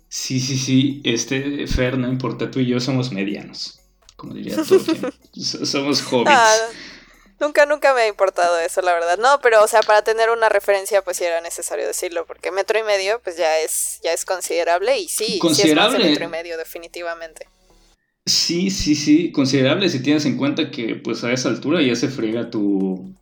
Sí, 0.08 0.40
sí, 0.40 0.58
sí. 0.58 1.00
Este, 1.04 1.66
Fer, 1.66 1.98
no 1.98 2.08
importa, 2.08 2.50
tú 2.50 2.60
y 2.60 2.66
yo 2.66 2.80
somos 2.80 3.12
medianos. 3.12 3.80
Como 4.16 4.34
diría 4.34 4.54
somos 5.34 6.02
hobbits. 6.12 6.30
Ah, 6.30 6.68
Nunca, 7.42 7.66
nunca 7.66 7.92
me 7.92 8.02
ha 8.02 8.06
importado 8.06 8.56
eso, 8.60 8.82
la 8.82 8.92
verdad. 8.92 9.18
No, 9.18 9.40
pero, 9.42 9.64
o 9.64 9.66
sea, 9.66 9.80
para 9.80 10.02
tener 10.02 10.30
una 10.30 10.48
referencia, 10.48 11.02
pues 11.02 11.16
sí 11.16 11.24
era 11.24 11.40
necesario 11.40 11.84
decirlo, 11.84 12.24
porque 12.24 12.52
metro 12.52 12.78
y 12.78 12.84
medio, 12.84 13.20
pues 13.20 13.36
ya 13.36 13.58
es, 13.58 13.98
ya 14.04 14.12
es 14.12 14.24
considerable, 14.24 14.96
y 14.96 15.08
sí, 15.08 15.40
considerable. 15.40 15.96
Sí 15.96 16.04
es 16.04 16.10
metro 16.10 16.24
y 16.24 16.28
medio, 16.28 16.56
definitivamente. 16.56 17.48
Sí, 18.24 18.70
sí, 18.70 18.94
sí, 18.94 19.32
considerable 19.32 19.88
si 19.88 20.00
tienes 20.00 20.24
en 20.24 20.36
cuenta 20.36 20.70
que, 20.70 20.94
pues 20.94 21.24
a 21.24 21.32
esa 21.32 21.48
altura 21.48 21.82
ya 21.82 21.96
se 21.96 22.06
friega 22.06 22.48
tu 22.48 23.12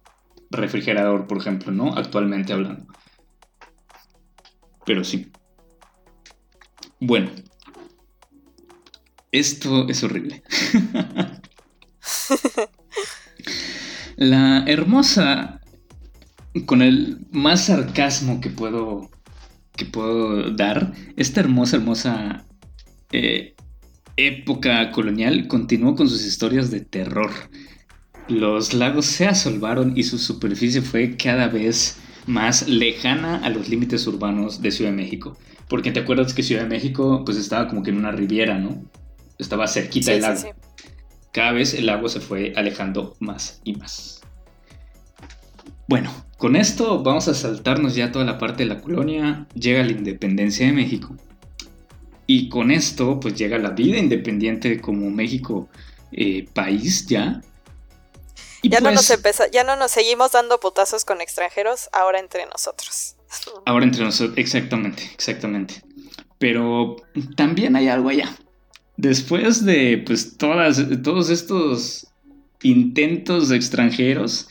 refrigerador, 0.50 1.26
por 1.26 1.38
ejemplo, 1.38 1.72
¿no? 1.72 1.96
Actualmente 1.96 2.52
hablando. 2.52 2.92
Pero 4.84 5.02
sí. 5.02 5.32
Bueno. 6.98 7.30
Esto 9.32 9.88
es 9.88 10.04
horrible. 10.04 10.42
La 14.20 14.64
hermosa, 14.66 15.62
con 16.66 16.82
el 16.82 17.26
más 17.32 17.64
sarcasmo 17.64 18.42
que 18.42 18.50
puedo 18.50 19.08
que 19.80 19.86
puedo 19.86 20.50
dar, 20.50 20.92
esta 21.16 21.40
hermosa, 21.40 21.76
hermosa 21.76 22.44
eh, 23.12 23.54
época 24.18 24.92
colonial 24.92 25.48
continuó 25.48 25.94
con 25.96 26.06
sus 26.06 26.26
historias 26.26 26.70
de 26.70 26.80
terror. 26.80 27.30
Los 28.28 28.74
lagos 28.74 29.06
se 29.06 29.26
asolvaron 29.26 29.96
y 29.96 30.02
su 30.02 30.18
superficie 30.18 30.82
fue 30.82 31.16
cada 31.16 31.48
vez 31.48 31.96
más 32.26 32.68
lejana 32.68 33.38
a 33.38 33.48
los 33.48 33.70
límites 33.70 34.06
urbanos 34.06 34.60
de 34.60 34.70
Ciudad 34.70 34.90
de 34.90 34.98
México. 34.98 35.38
Porque 35.66 35.92
te 35.92 36.00
acuerdas 36.00 36.34
que 36.34 36.42
Ciudad 36.42 36.64
de 36.64 36.68
México 36.68 37.22
pues 37.24 37.38
estaba 37.38 37.68
como 37.68 37.82
que 37.82 37.88
en 37.88 37.96
una 37.96 38.12
riviera, 38.12 38.58
¿no? 38.58 38.84
Estaba 39.38 39.66
cerquita 39.66 40.12
del 40.12 40.20
lago. 40.20 40.42
Cada 41.32 41.52
vez 41.52 41.74
el 41.74 41.86
lago 41.86 42.08
se 42.08 42.20
fue 42.20 42.52
alejando 42.56 43.16
más 43.20 43.60
y 43.64 43.74
más. 43.74 44.20
Bueno, 45.86 46.12
con 46.38 46.56
esto 46.56 47.02
vamos 47.02 47.28
a 47.28 47.34
saltarnos 47.34 47.94
ya 47.94 48.12
toda 48.12 48.24
la 48.24 48.38
parte 48.38 48.62
de 48.62 48.68
la 48.68 48.80
colonia, 48.80 49.46
llega 49.54 49.82
la 49.82 49.92
independencia 49.92 50.66
de 50.66 50.72
México. 50.72 51.16
Y 52.26 52.48
con 52.48 52.70
esto 52.70 53.18
pues 53.18 53.34
llega 53.34 53.58
la 53.58 53.70
vida 53.70 53.98
independiente 53.98 54.80
como 54.80 55.10
México 55.10 55.68
eh, 56.12 56.46
país 56.52 57.06
ya. 57.06 57.40
ya, 58.62 58.80
no 58.80 58.92
nos 58.92 59.12
pues 59.20 59.42
ya 59.52 59.64
no 59.64 59.76
nos 59.76 59.90
seguimos 59.90 60.32
dando 60.32 60.60
putazos 60.60 61.04
con 61.04 61.20
extranjeros, 61.20 61.88
ahora 61.92 62.20
entre 62.20 62.46
nosotros. 62.46 63.16
Ahora 63.66 63.84
entre 63.84 64.04
nosotros, 64.04 64.38
exactamente, 64.38 65.02
exactamente. 65.14 65.82
Pero 66.38 66.96
también 67.36 67.76
hay 67.76 67.88
algo 67.88 68.08
allá. 68.08 68.34
Después 69.00 69.64
de 69.64 70.02
pues 70.04 70.36
todas, 70.36 70.86
todos 71.02 71.30
estos 71.30 72.08
intentos 72.62 73.50
extranjeros, 73.50 74.48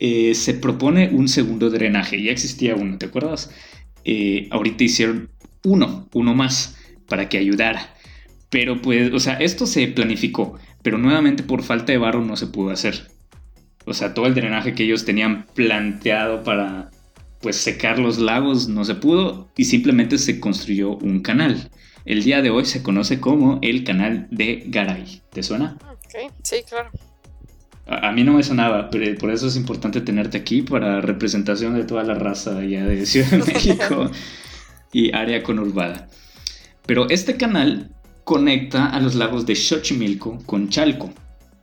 eh, 0.00 0.34
se 0.34 0.54
propone 0.54 1.10
un 1.10 1.28
segundo 1.28 1.70
drenaje. 1.70 2.20
Ya 2.20 2.32
existía 2.32 2.74
uno, 2.74 2.98
¿te 2.98 3.06
acuerdas? 3.06 3.52
Eh, 4.04 4.48
ahorita 4.50 4.82
hicieron 4.82 5.30
uno, 5.62 6.08
uno 6.12 6.34
más, 6.34 6.76
para 7.06 7.28
que 7.28 7.38
ayudara. 7.38 7.94
Pero 8.50 8.82
pues, 8.82 9.12
o 9.12 9.20
sea, 9.20 9.34
esto 9.34 9.64
se 9.64 9.86
planificó, 9.86 10.58
pero 10.82 10.98
nuevamente 10.98 11.44
por 11.44 11.62
falta 11.62 11.92
de 11.92 11.98
barro 11.98 12.24
no 12.24 12.34
se 12.34 12.48
pudo 12.48 12.70
hacer. 12.70 13.08
O 13.84 13.94
sea, 13.94 14.12
todo 14.12 14.26
el 14.26 14.34
drenaje 14.34 14.74
que 14.74 14.82
ellos 14.82 15.04
tenían 15.04 15.46
planteado 15.54 16.42
para 16.42 16.90
pues 17.40 17.54
secar 17.54 18.00
los 18.00 18.18
lagos 18.18 18.68
no 18.68 18.84
se 18.84 18.96
pudo 18.96 19.52
y 19.56 19.66
simplemente 19.66 20.18
se 20.18 20.40
construyó 20.40 20.96
un 20.96 21.20
canal. 21.20 21.70
El 22.04 22.22
día 22.22 22.42
de 22.42 22.50
hoy 22.50 22.66
se 22.66 22.82
conoce 22.82 23.18
como 23.18 23.58
el 23.62 23.82
canal 23.82 24.28
de 24.30 24.64
Garay. 24.66 25.22
¿Te 25.30 25.42
suena? 25.42 25.78
Ok, 25.90 26.32
sí, 26.42 26.56
claro. 26.68 26.90
A, 27.86 28.12
mí 28.12 28.24
no 28.24 28.34
me 28.34 28.42
sonaba, 28.42 28.90
pero 28.90 29.16
por 29.18 29.30
eso 29.30 29.46
es 29.46 29.56
importante 29.56 30.00
tenerte 30.00 30.38
aquí 30.38 30.62
para 30.62 31.00
representación 31.00 31.74
de 31.74 31.84
toda 31.84 32.02
la 32.02 32.14
raza 32.14 32.58
allá 32.58 32.86
de 32.86 33.04
Ciudad 33.06 33.30
de 33.30 33.38
México 33.38 34.10
y 34.92 35.14
área 35.14 35.42
conurbada. 35.42 36.08
Pero 36.86 37.08
este 37.08 37.36
canal 37.36 37.90
conecta 38.24 38.86
a 38.86 39.00
los 39.00 39.14
lagos 39.14 39.46
de 39.46 39.54
Xochimilco 39.54 40.38
con 40.44 40.68
Chalco. 40.68 41.10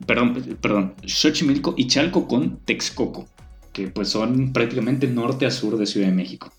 Perdón, 0.06 0.58
perdón, 0.60 0.94
Xochimilco 1.04 1.74
y 1.76 1.86
Chalco 1.86 2.26
con 2.26 2.58
Texcoco, 2.64 3.28
que 3.72 3.88
pues 3.88 4.08
son 4.08 4.52
prácticamente 4.52 5.06
norte 5.06 5.46
a 5.46 5.50
sur 5.50 5.76
de 5.76 5.86
Ciudad 5.86 6.08
de 6.08 6.14
México. 6.14 6.52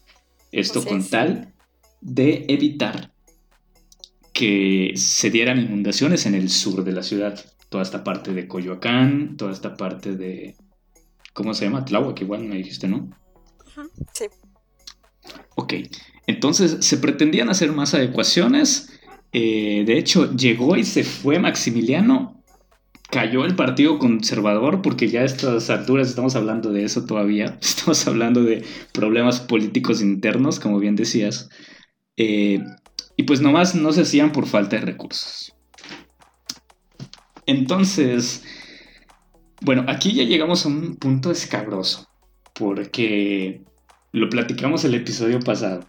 Esto 0.51 0.83
con 0.83 1.03
tal 1.03 1.53
de 2.01 2.45
evitar 2.47 3.12
que 4.33 4.93
se 4.95 5.29
dieran 5.29 5.59
inundaciones 5.59 6.25
en 6.25 6.35
el 6.35 6.49
sur 6.49 6.83
de 6.83 6.91
la 6.91 7.03
ciudad 7.03 7.43
toda 7.73 7.81
esta 7.81 8.03
parte 8.03 8.35
de 8.35 8.47
Coyoacán, 8.47 9.35
toda 9.35 9.51
esta 9.51 9.75
parte 9.75 10.15
de. 10.15 10.55
¿Cómo 11.33 11.55
se 11.55 11.65
llama? 11.65 11.83
Tláhuac, 11.83 12.21
igual 12.21 12.43
me 12.43 12.57
dijiste, 12.57 12.87
¿no? 12.87 13.09
Sí. 14.13 14.25
Ok, 15.55 15.73
entonces 16.27 16.85
se 16.85 16.97
pretendían 16.97 17.49
hacer 17.49 17.71
más 17.71 17.95
adecuaciones. 17.95 18.99
Eh, 19.31 19.85
de 19.87 19.97
hecho, 19.97 20.31
llegó 20.35 20.75
y 20.77 20.83
se 20.83 21.03
fue 21.03 21.39
Maximiliano. 21.39 22.43
Cayó 23.09 23.43
el 23.43 23.55
Partido 23.55 23.97
Conservador 23.97 24.83
porque 24.83 25.07
ya 25.07 25.21
a 25.21 25.25
estas 25.25 25.71
alturas 25.71 26.09
estamos 26.09 26.35
hablando 26.35 26.71
de 26.71 26.83
eso 26.83 27.07
todavía. 27.07 27.57
Estamos 27.61 28.05
hablando 28.05 28.43
de 28.43 28.63
problemas 28.91 29.39
políticos 29.39 29.99
internos, 29.99 30.59
como 30.59 30.77
bien 30.77 30.95
decías. 30.95 31.49
Eh, 32.17 32.63
y 33.15 33.23
pues 33.23 33.41
nomás 33.41 33.75
no 33.75 33.91
se 33.91 34.01
hacían 34.01 34.31
por 34.31 34.47
falta 34.47 34.77
de 34.77 34.83
recursos. 34.83 35.53
Entonces, 37.45 38.43
bueno, 39.61 39.85
aquí 39.87 40.13
ya 40.13 40.23
llegamos 40.23 40.65
a 40.65 40.69
un 40.69 40.95
punto 40.95 41.31
escabroso, 41.31 42.09
porque 42.53 43.61
lo 44.11 44.29
platicamos 44.29 44.83
el 44.85 44.95
episodio 44.95 45.39
pasado. 45.39 45.85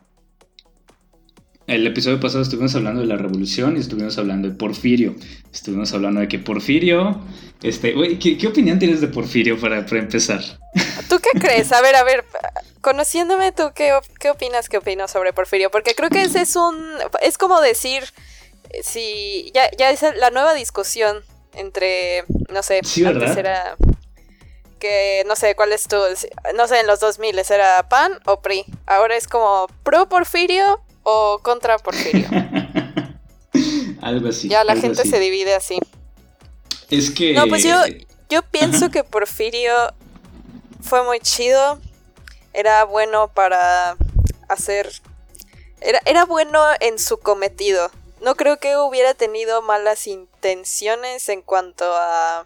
El 1.67 1.87
episodio 1.87 2.21
pasado 2.21 2.43
estuvimos 2.43 2.75
hablando 2.75 3.01
de 3.01 3.07
la 3.07 3.17
revolución 3.17 3.77
y 3.77 3.81
estuvimos 3.81 4.19
hablando 4.19 4.49
de 4.49 4.55
Porfirio. 4.55 5.15
Estuvimos 5.51 5.95
hablando 5.95 6.21
de 6.21 6.29
que 6.29 6.39
Porfirio. 6.39 7.23
Este, 7.63 7.95
¿qué, 8.19 8.47
opinión 8.47 8.79
tienes 8.79 9.01
de 9.01 9.09
Porfirio 9.09 9.59
para, 9.59 9.79
empezar? 9.79 10.43
¿Tú 11.09 11.17
qué 11.23 11.39
crees? 11.39 11.73
A 11.73 11.81
ver, 11.81 11.97
a 11.97 12.05
ver, 12.05 12.25
conociéndome, 12.85 13.51
¿tú 13.51 13.73
qué, 13.75 13.99
qué 14.21 14.31
opinas, 14.31 14.69
qué 14.69 14.77
opinas 14.77 15.11
sobre 15.11 15.33
Porfirio? 15.33 15.71
Porque 15.71 15.95
creo 15.95 16.11
que 16.11 16.23
ese 16.23 16.43
es 16.43 16.55
un. 16.55 16.77
Es 17.21 17.39
como 17.39 17.61
decir. 17.61 18.05
Si. 18.83 19.51
Ya, 19.55 19.71
ya 19.77 19.91
es 19.91 20.03
la 20.03 20.31
nueva 20.31 20.55
discusión 20.55 21.25
entre, 21.55 22.25
no 22.51 22.63
sé, 22.63 22.81
antes 23.07 23.37
era 23.37 23.77
que 24.81 25.23
no 25.27 25.35
sé 25.37 25.55
cuál 25.55 25.73
es 25.73 25.89
tu, 25.89 25.97
no 26.57 26.69
sé, 26.69 26.81
en 26.81 26.87
los 26.87 27.01
2000 27.01 27.39
era 27.39 27.89
PAN 27.89 28.13
o 28.27 28.43
PRI. 28.43 28.67
Ahora 28.87 29.17
es 29.17 29.29
como 29.29 29.69
pro 29.83 30.09
Porfirio 30.09 30.83
o 31.05 31.41
contra 31.43 31.79
Porfirio. 31.79 32.29
algo 34.03 34.29
así. 34.29 34.49
Ya 34.49 34.65
la 34.65 34.77
gente 34.77 35.07
se 35.07 35.19
divide 35.21 35.55
así. 35.55 35.79
Es 36.91 37.11
que 37.11 37.33
No, 37.33 37.47
pues 37.47 37.63
yo 37.63 37.77
yo 38.29 38.43
pienso 38.43 38.91
que 38.91 39.05
Porfirio 39.05 39.73
fue 40.83 41.03
muy 41.05 41.21
chido. 41.21 41.79
Era 42.55 42.85
bueno 42.85 43.29
para 43.29 43.97
hacer 44.49 44.91
era, 45.81 46.01
era 46.07 46.25
bueno 46.25 46.63
en 46.81 46.99
su 46.99 47.19
cometido 47.19 47.91
no 48.25 48.37
creo 48.37 48.59
que 48.59 48.79
hubiera 48.79 49.13
tenido 49.13 49.61
malas 49.61 50.07
intenciones 50.07 51.29
en 51.29 51.43
cuanto 51.43 51.85
a... 51.85 52.43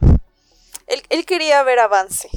Él, 0.89 1.25
quería 1.25 1.63
ver 1.63 1.79
avance. 1.79 2.29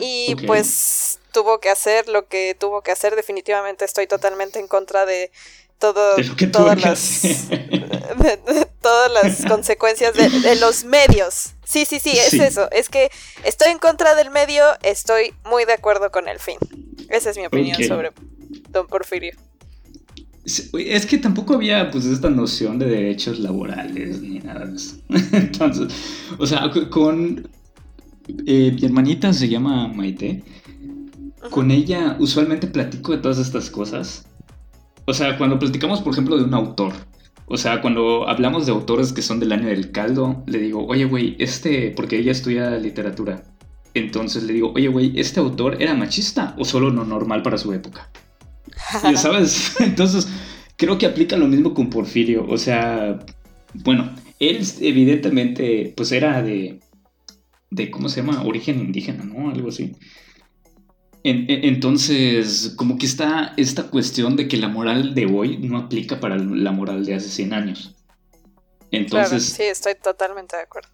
Y 0.00 0.34
pues 0.46 1.18
tuvo 1.32 1.60
que 1.60 1.68
hacer 1.68 2.08
lo 2.08 2.28
que 2.28 2.56
tuvo 2.58 2.80
que 2.80 2.92
hacer. 2.92 3.14
Definitivamente 3.14 3.84
estoy 3.84 4.06
totalmente 4.06 4.58
en 4.58 4.68
contra 4.68 5.04
de 5.04 5.30
todo, 5.78 6.16
todas, 6.52 6.82
las, 6.82 7.48
todas 8.80 9.12
las 9.22 9.44
consecuencias 9.44 10.14
de, 10.14 10.56
los 10.56 10.84
medios. 10.84 11.54
Sí, 11.64 11.84
sí, 11.84 11.98
sí, 12.00 12.10
es 12.10 12.34
eso. 12.34 12.70
Es 12.70 12.88
que 12.88 13.10
estoy 13.44 13.72
en 13.72 13.78
contra 13.78 14.14
del 14.14 14.30
medio, 14.30 14.64
estoy 14.82 15.34
muy 15.44 15.64
de 15.64 15.74
acuerdo 15.74 16.10
con 16.10 16.28
el 16.28 16.38
fin. 16.38 16.58
Esa 17.08 17.30
es 17.30 17.36
mi 17.36 17.46
opinión 17.46 17.82
sobre 17.84 18.12
Don 18.70 18.86
Porfirio. 18.86 19.34
Es 20.44 21.06
que 21.06 21.18
tampoco 21.18 21.54
había 21.54 21.90
pues 21.90 22.04
esta 22.04 22.30
noción 22.30 22.78
de 22.78 22.86
derechos 22.86 23.40
laborales 23.40 24.22
ni 24.22 24.38
nada 24.38 24.64
de 24.64 24.76
eso. 24.76 24.96
Entonces, 25.32 25.92
o 26.38 26.46
sea, 26.46 26.70
con 26.88 27.48
eh, 28.46 28.72
mi 28.72 28.84
hermanita 28.84 29.32
se 29.32 29.48
llama 29.48 29.88
Maite. 29.88 30.44
Con 31.50 31.70
ella 31.70 32.16
usualmente 32.18 32.66
platico 32.66 33.12
de 33.12 33.18
todas 33.18 33.38
estas 33.38 33.70
cosas. 33.70 34.26
O 35.06 35.14
sea, 35.14 35.38
cuando 35.38 35.58
platicamos, 35.58 36.00
por 36.00 36.12
ejemplo, 36.12 36.36
de 36.36 36.44
un 36.44 36.54
autor. 36.54 36.92
O 37.46 37.56
sea, 37.56 37.80
cuando 37.80 38.28
hablamos 38.28 38.66
de 38.66 38.72
autores 38.72 39.12
que 39.12 39.22
son 39.22 39.38
del 39.38 39.52
año 39.52 39.68
del 39.68 39.92
caldo, 39.92 40.42
le 40.46 40.58
digo, 40.58 40.84
oye, 40.86 41.04
güey, 41.04 41.36
este, 41.38 41.92
porque 41.92 42.18
ella 42.18 42.32
estudia 42.32 42.70
literatura. 42.76 43.44
Entonces 43.94 44.42
le 44.42 44.52
digo, 44.52 44.72
oye, 44.74 44.88
güey, 44.88 45.18
¿este 45.18 45.38
autor 45.40 45.80
era 45.80 45.94
machista 45.94 46.54
o 46.58 46.64
solo 46.64 46.90
no 46.90 47.04
normal 47.04 47.42
para 47.42 47.56
su 47.56 47.72
época? 47.72 48.10
Ya 49.02 49.16
sabes, 49.16 49.76
entonces 49.80 50.28
creo 50.76 50.98
que 50.98 51.06
aplica 51.06 51.36
lo 51.36 51.46
mismo 51.46 51.72
con 51.72 51.88
Porfirio. 51.88 52.44
O 52.48 52.58
sea, 52.58 53.20
bueno, 53.74 54.10
él 54.40 54.66
evidentemente 54.80 55.94
pues 55.96 56.10
era 56.10 56.42
de, 56.42 56.80
de 57.70 57.90
¿cómo 57.92 58.08
se 58.08 58.22
llama? 58.22 58.42
Origen 58.42 58.80
indígena, 58.80 59.24
¿no? 59.24 59.50
Algo 59.50 59.68
así. 59.68 59.94
Entonces, 61.28 62.74
como 62.76 62.98
que 62.98 63.06
está 63.06 63.54
esta 63.56 63.84
cuestión 63.84 64.36
de 64.36 64.48
que 64.48 64.56
la 64.56 64.68
moral 64.68 65.14
de 65.14 65.26
hoy 65.26 65.58
no 65.58 65.78
aplica 65.78 66.20
para 66.20 66.36
la 66.36 66.72
moral 66.72 67.04
de 67.04 67.14
hace 67.14 67.28
100 67.28 67.52
años. 67.52 67.94
Entonces... 68.92 69.44
sí, 69.44 69.64
estoy 69.64 69.94
totalmente 70.02 70.56
de 70.56 70.62
acuerdo. 70.62 70.88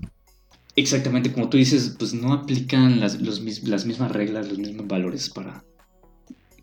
Exactamente, 0.75 1.33
como 1.33 1.51
tú 1.51 1.59
dices, 1.59 1.97
pues 1.99 2.15
no 2.15 2.33
aplican 2.33 2.99
las, 2.99 3.21
las 3.21 3.85
mismas 3.85 4.11
reglas, 4.11 4.49
los 4.49 4.59
mismos 4.59 4.89
valores 4.89 5.29
para, 5.29 5.63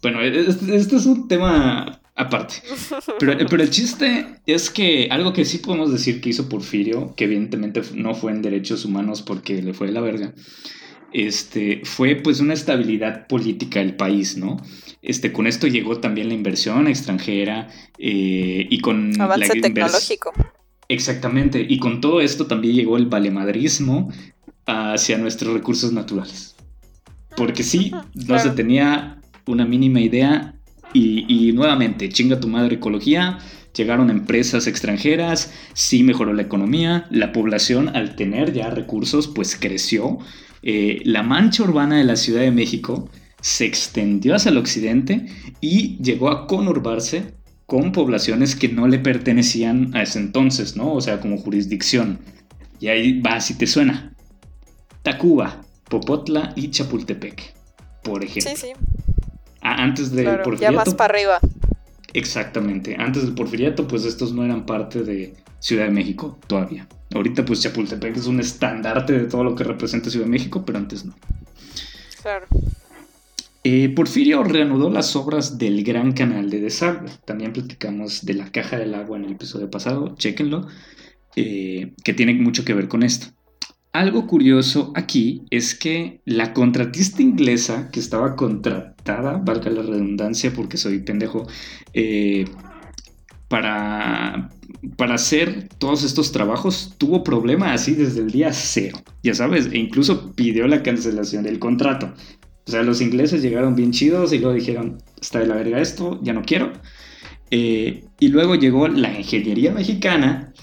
bueno, 0.02 0.22
este, 0.22 0.76
este, 0.76 0.96
es 0.96 1.06
un 1.06 1.28
tema 1.28 2.02
aparte. 2.16 2.56
Pero, 3.20 3.38
pero, 3.50 3.64
el 3.64 3.70
chiste 3.70 4.26
es 4.46 4.70
que 4.70 5.10
algo 5.12 5.34
que 5.34 5.46
sí 5.46 5.58
podemos 5.58 5.92
decir 5.92 6.22
que 6.22 6.30
hizo 6.30 6.48
Porfirio, 6.48 7.14
que 7.16 7.26
evidentemente 7.26 7.82
no 7.94 8.16
fue 8.16 8.32
en 8.32 8.42
derechos 8.42 8.86
humanos 8.86 9.22
porque 9.22 9.62
le 9.62 9.74
fue 9.74 9.88
de 9.88 9.94
la 9.94 10.02
verga, 10.02 10.34
este, 11.14 11.82
fue 11.84 12.16
pues 12.16 12.40
una 12.40 12.54
estabilidad 12.54 13.28
política 13.28 13.80
del 13.80 13.96
país, 13.96 14.38
¿no? 14.38 14.58
Este, 15.02 15.32
con 15.32 15.48
esto 15.48 15.68
llegó 15.68 16.00
también 16.00 16.28
la 16.28 16.34
inversión 16.34 16.88
extranjera 16.88 17.70
eh, 17.98 18.68
y 18.70 18.80
con... 18.80 19.20
Avance 19.20 19.60
tecnológico. 19.62 20.34
Exactamente, 20.88 21.66
y 21.68 21.78
con 21.78 22.02
todo 22.02 22.20
esto 22.20 22.48
también 22.48 22.76
llegó 22.76 22.98
el 22.98 23.06
valemadrismo 23.06 24.12
hacia 24.66 25.18
nuestros 25.18 25.54
recursos 25.54 25.94
naturales. 25.94 26.56
Porque 27.38 27.64
sí, 27.64 27.92
no 28.14 28.40
se 28.40 28.50
tenía 28.50 29.22
una 29.46 29.66
mínima 29.66 30.02
idea 30.02 30.56
y, 30.94 31.26
y 31.28 31.54
nuevamente, 31.54 32.10
chinga 32.10 32.40
tu 32.40 32.48
madre 32.48 32.76
ecología, 32.76 33.38
llegaron 33.76 34.10
empresas 34.10 34.68
extranjeras, 34.68 35.54
sí 35.74 36.04
mejoró 36.04 36.34
la 36.34 36.42
economía, 36.42 37.06
la 37.12 37.32
población 37.32 37.96
al 37.96 38.16
tener 38.16 38.52
ya 38.54 38.70
recursos 38.70 39.28
pues 39.28 39.56
creció, 39.56 40.20
eh, 40.62 41.02
la 41.06 41.24
mancha 41.24 41.64
urbana 41.64 41.98
de 41.98 42.04
la 42.04 42.16
Ciudad 42.16 42.42
de 42.42 42.52
México 42.52 43.10
se 43.42 43.66
extendió 43.66 44.36
hacia 44.36 44.50
el 44.50 44.58
occidente 44.58 45.28
y 45.62 45.98
llegó 46.02 46.30
a 46.30 46.48
conurbarse 46.48 47.34
con 47.66 47.92
poblaciones 47.92 48.56
que 48.56 48.68
no 48.68 48.88
le 48.88 49.00
pertenecían 49.00 49.96
a 49.96 50.02
ese 50.02 50.20
entonces, 50.20 50.76
¿no? 50.76 50.94
O 50.94 51.02
sea, 51.02 51.20
como 51.20 51.38
jurisdicción. 51.38 52.20
Y 52.80 52.88
ahí 52.88 53.22
va, 53.22 53.40
si 53.40 53.54
te 53.58 53.68
suena. 53.68 54.14
Tacuba, 55.04 55.62
Popotla 55.88 56.54
y 56.56 56.72
Chapultepec, 56.72 57.54
por 58.04 58.24
ejemplo. 58.24 58.52
Sí, 58.56 58.58
sí. 58.58 58.74
antes 59.62 60.12
de 60.12 60.40
Ya 60.60 60.72
más 60.72 60.94
para 60.96 61.14
arriba. 61.14 61.40
Exactamente. 62.14 62.96
Antes 62.98 63.24
del 63.24 63.36
porfiriato, 63.36 63.88
pues 63.88 64.06
estos 64.06 64.34
no 64.34 64.44
eran 64.44 64.66
parte 64.66 65.04
de 65.04 65.36
Ciudad 65.60 65.86
de 65.86 65.92
México 65.92 66.38
todavía. 66.48 66.88
Ahorita, 67.14 67.46
pues 67.46 67.62
Chapultepec 67.62 68.18
es 68.18 68.28
un 68.28 68.40
estandarte 68.40 69.14
de 69.14 69.26
todo 69.26 69.44
lo 69.44 69.56
que 69.56 69.64
representa 69.64 70.10
Ciudad 70.10 70.26
de 70.26 70.32
México, 70.32 70.64
pero 70.66 70.78
antes 70.78 71.06
no. 71.06 71.16
Claro. 72.22 72.48
Eh, 73.64 73.90
Porfirio 73.90 74.44
reanudó 74.44 74.90
las 74.90 75.16
obras 75.16 75.58
del 75.58 75.84
Gran 75.84 76.14
Canal 76.14 76.50
de 76.50 76.62
Desagüe. 76.62 77.10
También 77.26 77.52
platicamos 77.52 78.26
de 78.26 78.34
la 78.36 78.52
Caja 78.52 78.78
del 78.78 78.96
Agua 78.96 79.18
en 79.18 79.26
el 79.26 79.34
episodio 79.34 79.70
pasado, 79.70 80.16
chéquenlo, 80.18 80.68
eh, 81.36 81.94
que 82.04 82.14
tiene 82.14 82.34
mucho 82.36 82.64
que 82.64 82.74
ver 82.74 82.88
con 82.88 83.04
esto. 83.04 83.28
Algo 83.92 84.28
curioso 84.28 84.94
aquí 84.96 85.44
es 85.50 85.74
que 85.74 86.22
la 86.24 86.54
contratista 86.54 87.22
inglesa 87.22 87.90
que 87.92 88.00
estaba 88.00 88.36
valga 89.18 89.70
la 89.72 89.82
redundancia 89.82 90.52
porque 90.54 90.78
soy 90.78 91.00
pendejo, 91.00 91.48
eh, 91.94 92.46
para, 93.48 94.50
para 94.96 95.16
hacer 95.16 95.70
todos 95.80 96.04
estos 96.04 96.32
trabajos 96.32 96.96
tuvo 96.98 97.24
problema 97.24 97.74
así 97.74 97.94
desde 97.96 98.22
el 98.22 98.32
día 98.32 98.54
cero, 98.54 99.00
ya 99.24 99.34
sabes, 99.34 99.68
e 99.72 99.78
incluso 99.78 100.34
pidió 100.34 100.68
la 100.68 100.84
cancelación 100.84 101.44
del 101.44 101.60
contrato. 101.60 102.14
O 102.68 102.72
sea, 102.72 102.84
los 102.84 103.02
ingleses 103.02 103.42
llegaron 103.42 103.76
bien 103.76 103.92
chidos 103.92 104.32
y 104.32 104.38
luego 104.38 104.54
dijeron, 104.54 105.00
está 105.20 105.40
de 105.40 105.48
la 105.48 105.56
verga 105.56 105.82
esto, 105.82 106.20
ya 106.22 106.34
no 106.34 106.44
quiero. 106.44 106.72
Eh, 107.50 108.06
y 108.20 108.28
luego 108.28 108.54
llegó 108.54 108.88
la 108.88 109.12
ingeniería 109.18 109.72
mexicana 109.72 110.54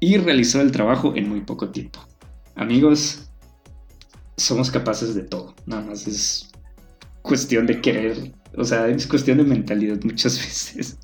y 0.00 0.16
realizó 0.16 0.62
el 0.62 0.72
trabajo 0.72 1.12
en 1.14 1.28
muy 1.28 1.42
poco 1.42 1.68
tiempo. 1.68 2.00
Amigos, 2.56 3.30
somos 4.36 4.70
capaces 4.70 5.14
de 5.14 5.22
todo. 5.22 5.54
Nada 5.66 5.82
más 5.82 6.06
es 6.06 6.50
cuestión 7.24 7.66
de 7.66 7.80
querer. 7.80 8.32
O 8.56 8.64
sea, 8.64 8.86
es 8.86 9.06
cuestión 9.08 9.38
de 9.38 9.44
mentalidad 9.44 9.98
muchas 10.04 10.38
veces. 10.44 10.98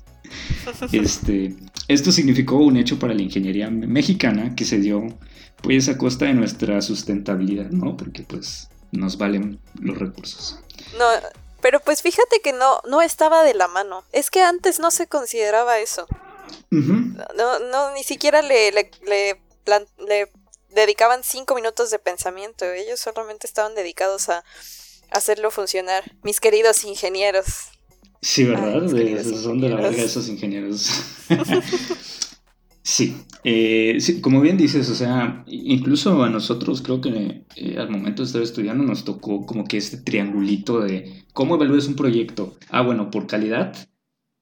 Este, 0.93 1.55
esto 1.89 2.11
significó 2.11 2.57
un 2.57 2.77
hecho 2.77 2.97
para 2.99 3.13
la 3.13 3.21
ingeniería 3.21 3.69
mexicana 3.69 4.55
que 4.55 4.63
se 4.63 4.77
dio 4.77 5.03
pues 5.61 5.89
a 5.89 5.97
costa 5.97 6.25
de 6.25 6.33
nuestra 6.33 6.81
sustentabilidad, 6.81 7.71
¿no? 7.71 7.97
Porque 7.97 8.23
pues 8.23 8.69
nos 8.91 9.17
valen 9.17 9.59
los 9.79 9.97
recursos. 9.97 10.59
No, 10.97 11.05
pero 11.59 11.79
pues 11.79 12.01
fíjate 12.01 12.39
que 12.41 12.53
no, 12.53 12.81
no 12.87 13.01
estaba 13.01 13.43
de 13.43 13.55
la 13.55 13.67
mano. 13.67 14.05
Es 14.11 14.29
que 14.29 14.41
antes 14.41 14.79
no 14.79 14.91
se 14.91 15.07
consideraba 15.07 15.79
eso. 15.79 16.07
no, 16.69 17.59
no, 17.59 17.93
ni 17.93 18.03
siquiera 18.03 18.41
le, 18.41 18.71
le, 18.71 18.91
le, 19.05 19.41
le 20.07 20.31
dedicaban 20.69 21.23
cinco 21.23 21.55
minutos 21.55 21.89
de 21.91 21.99
pensamiento. 21.99 22.65
Ellos 22.65 22.99
solamente 22.99 23.47
estaban 23.47 23.75
dedicados 23.75 24.29
a 24.29 24.43
hacerlo 25.11 25.51
funcionar. 25.51 26.03
Mis 26.23 26.39
queridos 26.39 26.83
ingenieros. 26.83 27.69
Sí, 28.21 28.43
¿verdad? 28.43 28.87
son 29.23 29.59
de 29.59 29.69
la 29.69 29.77
verga 29.77 30.03
esos 30.03 30.29
ingenieros. 30.29 30.89
Eh, 33.43 33.97
sí. 33.99 34.21
como 34.21 34.41
bien 34.41 34.57
dices, 34.57 34.89
o 34.89 34.95
sea, 34.95 35.43
incluso 35.47 36.23
a 36.23 36.29
nosotros 36.29 36.81
creo 36.81 37.01
que 37.01 37.45
eh, 37.55 37.77
al 37.77 37.89
momento 37.89 38.21
de 38.21 38.27
estar 38.27 38.41
estudiando 38.41 38.83
nos 38.83 39.03
tocó 39.03 39.45
como 39.45 39.65
que 39.65 39.77
este 39.77 39.97
triangulito 39.97 40.81
de 40.81 41.23
cómo 41.33 41.55
evalúas 41.55 41.87
un 41.87 41.95
proyecto. 41.95 42.57
Ah, 42.69 42.81
bueno, 42.81 43.09
por 43.09 43.27
calidad, 43.27 43.75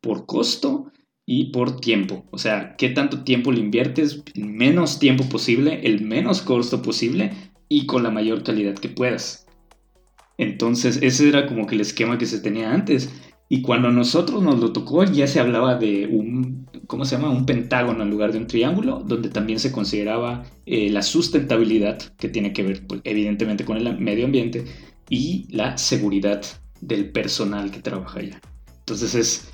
por 0.02 0.26
costo 0.26 0.92
y 1.26 1.52
por 1.52 1.80
tiempo. 1.80 2.26
O 2.32 2.38
sea, 2.38 2.76
qué 2.78 2.90
tanto 2.90 3.24
tiempo 3.24 3.52
le 3.52 3.60
inviertes, 3.60 4.24
menos 4.36 5.00
tiempo 5.00 5.26
posible, 5.30 5.82
el 5.84 6.02
menos 6.02 6.42
costo 6.42 6.82
posible 6.82 7.32
y 7.70 7.86
con 7.86 8.04
la 8.04 8.10
mayor 8.10 8.44
calidad 8.44 8.76
que 8.76 8.90
puedas. 8.90 9.46
Entonces, 10.40 11.00
ese 11.02 11.28
era 11.28 11.46
como 11.46 11.68
que 11.68 11.76
el 11.76 11.82
esquema 11.82 12.18
que 12.18 12.26
se 12.26 12.40
tenía 12.40 12.74
antes. 12.74 13.10
Y 13.50 13.62
cuando 13.62 13.90
a 13.90 13.92
nosotros 13.92 14.42
nos 14.42 14.60
lo 14.60 14.72
tocó, 14.72 15.04
ya 15.04 15.28
se 15.28 15.42
hablaba 15.42 15.76
de 15.76 16.08
un, 16.08 16.66
¿cómo 16.88 17.04
se 17.04 17.18
llama? 17.18 17.30
Un 17.30 17.46
pentágono 17.46 18.04
en 18.04 18.10
lugar 18.10 18.32
de 18.32 18.38
un 18.38 18.48
triángulo, 18.48 19.04
donde 19.06 19.30
también 19.30 19.60
se 19.60 19.72
consideraba 19.72 20.46
eh, 20.66 20.90
la 20.92 21.02
sustentabilidad, 21.02 22.00
que 22.18 22.30
tiene 22.30 22.54
que 22.54 22.64
ver, 22.64 22.88
pues, 22.88 23.02
evidentemente, 23.04 23.66
con 23.66 23.76
el 23.78 24.00
medio 24.00 24.26
ambiente, 24.26 24.64
y 25.10 25.46
la 25.50 25.78
seguridad 25.78 26.42
del 26.80 27.12
personal 27.12 27.70
que 27.70 27.82
trabaja 27.82 28.20
allá. 28.20 28.40
Entonces 28.80 29.16
es 29.16 29.50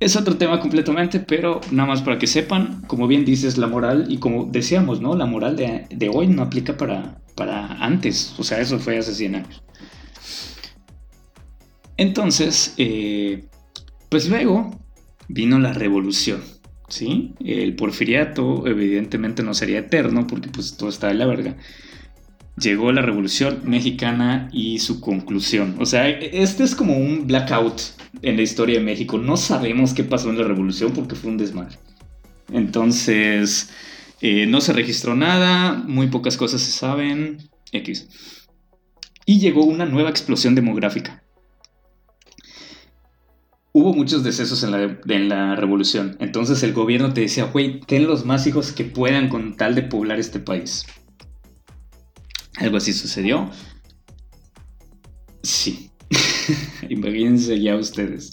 es 0.00 0.16
otro 0.16 0.36
tema 0.36 0.60
completamente, 0.60 1.18
pero 1.18 1.60
nada 1.72 1.88
más 1.88 2.02
para 2.02 2.18
que 2.18 2.28
sepan, 2.28 2.82
como 2.86 3.08
bien 3.08 3.24
dices, 3.24 3.58
la 3.58 3.66
moral, 3.66 4.06
y 4.08 4.18
como 4.18 4.44
decíamos, 4.44 5.00
¿no? 5.00 5.16
La 5.16 5.26
moral 5.26 5.56
de, 5.56 6.10
hoy 6.12 6.28
no 6.28 6.42
aplica 6.42 6.76
para, 6.76 7.20
para 7.34 7.72
antes, 7.84 8.34
o 8.38 8.44
sea, 8.44 8.60
eso 8.60 8.78
fue 8.78 8.98
hace 8.98 9.12
100 9.12 9.34
años. 9.34 9.62
Entonces, 11.98 12.74
eh, 12.78 13.44
pues 14.08 14.28
luego 14.28 14.80
vino 15.28 15.58
la 15.58 15.72
revolución, 15.72 16.40
¿sí? 16.88 17.34
El 17.44 17.74
porfiriato 17.74 18.66
evidentemente 18.66 19.42
no 19.42 19.52
sería 19.52 19.80
eterno 19.80 20.26
porque 20.26 20.48
pues 20.48 20.76
todo 20.76 20.88
está 20.88 21.08
de 21.08 21.14
la 21.14 21.26
verga. 21.26 21.56
Llegó 22.56 22.90
la 22.92 23.02
revolución 23.02 23.60
mexicana 23.64 24.48
y 24.52 24.78
su 24.78 25.00
conclusión. 25.00 25.76
O 25.78 25.86
sea, 25.86 26.08
este 26.08 26.64
es 26.64 26.74
como 26.74 26.96
un 26.96 27.26
blackout 27.26 27.80
en 28.22 28.36
la 28.36 28.42
historia 28.42 28.78
de 28.78 28.84
México. 28.84 29.18
No 29.18 29.36
sabemos 29.36 29.92
qué 29.92 30.04
pasó 30.04 30.30
en 30.30 30.38
la 30.38 30.44
revolución 30.44 30.92
porque 30.92 31.14
fue 31.14 31.30
un 31.32 31.36
desmadre. 31.36 31.78
Entonces, 32.52 33.70
eh, 34.20 34.46
no 34.46 34.60
se 34.60 34.72
registró 34.72 35.14
nada, 35.14 35.74
muy 35.74 36.08
pocas 36.08 36.36
cosas 36.36 36.60
se 36.60 36.72
saben. 36.72 37.38
X. 37.72 38.08
Y 39.26 39.40
llegó 39.40 39.64
una 39.64 39.84
nueva 39.84 40.10
explosión 40.10 40.54
demográfica. 40.54 41.22
Hubo 43.78 43.94
muchos 43.94 44.24
decesos 44.24 44.64
en 44.64 44.72
la, 44.72 44.98
en 45.06 45.28
la 45.28 45.54
revolución. 45.54 46.16
Entonces 46.18 46.64
el 46.64 46.72
gobierno 46.72 47.14
te 47.14 47.20
decía, 47.20 47.44
güey, 47.44 47.78
ten 47.78 48.08
los 48.08 48.26
más 48.26 48.44
hijos 48.48 48.72
que 48.72 48.82
puedan 48.82 49.28
con 49.28 49.56
tal 49.56 49.76
de 49.76 49.82
poblar 49.82 50.18
este 50.18 50.40
país. 50.40 50.84
Algo 52.56 52.78
así 52.78 52.92
sucedió. 52.92 53.48
Sí. 55.44 55.90
Imagínense 56.88 57.60
ya 57.60 57.76
ustedes. 57.76 58.32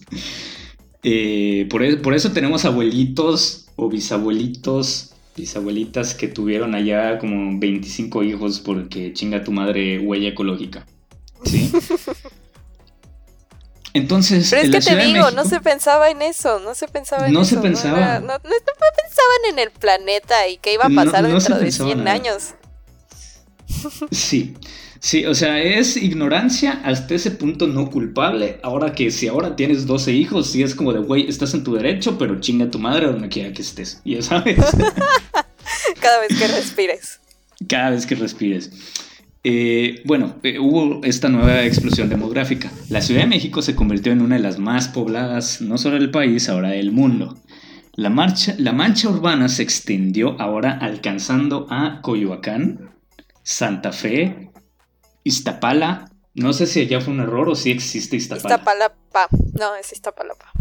Eh, 1.04 1.68
e, 1.70 1.98
por, 1.98 2.16
eso 2.16 2.32
tenemos 2.32 2.66
abuelitos 2.66 3.68
o 3.76 3.88
bisabuelitos, 3.88 5.14
bisabuelitas 5.38 6.16
que 6.16 6.28
tuvieron 6.28 6.74
allá 6.74 7.20
como 7.20 7.60
25 7.60 8.24
hijos 8.24 8.62
porque 8.62 9.14
chinga 9.14 9.44
tu 9.44 9.52
madre 9.52 10.00
huella 10.00 10.30
ecológica. 10.30 10.88
¿Sí? 11.44 11.72
Entonces, 13.96 14.50
Pero 14.50 14.62
es 14.62 14.70
que 14.72 14.82
te 14.82 15.06
digo, 15.06 15.32
no 15.32 15.46
se 15.46 15.62
pensaba 15.62 16.10
en 16.10 16.22
eso, 16.22 16.60
no 16.60 16.76
se 16.76 16.90
pensaba 16.90 17.28
en 17.28 17.34
no 17.34 17.44
eso. 17.44 17.56
Se 17.56 17.62
pensaba. 17.62 18.20
No, 18.20 18.38
pensaban 18.42 19.52
en 19.52 19.60
el 19.60 19.72
planeta 19.72 20.50
y 20.50 20.58
qué 20.58 20.74
iba 20.74 20.84
a 20.84 20.90
pasar 20.90 21.26
dentro 21.26 21.58
de 21.58 21.72
100 21.72 22.06
años. 22.06 22.56
Sí. 24.12 24.54
Sí, 25.00 25.26
o 25.26 25.34
sea, 25.34 25.62
es 25.62 25.96
ignorancia 25.96 26.82
hasta 26.84 27.16
ese 27.16 27.32
punto 27.32 27.68
no 27.68 27.90
culpable. 27.90 28.60
Ahora 28.64 28.94
que 28.94 29.12
si 29.12 29.30
ahora 29.30 29.56
tienes 29.56 29.86
12 29.86 30.12
hijos, 30.12 30.52
sí 30.52 30.62
es 30.62 30.76
como 30.76 30.92
de, 30.92 31.00
güey, 31.00 31.30
estás 31.30 31.54
en 31.54 31.64
tu 31.64 31.76
derecho, 31.76 32.18
pero 32.18 32.42
chinga 32.42 32.70
tu 32.70 32.80
madre 32.80 33.06
donde 33.06 33.30
quiera 33.30 33.54
que 33.54 33.62
estés. 33.62 34.02
Ya 34.04 34.22
sabes. 34.22 34.58
Cada 36.02 36.20
vez 36.20 36.38
que 36.38 36.48
respires. 36.48 37.20
Cada 37.70 37.92
vez 37.92 38.06
que 38.06 38.16
respires. 38.16 38.72
Eh, 39.48 40.02
bueno, 40.06 40.40
eh, 40.42 40.58
hubo 40.58 41.04
esta 41.04 41.30
nueva 41.30 41.64
explosión 41.66 42.10
demográfica. 42.10 42.72
La 42.90 43.00
Ciudad 43.00 43.22
de 43.22 43.28
México 43.28 43.62
se 43.62 43.76
convirtió 43.76 44.12
en 44.12 44.24
una 44.24 44.38
de 44.38 44.42
las 44.42 44.58
más 44.58 44.88
pobladas, 44.88 45.62
no 45.62 45.78
solo 45.78 46.00
del 46.00 46.10
país, 46.10 46.50
ahora 46.50 46.70
del 46.70 46.92
mundo. 46.92 47.38
La, 47.94 48.10
marcha, 48.10 48.56
la 48.58 48.74
mancha 48.74 49.08
urbana 49.08 49.48
se 49.48 49.62
extendió 49.62 50.36
ahora 50.42 50.80
alcanzando 50.82 51.68
a 51.70 52.02
Coyoacán, 52.02 52.96
Santa 53.44 53.92
Fe, 53.92 54.50
Iztapala. 55.24 56.10
No 56.34 56.52
sé 56.52 56.66
si 56.66 56.80
allá 56.80 57.00
fue 57.00 57.14
un 57.14 57.20
error 57.20 57.48
o 57.48 57.54
si 57.54 57.70
existe 57.70 58.16
Iztapala. 58.16 58.56
Iztapalapa. 58.56 59.28
No, 59.60 59.76
es 59.76 59.92
Iztapalapa. 59.94 60.54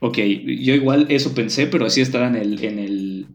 Ok, 0.00 0.18
yo 0.18 0.74
igual 0.74 1.06
eso 1.08 1.34
pensé, 1.34 1.66
pero 1.66 1.86
así 1.86 2.02
estaba 2.02 2.26
en 2.26 2.36
el, 2.36 2.62
en 2.62 2.78
el, 2.78 3.26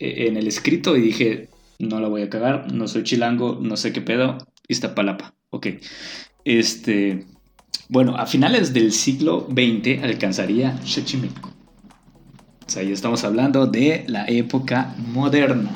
en 0.00 0.36
el 0.36 0.48
escrito 0.48 0.96
y 0.96 1.00
dije, 1.00 1.48
no 1.82 2.00
la 2.00 2.08
voy 2.08 2.22
a 2.22 2.30
cagar, 2.30 2.72
no 2.72 2.86
soy 2.86 3.02
chilango, 3.02 3.58
no 3.60 3.76
sé 3.76 3.92
qué 3.92 4.00
pedo, 4.00 4.38
Iztapalapa. 4.68 5.34
Ok. 5.50 5.66
Este, 6.44 7.26
bueno, 7.88 8.16
a 8.16 8.26
finales 8.26 8.72
del 8.72 8.92
siglo 8.92 9.46
XX 9.50 10.02
alcanzaría 10.02 10.78
Xochimilco. 10.84 11.50
O 12.66 12.70
sea, 12.70 12.82
ya 12.82 12.94
estamos 12.94 13.24
hablando 13.24 13.66
de 13.66 14.04
la 14.06 14.26
época 14.28 14.94
moderna. 14.98 15.70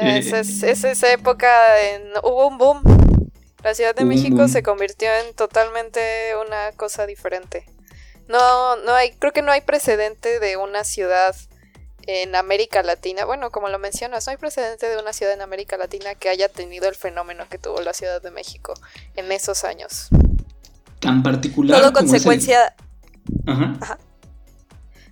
Es, 0.00 0.32
es, 0.32 0.62
es 0.62 0.84
esa 0.84 1.12
época, 1.12 1.48
en, 1.90 2.02
hubo 2.22 2.46
un 2.46 2.56
boom. 2.56 2.80
La 3.64 3.74
Ciudad 3.74 3.96
de 3.96 4.04
México 4.04 4.46
se 4.46 4.62
convirtió 4.62 5.08
en 5.08 5.34
totalmente 5.34 6.00
una 6.46 6.70
cosa 6.76 7.04
diferente. 7.04 7.66
No, 8.28 8.76
no 8.76 8.94
hay, 8.94 9.10
creo 9.18 9.32
que 9.32 9.42
no 9.42 9.50
hay 9.50 9.62
precedente 9.62 10.38
de 10.38 10.56
una 10.56 10.84
ciudad 10.84 11.34
en 12.08 12.34
América 12.34 12.82
Latina, 12.82 13.26
bueno, 13.26 13.50
como 13.50 13.68
lo 13.68 13.78
mencionas, 13.78 14.26
no 14.26 14.30
hay 14.30 14.38
precedente 14.38 14.88
de 14.88 14.96
una 14.96 15.12
ciudad 15.12 15.34
en 15.34 15.42
América 15.42 15.76
Latina 15.76 16.14
que 16.14 16.30
haya 16.30 16.48
tenido 16.48 16.88
el 16.88 16.94
fenómeno 16.94 17.46
que 17.50 17.58
tuvo 17.58 17.82
la 17.82 17.92
Ciudad 17.92 18.22
de 18.22 18.30
México 18.30 18.72
en 19.14 19.30
esos 19.30 19.62
años. 19.62 20.08
Tan 21.00 21.22
particular. 21.22 21.78
Todo 21.78 21.92
consecuencia. 21.92 22.74
Ajá. 23.46 23.98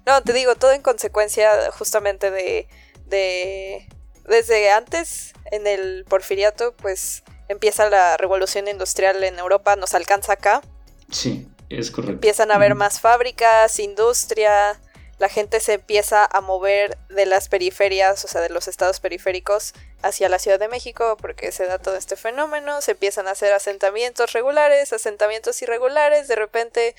No, 0.06 0.22
te 0.22 0.32
digo, 0.32 0.54
todo 0.54 0.72
en 0.72 0.80
consecuencia 0.80 1.70
justamente 1.72 2.30
de, 2.30 2.66
de 3.04 3.86
desde 4.26 4.70
antes, 4.70 5.34
en 5.52 5.66
el 5.66 6.06
porfiriato, 6.08 6.74
pues 6.76 7.24
empieza 7.48 7.90
la 7.90 8.16
revolución 8.16 8.68
industrial 8.68 9.22
en 9.22 9.38
Europa, 9.38 9.76
nos 9.76 9.92
alcanza 9.92 10.32
acá. 10.32 10.62
Sí, 11.10 11.46
es 11.68 11.90
correcto. 11.90 12.14
Empiezan 12.14 12.50
a 12.52 12.54
haber 12.54 12.74
más 12.74 13.00
fábricas, 13.00 13.80
industria, 13.80 14.80
la 15.18 15.28
gente 15.28 15.60
se 15.60 15.74
empieza 15.74 16.26
a 16.30 16.40
mover 16.40 16.98
de 17.08 17.26
las 17.26 17.48
periferias, 17.48 18.24
o 18.24 18.28
sea, 18.28 18.40
de 18.40 18.50
los 18.50 18.68
estados 18.68 19.00
periféricos 19.00 19.72
hacia 20.02 20.28
la 20.28 20.38
Ciudad 20.38 20.58
de 20.58 20.68
México, 20.68 21.16
porque 21.20 21.52
se 21.52 21.66
da 21.66 21.78
todo 21.78 21.96
este 21.96 22.16
fenómeno, 22.16 22.80
se 22.82 22.92
empiezan 22.92 23.26
a 23.26 23.30
hacer 23.30 23.52
asentamientos 23.52 24.32
regulares, 24.32 24.92
asentamientos 24.92 25.60
irregulares, 25.62 26.28
de 26.28 26.36
repente 26.36 26.94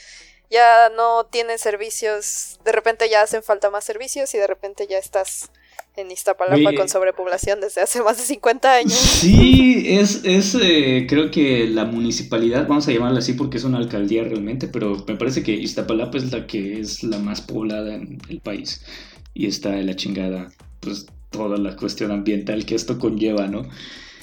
ya 0.49 0.89
no 0.89 1.25
tienen 1.25 1.59
servicios, 1.59 2.59
de 2.63 2.71
repente 2.71 3.09
ya 3.09 3.21
hacen 3.21 3.43
falta 3.43 3.69
más 3.69 3.83
servicios 3.83 4.33
y 4.33 4.37
de 4.37 4.47
repente 4.47 4.87
ya 4.87 4.97
estás 4.97 5.51
en 5.97 6.11
Iztapalapa 6.11 6.73
con 6.75 6.87
sobrepoblación 6.87 7.59
desde 7.59 7.81
hace 7.81 8.01
más 8.03 8.17
de 8.17 8.23
50 8.23 8.71
años. 8.71 8.93
Sí, 8.93 9.83
es, 9.97 10.21
es 10.23 10.55
eh, 10.61 11.07
creo 11.09 11.31
que 11.31 11.67
la 11.67 11.85
municipalidad, 11.85 12.67
vamos 12.67 12.87
a 12.87 12.91
llamarla 12.91 13.19
así 13.19 13.33
porque 13.33 13.57
es 13.57 13.63
una 13.63 13.79
alcaldía 13.79 14.23
realmente, 14.23 14.67
pero 14.67 15.03
me 15.07 15.15
parece 15.15 15.41
que 15.41 15.51
Iztapalapa 15.53 16.17
es 16.17 16.31
la 16.31 16.45
que 16.45 16.79
es 16.79 17.03
la 17.03 17.17
más 17.17 17.41
poblada 17.41 17.95
en 17.95 18.19
el 18.29 18.39
país 18.41 18.85
y 19.33 19.47
está 19.47 19.71
de 19.71 19.83
la 19.83 19.95
chingada, 19.95 20.51
pues 20.79 21.07
toda 21.31 21.57
la 21.57 21.75
cuestión 21.75 22.11
ambiental 22.11 22.65
que 22.65 22.75
esto 22.75 22.99
conlleva, 22.99 23.47
¿no? 23.47 23.67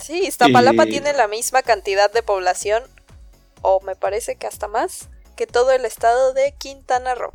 Sí, 0.01 0.27
Iztapalapa 0.27 0.85
eh, 0.85 0.91
tiene 0.91 1.13
la 1.13 1.27
misma 1.27 1.63
cantidad 1.63 2.13
de 2.13 2.23
población, 2.23 2.85
o 3.63 3.81
me 3.81 3.97
parece 3.97 4.37
que 4.37 4.47
hasta 4.47 4.69
más, 4.69 5.09
que 5.37 5.49
todo 5.49 5.73
el 5.73 5.85
estado 5.85 6.33
de 6.35 6.55
Quintana 6.57 7.17
Roo. 7.17 7.33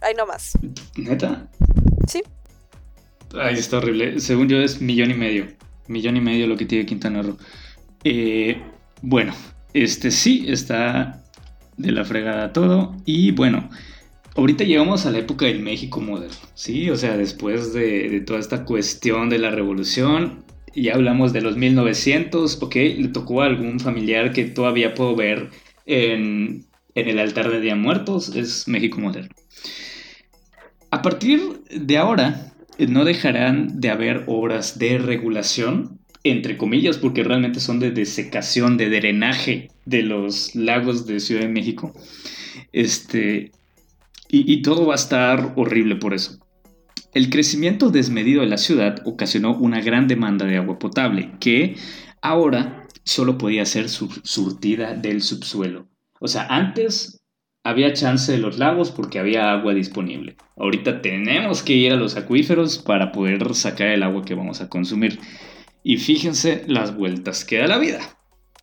Ahí 0.00 0.14
nomás. 0.14 0.52
¿Neta? 0.96 1.48
Sí. 2.08 2.22
Ay, 3.34 3.54
está 3.54 3.78
horrible. 3.78 4.20
Según 4.20 4.48
yo 4.48 4.58
es 4.60 4.80
millón 4.80 5.10
y 5.10 5.14
medio. 5.14 5.46
Millón 5.88 6.16
y 6.16 6.20
medio 6.20 6.46
lo 6.46 6.56
que 6.56 6.66
tiene 6.66 6.86
Quintana 6.86 7.22
Roo. 7.22 7.38
Eh, 8.04 8.60
bueno, 9.02 9.34
este 9.72 10.10
sí 10.10 10.46
está 10.48 11.22
de 11.76 11.92
la 11.92 12.04
fregada 12.04 12.52
todo. 12.52 12.96
Y 13.04 13.32
bueno, 13.32 13.70
ahorita 14.36 14.64
llegamos 14.64 15.06
a 15.06 15.10
la 15.10 15.18
época 15.18 15.46
del 15.46 15.60
México 15.60 16.00
moderno. 16.00 16.36
Sí, 16.54 16.90
o 16.90 16.96
sea, 16.96 17.16
después 17.16 17.72
de, 17.72 18.22
toda 18.26 18.38
esta 18.38 18.64
cuestión 18.64 19.30
de 19.30 19.38
la 19.38 19.50
revolución, 19.50 20.44
ya 20.74 20.94
hablamos 20.94 21.32
de 21.32 21.42
los 21.42 21.56
1900. 21.56 22.62
Ok, 22.62 22.74
le 22.74 23.08
tocó 23.08 23.42
a 23.42 23.46
algún 23.46 23.80
familiar 23.80 24.32
que 24.32 24.44
todavía 24.44 24.94
puedo 24.94 25.14
ver 25.14 25.50
en, 25.86 26.66
en 26.94 27.08
el 27.08 27.18
altar 27.18 27.50
de 27.50 27.60
Día 27.60 27.76
Muertos. 27.76 28.34
Es 28.34 28.66
México 28.66 29.00
moderno. 29.00 29.34
A 30.90 31.02
partir 31.02 31.62
de 31.70 31.98
ahora, 31.98 32.49
no 32.88 33.04
dejarán 33.04 33.80
de 33.80 33.90
haber 33.90 34.24
obras 34.26 34.78
de 34.78 34.98
regulación, 34.98 36.00
entre 36.22 36.56
comillas, 36.56 36.98
porque 36.98 37.24
realmente 37.24 37.60
son 37.60 37.80
de 37.80 37.90
desecación, 37.90 38.76
de 38.76 38.90
drenaje 38.90 39.68
de 39.86 40.02
los 40.02 40.54
lagos 40.54 41.06
de 41.06 41.20
Ciudad 41.20 41.42
de 41.42 41.48
México. 41.48 41.92
Este, 42.72 43.52
y, 44.28 44.62
todo 44.62 44.86
va 44.86 44.94
a 44.94 44.96
estar 44.96 45.54
horrible 45.56 45.96
por 45.96 46.14
eso. 46.14 46.38
El 47.12 47.30
crecimiento 47.30 47.90
desmedido 47.90 48.42
de 48.42 48.48
la 48.48 48.58
ciudad 48.58 49.02
ocasionó 49.04 49.56
una 49.56 49.80
gran 49.80 50.06
demanda 50.06 50.46
de 50.46 50.56
agua 50.56 50.78
potable, 50.78 51.32
que 51.40 51.74
ahora 52.22 52.86
solo 53.02 53.38
podía 53.38 53.64
ser 53.66 53.88
surtida 53.88 54.94
del 54.94 55.22
subsuelo. 55.22 55.88
O 56.20 56.28
sea, 56.28 56.46
antes 56.48 57.19
había 57.62 57.92
chance 57.92 58.32
de 58.32 58.38
los 58.38 58.58
lagos 58.58 58.90
porque 58.90 59.18
había 59.18 59.52
agua 59.52 59.74
disponible. 59.74 60.36
Ahorita 60.56 61.02
tenemos 61.02 61.62
que 61.62 61.74
ir 61.74 61.92
a 61.92 61.96
los 61.96 62.16
acuíferos 62.16 62.78
para 62.78 63.12
poder 63.12 63.54
sacar 63.54 63.88
el 63.88 64.02
agua 64.02 64.24
que 64.24 64.34
vamos 64.34 64.60
a 64.60 64.68
consumir. 64.68 65.20
Y 65.82 65.98
fíjense 65.98 66.64
las 66.66 66.96
vueltas 66.96 67.44
que 67.44 67.58
da 67.58 67.66
la 67.66 67.78
vida. 67.78 68.00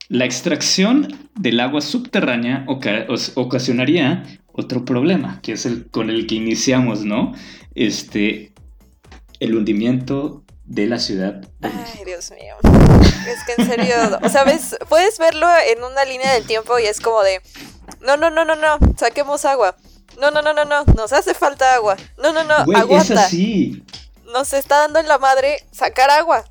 La 0.10 0.26
extracción 0.26 1.30
del 1.36 1.60
agua 1.60 1.82
subterránea 1.82 2.66
ocasionaría 2.68 4.24
otro 4.54 4.86
problema, 4.86 5.40
que 5.44 5.52
es 5.52 5.66
el 5.66 5.90
con 5.90 6.10
el 6.10 6.26
que 6.26 6.36
iniciamos, 6.36 7.04
¿no? 7.04 7.34
Este, 7.76 8.54
el 9.40 9.56
hundimiento 9.56 10.44
de 10.64 10.88
la 10.88 11.00
ciudad. 11.00 11.42
Ay, 11.62 12.06
Dios 12.06 12.32
mío. 12.32 12.56
Es 13.28 13.44
que 13.46 13.62
en 13.62 13.68
serio, 13.68 13.96
o 14.22 14.30
sea, 14.30 14.46
puedes 14.90 15.20
verlo 15.20 15.48
en 15.72 15.84
una 15.84 16.06
línea 16.06 16.34
del 16.34 16.46
tiempo 16.46 16.80
y 16.80 16.86
es 16.86 17.00
como 17.00 17.22
de, 17.22 17.42
no, 18.02 18.18
no, 18.18 18.30
no, 18.30 18.46
no, 18.46 18.56
no, 18.56 18.78
saquemos 18.98 19.46
agua. 19.46 19.76
No, 20.20 20.32
no, 20.32 20.42
no, 20.42 20.54
no, 20.54 20.66
no, 20.66 20.84
nos 20.96 21.14
hace 21.14 21.34
falta 21.34 21.76
agua. 21.76 21.96
No, 22.22 22.34
no, 22.34 22.44
no, 22.44 22.66
Güey, 22.66 22.82
Es 22.96 23.12
así. 23.12 23.84
Nos 24.34 24.54
está 24.54 24.80
dando 24.80 25.00
en 25.00 25.08
la 25.08 25.20
madre 25.20 25.58
sacar 25.72 26.10
agua. 26.10 26.44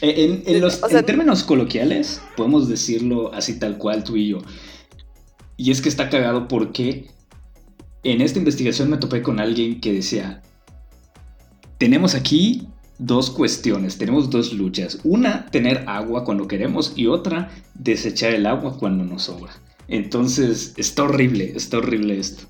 Eh, 0.00 0.42
en, 0.46 0.60
los, 0.60 0.82
en 0.82 1.04
términos 1.04 1.42
coloquiales, 1.42 2.22
podemos 2.36 2.68
decirlo 2.68 3.32
así 3.32 3.58
tal 3.58 3.78
cual 3.78 4.04
tú 4.04 4.16
y 4.16 4.28
yo. 4.28 4.38
Y 5.56 5.70
es 5.70 5.80
que 5.80 5.88
está 5.88 6.08
cagado 6.08 6.48
porque 6.48 7.10
en 8.02 8.20
esta 8.20 8.38
investigación 8.38 8.90
me 8.90 8.96
topé 8.96 9.22
con 9.22 9.40
alguien 9.40 9.80
que 9.80 9.92
decía, 9.92 10.42
tenemos 11.78 12.14
aquí 12.14 12.68
dos 12.98 13.30
cuestiones, 13.30 13.98
tenemos 13.98 14.30
dos 14.30 14.52
luchas. 14.52 14.98
Una, 15.04 15.46
tener 15.46 15.84
agua 15.88 16.24
cuando 16.24 16.48
queremos 16.48 16.92
y 16.96 17.06
otra, 17.06 17.50
desechar 17.74 18.32
el 18.32 18.46
agua 18.46 18.78
cuando 18.78 19.04
nos 19.04 19.24
sobra. 19.24 19.52
Entonces, 19.92 20.72
está 20.78 21.02
horrible, 21.02 21.52
está 21.54 21.76
horrible 21.76 22.18
esto. 22.18 22.44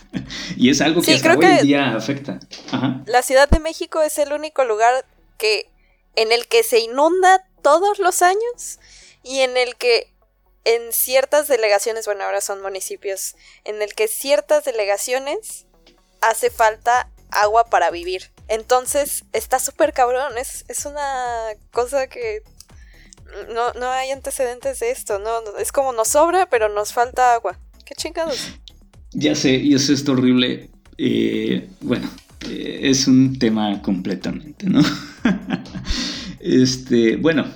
y 0.56 0.70
es 0.70 0.80
algo 0.80 1.02
que 1.02 1.14
hasta 1.14 1.36
hoy 1.36 1.44
en 1.44 1.62
día 1.62 1.94
afecta. 1.94 2.40
La 3.06 3.22
Ciudad 3.22 3.48
de 3.48 3.60
México 3.60 4.02
es 4.02 4.18
el 4.18 4.32
único 4.32 4.64
lugar 4.64 5.06
que 5.38 5.70
en 6.16 6.32
el 6.32 6.48
que 6.48 6.64
se 6.64 6.80
inunda 6.80 7.46
todos 7.62 8.00
los 8.00 8.22
años 8.22 8.80
y 9.22 9.38
en 9.38 9.56
el 9.56 9.76
que 9.76 10.12
en 10.64 10.92
ciertas 10.92 11.46
delegaciones, 11.46 12.06
bueno, 12.06 12.24
ahora 12.24 12.40
son 12.40 12.60
municipios, 12.60 13.36
en 13.62 13.82
el 13.82 13.94
que 13.94 14.08
ciertas 14.08 14.64
delegaciones 14.64 15.66
hace 16.20 16.50
falta 16.50 17.08
agua 17.30 17.66
para 17.66 17.92
vivir. 17.92 18.32
Entonces, 18.48 19.22
está 19.32 19.60
súper 19.60 19.92
cabrón, 19.92 20.36
es, 20.38 20.64
es 20.66 20.86
una 20.86 21.52
cosa 21.70 22.08
que 22.08 22.42
no, 23.54 23.72
no 23.74 23.88
hay 23.90 24.10
antecedentes 24.10 24.80
de 24.80 24.90
esto, 24.90 25.18
no, 25.18 25.56
es 25.58 25.72
como 25.72 25.92
nos 25.92 26.08
sobra, 26.08 26.48
pero 26.48 26.68
nos 26.68 26.92
falta 26.92 27.34
agua. 27.34 27.58
¿Qué 27.84 27.94
chingados? 27.94 28.52
Ya 29.12 29.34
sé, 29.34 29.54
y 29.56 29.74
eso 29.74 29.92
es 29.92 30.08
horrible. 30.08 30.70
Eh, 30.98 31.68
bueno, 31.80 32.08
eh, 32.48 32.80
es 32.84 33.06
un 33.08 33.38
tema 33.38 33.82
completamente, 33.82 34.66
¿no? 34.66 34.80
este, 36.40 37.16
bueno, 37.16 37.46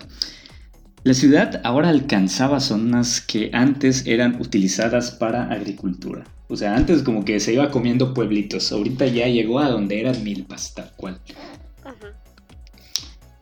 la 1.04 1.14
ciudad 1.14 1.60
ahora 1.64 1.90
alcanzaba 1.90 2.60
zonas 2.60 3.20
que 3.20 3.50
antes 3.52 4.06
eran 4.06 4.40
utilizadas 4.40 5.10
para 5.10 5.52
agricultura. 5.52 6.24
O 6.48 6.56
sea, 6.56 6.74
antes 6.76 7.02
como 7.02 7.24
que 7.24 7.40
se 7.40 7.52
iba 7.52 7.70
comiendo 7.70 8.14
pueblitos, 8.14 8.72
ahorita 8.72 9.06
ya 9.06 9.26
llegó 9.26 9.58
a 9.58 9.68
donde 9.68 10.00
eran 10.00 10.22
milpas, 10.24 10.74
tal 10.74 10.92
cual. 10.96 11.20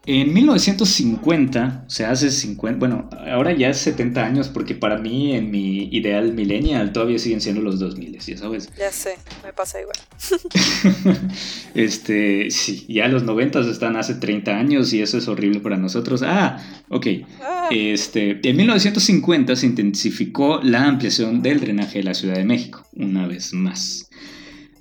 En 0.05 0.35
1950, 0.35 1.85
o 1.87 1.91
sea, 1.91 2.11
hace 2.11 2.33
50, 2.33 2.79
bueno, 2.81 3.09
ahora 3.31 3.53
ya 3.53 3.69
es 3.69 3.79
70 3.79 4.25
años, 4.25 4.49
porque 4.49 4.75
para 4.75 4.99
mí 4.99 5.33
en 5.37 5.53
mi 5.53 5.85
ideal 5.93 6.33
millennial 6.33 6.93
todavía 6.93 7.21
siguen 7.21 7.41
siendo 7.41 7.63
los 7.63 7.79
2000, 7.79 8.19
ya 8.19 8.37
sabes. 8.37 8.69
Ya 8.77 8.91
sé, 8.91 9.17
me 9.45 9.53
pasa 9.53 9.79
igual. 9.81 9.97
este, 11.77 12.51
sí, 12.51 12.85
ya 12.89 13.07
los 13.07 13.23
90 13.23 13.61
están 13.61 13.95
hace 13.95 14.15
30 14.15 14.51
años 14.51 14.93
y 14.93 15.03
eso 15.03 15.19
es 15.19 15.29
horrible 15.29 15.61
para 15.61 15.77
nosotros. 15.77 16.25
Ah, 16.25 16.59
ok. 16.89 17.07
Ah. 17.41 17.69
Este, 17.71 18.41
en 18.43 18.57
1950 18.57 19.55
se 19.55 19.67
intensificó 19.67 20.61
la 20.65 20.85
ampliación 20.85 21.43
del 21.43 21.61
drenaje 21.61 21.99
de 21.99 22.05
la 22.05 22.15
Ciudad 22.15 22.35
de 22.35 22.45
México, 22.45 22.85
una 22.95 23.29
vez 23.29 23.53
más. 23.55 24.11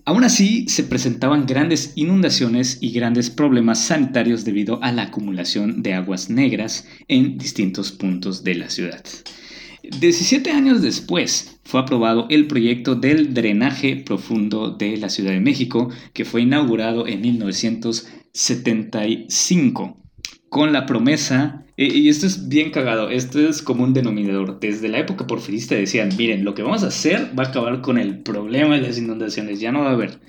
Aún 0.03 0.23
así, 0.23 0.65
se 0.67 0.83
presentaban 0.83 1.45
grandes 1.45 1.93
inundaciones 1.95 2.79
y 2.81 2.91
grandes 2.91 3.29
problemas 3.29 3.85
sanitarios 3.85 4.43
debido 4.45 4.83
a 4.83 4.91
la 4.91 5.03
acumulación 5.03 5.83
de 5.83 5.93
aguas 5.93 6.27
negras 6.29 6.87
en 7.07 7.37
distintos 7.37 7.91
puntos 7.91 8.43
de 8.43 8.55
la 8.55 8.69
ciudad. 8.69 9.03
17 9.83 10.51
años 10.51 10.81
después 10.81 11.59
fue 11.63 11.79
aprobado 11.81 12.25
el 12.29 12.47
proyecto 12.47 12.95
del 12.95 13.33
drenaje 13.33 13.95
profundo 13.95 14.71
de 14.71 14.97
la 14.97 15.07
Ciudad 15.09 15.31
de 15.31 15.39
México, 15.39 15.89
que 16.13 16.25
fue 16.25 16.41
inaugurado 16.41 17.07
en 17.07 17.21
1975 17.21 20.00
con 20.51 20.73
la 20.73 20.85
promesa, 20.85 21.63
y 21.77 22.09
esto 22.09 22.27
es 22.27 22.49
bien 22.49 22.71
cagado, 22.71 23.09
esto 23.09 23.39
es 23.39 23.61
como 23.61 23.85
un 23.85 23.93
denominador. 23.93 24.59
Desde 24.59 24.89
la 24.89 24.99
época 24.99 25.25
porfirista 25.25 25.75
decían, 25.75 26.09
miren, 26.17 26.43
lo 26.43 26.53
que 26.53 26.61
vamos 26.61 26.83
a 26.83 26.87
hacer 26.87 27.31
va 27.39 27.45
a 27.45 27.47
acabar 27.47 27.79
con 27.79 27.97
el 27.97 28.19
problema 28.19 28.75
de 28.75 28.81
las 28.81 28.97
inundaciones, 28.97 29.61
ya 29.61 29.71
no 29.71 29.79
va 29.79 29.91
a 29.91 29.93
haber. 29.93 30.19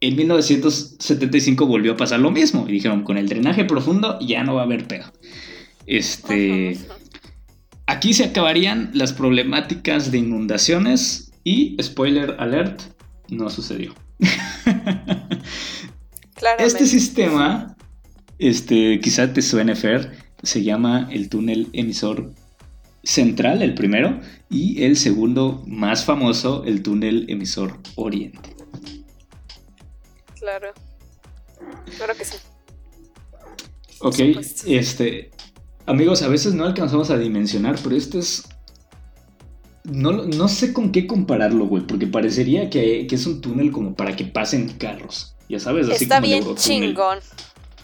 En 0.00 0.14
1975 0.14 1.66
volvió 1.66 1.94
a 1.94 1.96
pasar 1.96 2.20
lo 2.20 2.30
mismo 2.30 2.66
y 2.68 2.72
dijeron, 2.72 3.02
con 3.02 3.18
el 3.18 3.28
drenaje 3.28 3.64
profundo 3.64 4.20
ya 4.20 4.44
no 4.44 4.54
va 4.54 4.60
a 4.60 4.64
haber 4.64 4.86
pedo. 4.86 5.06
Este, 5.86 6.78
aquí 7.86 8.14
se 8.14 8.26
acabarían 8.26 8.92
las 8.94 9.12
problemáticas 9.12 10.12
de 10.12 10.18
inundaciones 10.18 11.32
y, 11.42 11.76
spoiler 11.82 12.36
alert, 12.38 12.80
no 13.28 13.50
sucedió. 13.50 13.92
Este 16.60 16.86
sistema 16.86 17.76
este, 18.38 19.00
quizá 19.00 19.32
te 19.32 19.42
suene 19.42 19.74
Fer, 19.74 20.12
se 20.42 20.62
llama 20.62 21.08
el 21.10 21.28
túnel 21.28 21.68
emisor 21.72 22.32
central, 23.02 23.62
el 23.62 23.74
primero, 23.74 24.20
y 24.50 24.82
el 24.84 24.96
segundo 24.96 25.62
más 25.66 26.04
famoso, 26.04 26.64
el 26.64 26.82
túnel 26.82 27.26
emisor 27.28 27.78
oriente. 27.96 28.56
Claro. 30.38 30.72
Claro 31.96 32.14
que 32.16 32.24
sí. 32.24 32.36
Ok, 34.00 34.16
este, 34.66 35.30
amigos, 35.86 36.22
a 36.22 36.28
veces 36.28 36.54
no 36.54 36.64
alcanzamos 36.64 37.10
a 37.10 37.18
dimensionar, 37.18 37.76
pero 37.82 37.96
esto 37.96 38.18
es... 38.18 38.44
No, 39.84 40.12
no 40.12 40.48
sé 40.48 40.74
con 40.74 40.92
qué 40.92 41.06
compararlo, 41.06 41.66
güey, 41.66 41.86
porque 41.86 42.06
parecería 42.06 42.68
que, 42.68 43.06
es 43.10 43.26
un 43.26 43.40
túnel 43.40 43.72
como 43.72 43.94
para 43.94 44.14
que 44.14 44.26
pasen 44.26 44.68
carros. 44.68 45.34
Ya 45.48 45.58
sabes, 45.58 45.88
así 45.88 46.04
Está 46.04 46.20
bien 46.20 46.44
chingón. 46.56 47.20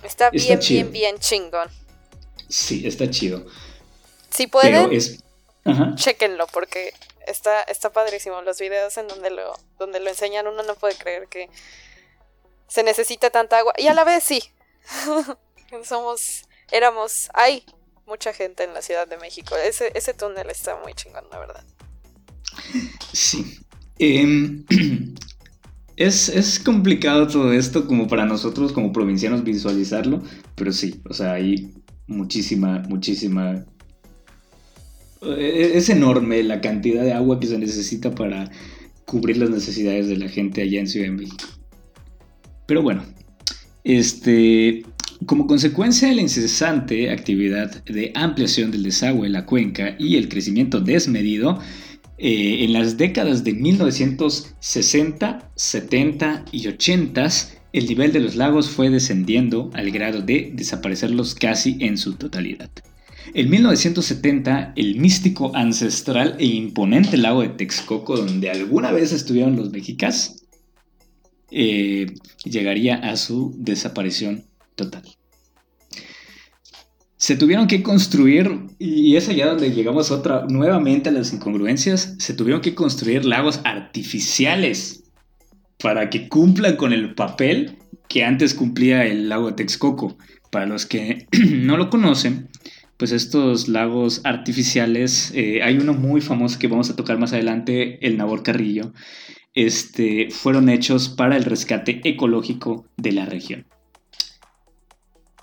Está 0.05 0.31
bien, 0.31 0.59
bien, 0.61 0.93
bien 0.93 1.19
chingón. 1.19 1.69
Sí, 2.49 2.87
está 2.87 3.09
chido. 3.11 3.47
Si 4.31 4.47
pueden, 4.47 4.91
chequenlo 5.97 6.47
porque 6.49 6.93
está, 7.27 7.63
está 7.63 7.91
padrísimo. 7.91 8.43
Los 8.43 8.59
videos 8.59 8.97
en 8.99 9.09
donde 9.09 9.31
lo, 9.31 9.55
donde 9.79 10.01
lo 10.01 10.11
enseñan 10.11 10.47
uno 10.47 10.63
no 10.63 10.75
puede 10.75 10.95
creer 10.97 11.29
que 11.29 11.49
se 12.69 12.83
necesita 12.83 13.31
tanta 13.31 13.59
agua. 13.59 13.73
Y 13.79 13.87
a 13.87 13.95
la 13.95 14.05
vez 14.05 14.25
sí. 14.25 14.43
Somos, 15.85 16.43
éramos, 16.71 17.31
hay 17.33 17.65
mucha 18.07 18.33
gente 18.33 18.65
en 18.65 18.75
la 18.75 18.83
Ciudad 18.83 19.09
de 19.09 19.17
México. 19.17 19.57
Ese, 19.57 19.91
ese 19.95 20.15
túnel 20.15 20.51
está 20.51 20.77
muy 20.77 20.95
chingón, 20.95 21.25
la 21.31 21.39
verdad. 21.39 21.65
Sí. 23.13 23.59
Eh, 23.99 24.25
Es, 25.97 26.61
complicado 26.65 27.29
todo 27.29 27.53
esto 27.53 27.87
como 27.87 28.09
para 28.09 28.27
nosotros 28.27 28.73
como 28.73 28.93
provincianos 28.93 29.45
visualizarlo, 29.45 30.23
pero 30.57 30.73
sí, 30.73 31.01
o 31.09 31.15
sea, 31.15 31.35
hay 31.35 31.73
muchísima, 32.07 32.83
muchísima... 32.89 33.65
E, 35.23 35.73
es 35.75 35.89
enorme 35.89 36.43
la 36.43 36.61
cantidad 36.61 37.03
de 37.03 37.13
agua 37.13 37.39
que 37.39 37.47
se 37.47 37.59
necesita 37.59 38.15
para 38.15 38.51
cubrir 39.05 39.37
las 39.37 39.51
necesidades 39.51 40.09
de 40.09 40.17
la 40.17 40.29
gente 40.29 40.63
allá 40.63 40.81
en 40.81 40.89
Ciudad 40.89 41.07
de 41.07 41.13
México. 41.13 41.45
Pero 42.67 42.83
bueno, 42.83 43.05
este, 43.85 44.85
como 45.27 45.47
consecuencia 45.47 46.09
de 46.09 46.15
la 46.17 46.23
incesante 46.23 47.11
actividad 47.11 47.85
de 47.85 48.11
ampliación 48.15 48.71
del 48.71 48.83
desagüe 48.83 49.27
en 49.27 49.33
la 49.33 49.47
cuenca 49.47 49.95
y 49.99 50.17
el 50.17 50.29
crecimiento 50.29 50.81
desmedido, 50.81 51.61
eh, 52.27 52.65
en 52.65 52.73
las 52.73 52.97
décadas 52.97 53.45
de 53.45 53.53
1960, 53.53 55.51
70 55.55 56.47
y 56.53 56.69
80, 56.69 57.29
el 57.75 57.87
nivel 57.87 58.15
de 58.15 58.21
los 58.21 58.35
lagos 58.35 58.71
fue 58.71 58.89
descendiendo 58.89 59.71
al 59.75 59.91
grado 59.91 60.23
de 60.23 60.51
desaparecerlos 60.55 61.35
casi 61.35 61.77
en 61.81 61.99
su 61.99 62.15
totalidad. 62.15 62.71
En 63.35 63.51
1970, 63.51 64.73
el 64.75 64.97
místico, 64.97 65.55
ancestral 65.55 66.37
e 66.39 66.47
imponente 66.47 67.19
lago 67.19 67.43
de 67.43 67.51
Texcoco, 67.51 68.17
donde 68.17 68.49
alguna 68.49 68.91
vez 68.91 69.13
estuvieron 69.13 69.57
los 69.57 69.71
mexicas, 69.71 70.47
eh, 71.51 72.07
llegaría 72.43 72.95
a 72.97 73.19
su 73.19 73.55
desaparición 73.59 74.47
total 74.77 75.03
se 77.25 77.37
tuvieron 77.37 77.67
que 77.67 77.83
construir, 77.83 78.67
y 78.79 79.17
es 79.17 79.31
allá 79.31 79.47
donde 79.47 79.73
llegamos 79.73 80.11
otra, 80.11 80.45
nuevamente 80.47 81.09
a 81.09 81.13
las 81.13 81.33
incongruencias, 81.33 82.17
se 82.19 82.35
tuvieron 82.35 82.61
que 82.61 82.75
construir 82.75 83.25
lagos 83.25 83.63
artificiales 83.65 85.05
para 85.83 86.11
que 86.11 86.29
cumplan 86.29 86.77
con 86.77 86.93
el 86.93 87.15
papel 87.15 87.79
que 88.09 88.27
antes 88.27 88.53
cumplía 88.53 89.07
el 89.07 89.31
lago 89.31 89.47
de 89.47 89.55
Texcoco. 89.55 90.19
Para 90.51 90.67
los 90.67 90.85
que 90.85 91.27
no 91.51 91.79
lo 91.79 91.89
conocen, 91.89 92.51
pues 92.99 93.11
estos 93.11 93.69
lagos 93.69 94.21
artificiales, 94.25 95.33
eh, 95.35 95.63
hay 95.63 95.79
uno 95.79 95.95
muy 95.95 96.21
famoso 96.21 96.59
que 96.59 96.69
vamos 96.69 96.91
a 96.91 96.97
tocar 96.97 97.19
más 97.19 97.33
adelante, 97.33 98.07
el 98.07 98.19
Nabor 98.19 98.43
Carrillo, 98.43 98.93
este, 99.55 100.29
fueron 100.31 100.69
hechos 100.69 101.09
para 101.09 101.39
el 101.39 101.45
rescate 101.45 102.03
ecológico 102.05 102.85
de 102.99 103.13
la 103.13 103.25
región. 103.25 103.65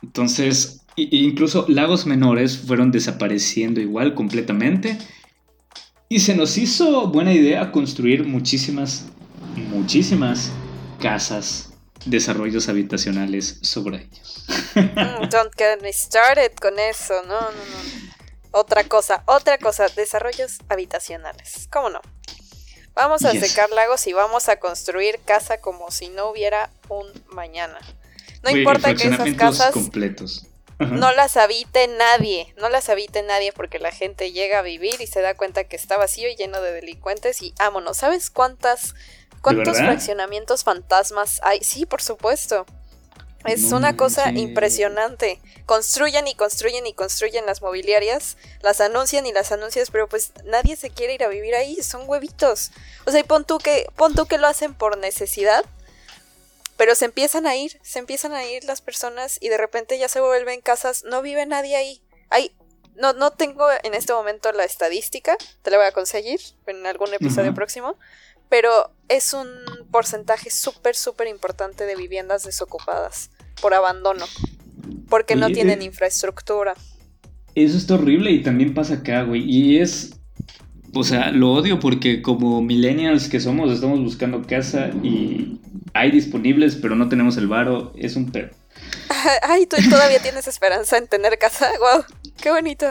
Entonces, 0.03 0.80
incluso 0.95 1.65
lagos 1.67 2.05
menores 2.05 2.57
fueron 2.57 2.91
desapareciendo 2.91 3.79
igual 3.79 4.13
completamente. 4.13 4.97
Y 6.09 6.19
se 6.19 6.35
nos 6.35 6.57
hizo 6.57 7.07
buena 7.07 7.33
idea 7.33 7.71
construir 7.71 8.25
muchísimas, 8.25 9.05
muchísimas 9.55 10.51
casas, 10.99 11.71
desarrollos 12.05 12.67
habitacionales 12.67 13.59
sobre 13.61 14.09
ellos. 14.11 14.45
Mm, 14.75 15.29
don't 15.29 15.53
get 15.57 15.81
me 15.81 15.93
started 15.93 16.51
con 16.61 16.77
eso, 16.79 17.13
no, 17.23 17.39
no, 17.39 17.49
no. 17.51 18.11
Otra 18.51 18.83
cosa, 18.83 19.23
otra 19.25 19.57
cosa, 19.57 19.87
desarrollos 19.95 20.57
habitacionales. 20.67 21.69
¿Cómo 21.71 21.89
no? 21.89 22.01
Vamos 22.93 23.23
a 23.23 23.31
secar 23.31 23.69
lagos 23.69 24.05
y 24.07 24.11
vamos 24.11 24.49
a 24.49 24.57
construir 24.57 25.17
casa 25.23 25.61
como 25.61 25.91
si 25.91 26.09
no 26.09 26.29
hubiera 26.29 26.69
un 26.89 27.07
mañana. 27.33 27.79
No 28.43 28.49
importa 28.49 28.93
que 28.95 29.07
esas 29.07 29.33
casas 29.35 29.71
completos 29.71 30.50
no 30.89 31.11
las 31.11 31.37
habite 31.37 31.87
nadie, 31.87 32.53
no 32.57 32.69
las 32.69 32.89
habite 32.89 33.23
nadie 33.23 33.51
porque 33.51 33.79
la 33.79 33.91
gente 33.91 34.31
llega 34.31 34.59
a 34.59 34.63
vivir 34.63 35.01
y 35.01 35.07
se 35.07 35.21
da 35.21 35.35
cuenta 35.35 35.63
que 35.63 35.75
está 35.75 35.97
vacío 35.97 36.29
y 36.29 36.35
lleno 36.35 36.61
de 36.61 36.71
delincuentes 36.71 37.41
y 37.41 37.53
vámonos. 37.57 37.97
¿Sabes 37.97 38.29
cuántas 38.29 38.95
cuántos 39.41 39.77
fraccionamientos 39.77 40.63
fantasmas 40.63 41.39
hay? 41.43 41.63
Sí, 41.63 41.85
por 41.85 42.01
supuesto. 42.01 42.65
Es 43.45 43.71
una 43.71 43.97
cosa 43.97 44.31
impresionante. 44.31 45.39
Construyen 45.65 46.27
y 46.27 46.35
construyen 46.35 46.85
y 46.85 46.93
construyen 46.93 47.45
las 47.45 47.61
mobiliarias, 47.61 48.37
las 48.61 48.81
anuncian 48.81 49.25
y 49.25 49.33
las 49.33 49.51
anuncias, 49.51 49.89
pero 49.89 50.07
pues 50.07 50.31
nadie 50.45 50.75
se 50.75 50.91
quiere 50.91 51.15
ir 51.15 51.23
a 51.23 51.27
vivir 51.27 51.55
ahí, 51.55 51.75
son 51.81 52.07
huevitos. 52.07 52.71
O 53.05 53.11
sea, 53.11 53.19
y 53.19 53.23
pon 53.23 53.45
tú 53.45 53.57
que, 53.57 53.87
pon 53.95 54.13
tú 54.13 54.27
que 54.27 54.37
lo 54.37 54.47
hacen 54.47 54.75
por 54.75 54.97
necesidad, 54.97 55.65
pero 56.81 56.95
se 56.95 57.05
empiezan 57.05 57.45
a 57.45 57.55
ir, 57.55 57.77
se 57.83 57.99
empiezan 57.99 58.33
a 58.33 58.43
ir 58.43 58.63
las 58.63 58.81
personas 58.81 59.37
y 59.39 59.49
de 59.49 59.57
repente 59.59 59.99
ya 59.99 60.07
se 60.07 60.19
vuelven 60.19 60.61
casas, 60.61 61.03
no 61.07 61.21
vive 61.21 61.45
nadie 61.45 61.75
ahí. 61.75 62.01
Hay, 62.31 62.53
no, 62.95 63.13
no 63.13 63.29
tengo 63.29 63.67
en 63.83 63.93
este 63.93 64.13
momento 64.13 64.51
la 64.51 64.63
estadística, 64.63 65.37
te 65.61 65.69
la 65.69 65.77
voy 65.77 65.85
a 65.85 65.91
conseguir 65.91 66.39
en 66.65 66.87
algún 66.87 67.13
episodio 67.13 67.53
próximo, 67.53 67.99
pero 68.49 68.95
es 69.09 69.35
un 69.35 69.47
porcentaje 69.91 70.49
súper, 70.49 70.95
súper 70.95 71.27
importante 71.27 71.85
de 71.85 71.95
viviendas 71.95 72.45
desocupadas 72.45 73.29
por 73.61 73.75
abandono, 73.75 74.25
porque 75.07 75.35
no 75.35 75.51
tienen 75.51 75.83
eh, 75.83 75.85
infraestructura. 75.85 76.73
Eso 77.53 77.77
es 77.77 77.91
horrible 77.91 78.31
y 78.31 78.41
también 78.41 78.73
pasa 78.73 78.95
acá, 78.95 79.21
güey, 79.21 79.43
y 79.43 79.77
es 79.77 80.19
o 80.93 81.03
sea, 81.03 81.31
lo 81.31 81.53
odio 81.53 81.79
porque 81.79 82.21
como 82.21 82.61
millennials 82.61 83.29
que 83.29 83.39
somos, 83.39 83.71
estamos 83.71 83.99
buscando 83.99 84.41
casa 84.41 84.91
y 85.03 85.59
hay 85.93 86.11
disponibles, 86.11 86.75
pero 86.75 86.95
no 86.95 87.09
tenemos 87.09 87.37
el 87.37 87.47
varo, 87.47 87.93
es 87.95 88.15
un 88.15 88.31
perro. 88.31 88.55
Ay, 89.43 89.65
tú 89.65 89.77
todavía 89.89 90.19
tienes 90.19 90.47
esperanza 90.47 90.97
en 90.97 91.07
tener 91.07 91.37
casa. 91.37 91.69
Wow, 91.79 92.03
qué 92.41 92.51
bonito. 92.51 92.87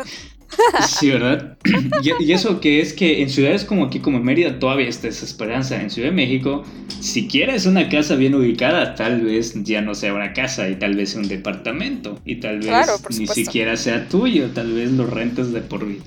Sí, 0.89 1.11
¿verdad? 1.11 1.57
Y, 2.21 2.33
eso 2.33 2.61
que 2.61 2.81
es 2.81 2.93
que 2.93 3.23
en 3.23 3.31
ciudades 3.31 3.65
como 3.65 3.85
aquí, 3.85 4.01
como 4.01 4.21
Mérida, 4.21 4.59
todavía 4.59 4.89
está 4.89 5.09
esa 5.09 5.25
esperanza. 5.25 5.81
En 5.81 5.91
Ciudad 5.91 6.09
de 6.09 6.15
México, 6.15 6.65
si 7.01 7.29
quieres 7.29 7.67
una 7.67 7.89
casa 7.89 8.17
bien 8.17 8.35
ubicada, 8.35 8.95
tal 8.95 9.21
vez 9.21 9.55
ya 9.63 9.81
no 9.81 9.95
sea 9.95 10.15
una 10.15 10.33
casa 10.33 10.69
y 10.69 10.77
tal 10.77 10.97
vez 10.97 11.11
sea 11.11 11.21
un 11.21 11.29
departamento. 11.29 12.19
Y 12.25 12.37
tal 12.37 12.59
vez 12.61 12.71
ni 13.19 13.27
siquiera 13.27 13.77
sea 13.77 14.09
tuyo, 14.09 14.51
tal 14.51 14.73
vez 14.73 14.91
lo 14.93 15.07
rentes 15.07 15.53
de 15.53 15.61
por 15.61 15.87
vida. 15.87 16.05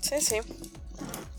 Sí, 0.00 0.16
sí. 0.20 0.36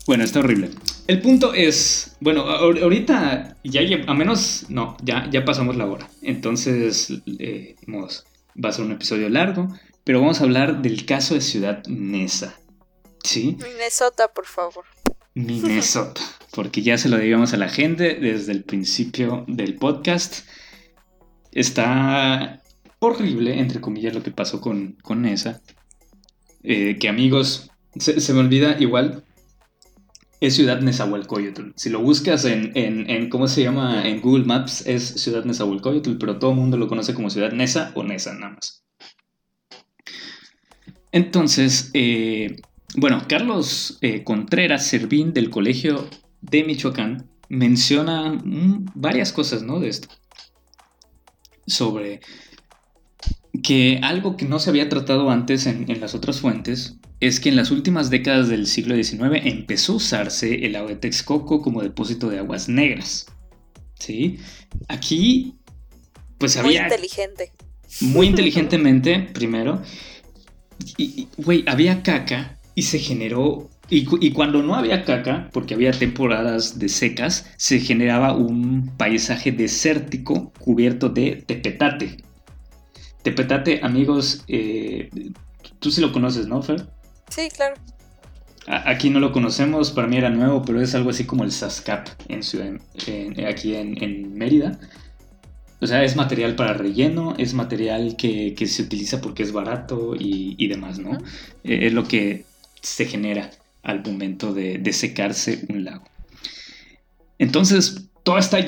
Bueno, 0.06 0.24
está 0.24 0.40
horrible. 0.40 0.70
El 1.06 1.20
punto 1.20 1.54
es, 1.54 2.16
bueno, 2.20 2.42
ahorita 2.42 3.56
ya 3.64 3.80
a 4.06 4.14
menos, 4.14 4.66
no, 4.68 4.96
ya, 5.02 5.28
ya 5.30 5.44
pasamos 5.44 5.76
la 5.76 5.86
hora. 5.86 6.08
Entonces, 6.22 7.12
eh, 7.38 7.76
va 7.88 8.68
a 8.68 8.72
ser 8.72 8.84
un 8.84 8.92
episodio 8.92 9.28
largo, 9.28 9.68
pero 10.04 10.20
vamos 10.20 10.40
a 10.40 10.44
hablar 10.44 10.82
del 10.82 11.06
caso 11.06 11.34
de 11.34 11.40
Ciudad 11.40 11.82
Nesa. 11.86 12.54
¿Sí? 13.22 13.56
Minnesota, 13.62 14.28
por 14.28 14.44
favor. 14.44 14.84
Minnesota, 15.34 16.20
porque 16.52 16.82
ya 16.82 16.98
se 16.98 17.08
lo 17.08 17.16
digamos 17.18 17.54
a 17.54 17.56
la 17.56 17.68
gente 17.68 18.14
desde 18.14 18.52
el 18.52 18.62
principio 18.62 19.44
del 19.48 19.76
podcast. 19.76 20.46
Está 21.52 22.62
horrible, 22.98 23.58
entre 23.58 23.80
comillas, 23.80 24.14
lo 24.14 24.22
que 24.22 24.30
pasó 24.30 24.60
con, 24.60 24.92
con 25.02 25.22
Nesa. 25.22 25.62
Eh, 26.62 26.98
que 26.98 27.08
amigos, 27.08 27.70
se, 27.96 28.20
se 28.20 28.32
me 28.32 28.40
olvida 28.40 28.76
igual, 28.78 29.24
es 30.46 30.54
Ciudad 30.54 30.80
Nezahualcóyotl. 30.80 31.70
Si 31.76 31.88
lo 31.88 32.00
buscas 32.00 32.44
en, 32.44 32.72
en, 32.74 33.30
¿cómo 33.30 33.48
se 33.48 33.62
llama? 33.62 34.06
En 34.06 34.20
Google 34.20 34.44
Maps 34.44 34.86
es 34.86 35.02
Ciudad 35.02 35.44
Nezahualcóyotl, 35.44 36.16
pero 36.18 36.38
todo 36.38 36.50
el 36.50 36.56
mundo 36.56 36.76
lo 36.76 36.88
conoce 36.88 37.14
como 37.14 37.30
Ciudad 37.30 37.52
Neza 37.52 37.92
o 37.94 38.02
Neza 38.02 38.34
nada 38.34 38.54
más. 38.54 38.84
Entonces, 41.12 41.90
eh, 41.94 42.56
bueno, 42.96 43.22
Carlos 43.28 43.98
eh, 44.00 44.24
Contreras 44.24 44.86
Servín 44.86 45.32
del 45.32 45.48
Colegio 45.48 46.08
de 46.40 46.64
Michoacán 46.64 47.30
menciona 47.48 48.32
mm, 48.32 48.86
varias 48.94 49.32
cosas, 49.32 49.62
¿no? 49.62 49.80
De 49.80 49.88
esto. 49.88 50.08
Sobre 51.66 52.20
que 53.62 54.00
algo 54.02 54.36
que 54.36 54.46
no 54.46 54.58
se 54.58 54.70
había 54.70 54.88
tratado 54.88 55.30
antes 55.30 55.66
en, 55.66 55.90
en 55.90 56.00
las 56.00 56.14
otras 56.14 56.40
fuentes 56.40 56.98
es 57.20 57.40
que 57.40 57.48
en 57.48 57.56
las 57.56 57.70
últimas 57.70 58.10
décadas 58.10 58.48
del 58.48 58.66
siglo 58.66 58.94
XIX 58.94 59.40
empezó 59.44 59.94
a 59.94 59.96
usarse 59.96 60.66
el 60.66 60.76
agua 60.76 60.90
de 60.90 60.96
Texcoco 60.96 61.62
como 61.62 61.82
depósito 61.82 62.28
de 62.28 62.38
aguas 62.38 62.68
negras. 62.68 63.26
¿Sí? 63.98 64.38
Aquí, 64.88 65.54
pues 66.38 66.56
había... 66.56 66.82
Muy 66.82 66.92
inteligente. 66.92 67.52
Muy 68.00 68.26
inteligentemente, 68.28 69.20
primero. 69.32 69.82
Y, 70.98 71.28
güey, 71.38 71.64
había 71.66 72.02
caca 72.02 72.58
y 72.74 72.82
se 72.82 72.98
generó... 72.98 73.70
Y, 73.90 74.06
y, 74.26 74.32
cuando 74.32 74.62
no 74.62 74.74
había 74.74 75.04
caca, 75.04 75.50
porque 75.52 75.74
había 75.74 75.92
temporadas 75.92 76.78
de 76.78 76.88
secas, 76.88 77.50
se 77.58 77.80
generaba 77.80 78.34
un 78.34 78.96
paisaje 78.96 79.52
desértico 79.52 80.52
cubierto 80.58 81.10
de 81.10 81.44
tepetate. 81.46 82.16
Tepetate, 83.24 83.80
amigos, 83.82 84.44
eh, 84.48 85.08
tú 85.78 85.90
sí 85.90 86.02
lo 86.02 86.12
conoces, 86.12 86.46
¿no, 86.46 86.60
Fer? 86.62 86.86
Sí, 87.30 87.48
claro. 87.48 87.74
Aquí 88.66 89.08
no 89.08 89.18
lo 89.18 89.32
conocemos, 89.32 89.92
para 89.92 90.06
mí 90.06 90.18
era 90.18 90.28
nuevo, 90.28 90.62
pero 90.62 90.78
es 90.78 90.94
algo 90.94 91.08
así 91.08 91.24
como 91.24 91.42
el 91.42 91.50
SASCAP 91.50 92.06
en 92.28 92.82
aquí 93.46 93.74
en, 93.74 94.34
Mérida. 94.34 94.78
O 95.80 95.86
sea, 95.86 96.04
es 96.04 96.16
material 96.16 96.54
para 96.54 96.74
relleno, 96.74 97.34
es 97.38 97.54
material 97.54 98.14
que, 98.16 98.54
se 98.66 98.82
utiliza 98.82 99.22
porque 99.22 99.42
es 99.42 99.52
barato 99.52 100.14
y, 100.18 100.66
demás, 100.66 100.98
¿no? 100.98 101.16
Eh, 101.64 101.86
es 101.86 101.94
lo 101.94 102.06
que 102.06 102.44
se 102.82 103.06
genera 103.06 103.50
al 103.82 104.02
momento 104.02 104.52
de, 104.52 104.76
de 104.76 104.92
secarse 104.92 105.64
un 105.70 105.84
lago. 105.84 106.04
Entonces, 107.38 108.06
todo 108.24 108.38
está, 108.38 108.58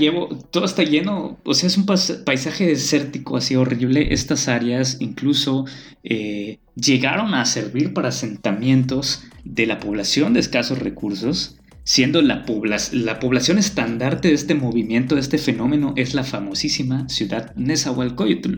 todo 0.50 0.66
está 0.66 0.82
lleno, 0.82 1.38
o 1.42 1.54
sea, 1.54 1.66
es 1.66 1.78
un 1.78 1.86
paisaje 1.86 2.66
desértico 2.66 3.38
así 3.38 3.56
horrible. 3.56 4.12
Estas 4.12 4.48
áreas 4.48 4.98
incluso 5.00 5.64
eh, 6.04 6.58
llegaron 6.74 7.32
a 7.32 7.44
servir 7.46 7.94
para 7.94 8.10
asentamientos 8.10 9.24
de 9.44 9.66
la 9.66 9.80
población 9.80 10.34
de 10.34 10.40
escasos 10.40 10.78
recursos, 10.78 11.56
siendo 11.84 12.20
la, 12.20 12.44
la 12.92 13.18
población 13.18 13.56
estandarte 13.56 14.28
de 14.28 14.34
este 14.34 14.54
movimiento, 14.54 15.14
de 15.14 15.22
este 15.22 15.38
fenómeno, 15.38 15.94
es 15.96 16.12
la 16.12 16.24
famosísima 16.24 17.08
ciudad 17.08 17.54
Nezahualcóyotl. 17.56 18.56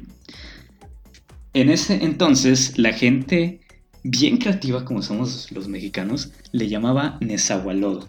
En 1.54 1.70
ese 1.70 2.04
entonces, 2.04 2.76
la 2.76 2.92
gente 2.92 3.60
bien 4.02 4.38
creativa, 4.38 4.84
como 4.84 5.02
somos 5.02 5.52
los 5.52 5.68
mexicanos, 5.68 6.32
le 6.50 6.68
llamaba 6.68 7.18
Nezahualodo 7.20 8.04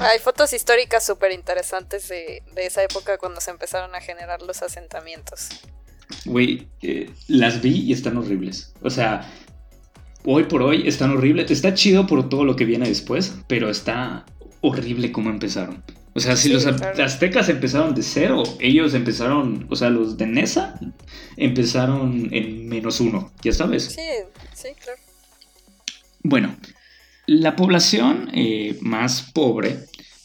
Hay 0.00 0.18
fotos 0.18 0.52
históricas 0.52 1.04
súper 1.04 1.32
interesantes 1.32 2.08
de, 2.08 2.42
esa 2.56 2.82
época 2.82 3.18
cuando 3.18 3.40
se 3.40 3.50
empezaron 3.50 3.94
a 3.94 4.00
generar 4.00 4.42
los 4.42 4.62
asentamientos. 4.62 5.48
Güey, 6.24 6.68
eh, 6.82 7.10
las 7.28 7.60
vi 7.60 7.84
y 7.86 7.92
están 7.92 8.16
horribles. 8.16 8.72
O 8.82 8.90
sea, 8.90 9.30
hoy 10.24 10.44
por 10.44 10.62
hoy 10.62 10.88
están 10.88 11.10
horribles. 11.10 11.50
Está 11.50 11.74
chido 11.74 12.06
por 12.06 12.28
todo 12.28 12.44
lo 12.44 12.56
que 12.56 12.64
viene 12.64 12.88
después, 12.88 13.34
pero 13.46 13.70
está 13.70 14.24
horrible 14.60 15.12
como 15.12 15.30
empezaron. 15.30 15.82
O 16.14 16.20
sea, 16.20 16.34
si 16.34 16.48
los 16.48 16.66
aztecas 16.66 17.48
empezaron 17.48 17.94
de 17.94 18.02
cero, 18.02 18.42
ellos 18.58 18.94
empezaron, 18.94 19.68
o 19.70 19.76
sea, 19.76 19.88
los 19.88 20.16
de 20.16 20.26
Nesa 20.26 20.80
empezaron 21.36 22.28
en 22.32 22.68
menos 22.68 23.00
uno, 23.00 23.32
ya 23.40 23.52
sabes. 23.52 23.84
Sí, 23.84 24.00
sí, 24.52 24.68
claro. 24.82 24.98
Bueno, 26.24 26.56
la 27.28 27.56
población 27.56 28.30
eh, 28.32 28.78
más 28.80 29.20
pobre, 29.20 29.80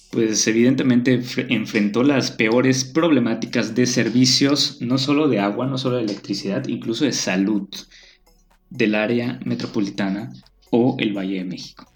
pues 0.09 0.47
evidentemente 0.47 1.21
enfrentó 1.49 2.01
las 2.01 2.31
peores 2.31 2.85
problemáticas 2.85 3.75
de 3.75 3.85
servicios, 3.87 4.77
no 4.79 4.97
solo 4.97 5.27
de 5.27 5.39
agua, 5.39 5.67
no 5.67 5.77
solo 5.77 5.97
de 5.97 6.03
electricidad, 6.03 6.65
incluso 6.69 7.03
de 7.03 7.11
salud 7.11 7.67
del 8.69 8.95
área 8.95 9.37
metropolitana 9.43 10.31
o 10.71 10.95
el 10.97 11.11
Valle 11.11 11.39
de 11.39 11.43
México. 11.43 11.91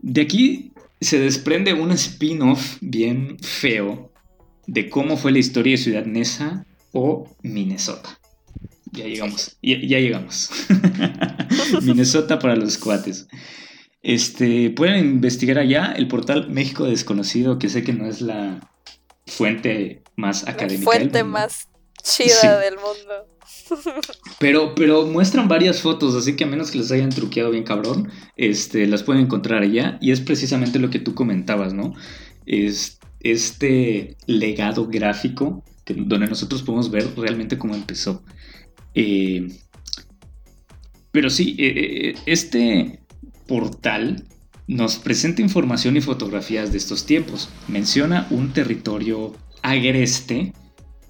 De 0.00 0.20
aquí 0.20 0.72
se 1.00 1.18
desprende 1.18 1.72
un 1.72 1.90
spin-off 1.92 2.76
bien 2.82 3.38
feo 3.40 4.12
de 4.66 4.90
cómo 4.90 5.16
fue 5.16 5.32
la 5.32 5.38
historia 5.38 5.72
de 5.72 5.82
Ciudad 5.82 6.04
Neza 6.04 6.66
o 6.92 7.34
Minnesota. 7.42 8.20
Ya 8.92 9.06
llegamos, 9.06 9.56
ya, 9.62 9.78
ya 9.80 9.98
llegamos. 9.98 10.50
Minnesota 11.82 12.38
para 12.38 12.54
los 12.54 12.76
cuates. 12.76 13.26
Este, 14.04 14.68
pueden 14.68 14.98
investigar 14.98 15.58
allá 15.58 15.94
el 15.96 16.08
portal 16.08 16.50
México 16.50 16.84
Desconocido, 16.84 17.58
que 17.58 17.70
sé 17.70 17.82
que 17.82 17.94
no 17.94 18.06
es 18.06 18.20
la 18.20 18.60
fuente 19.26 20.02
más 20.14 20.46
académica. 20.46 20.90
La 20.90 20.98
fuente 20.98 21.24
más 21.24 21.68
chida 22.02 22.60
del 22.60 22.74
mundo. 22.74 23.30
Pero, 24.38 24.74
pero 24.74 25.06
muestran 25.06 25.48
varias 25.48 25.80
fotos, 25.80 26.14
así 26.14 26.36
que 26.36 26.44
a 26.44 26.46
menos 26.46 26.70
que 26.70 26.76
les 26.78 26.90
hayan 26.90 27.08
truqueado 27.08 27.50
bien 27.50 27.64
cabrón, 27.64 28.10
este, 28.36 28.86
las 28.86 29.02
pueden 29.02 29.22
encontrar 29.22 29.62
allá. 29.62 29.96
Y 30.02 30.12
es 30.12 30.20
precisamente 30.20 30.78
lo 30.78 30.90
que 30.90 30.98
tú 30.98 31.14
comentabas, 31.14 31.72
¿no? 31.72 31.94
Es 32.44 32.98
este 33.20 34.16
legado 34.26 34.86
gráfico 34.86 35.64
donde 35.86 36.26
nosotros 36.26 36.62
podemos 36.62 36.90
ver 36.90 37.08
realmente 37.16 37.56
cómo 37.56 37.74
empezó. 37.74 38.22
Eh, 38.94 39.48
pero 41.10 41.30
sí, 41.30 41.56
eh, 41.58 41.72
eh, 41.76 42.14
este 42.26 43.03
portal 43.46 44.24
nos 44.66 44.96
presenta 44.96 45.42
información 45.42 45.96
y 45.96 46.00
fotografías 46.00 46.72
de 46.72 46.78
estos 46.78 47.06
tiempos. 47.06 47.48
Menciona 47.68 48.26
un 48.30 48.52
territorio 48.52 49.34
agreste, 49.62 50.52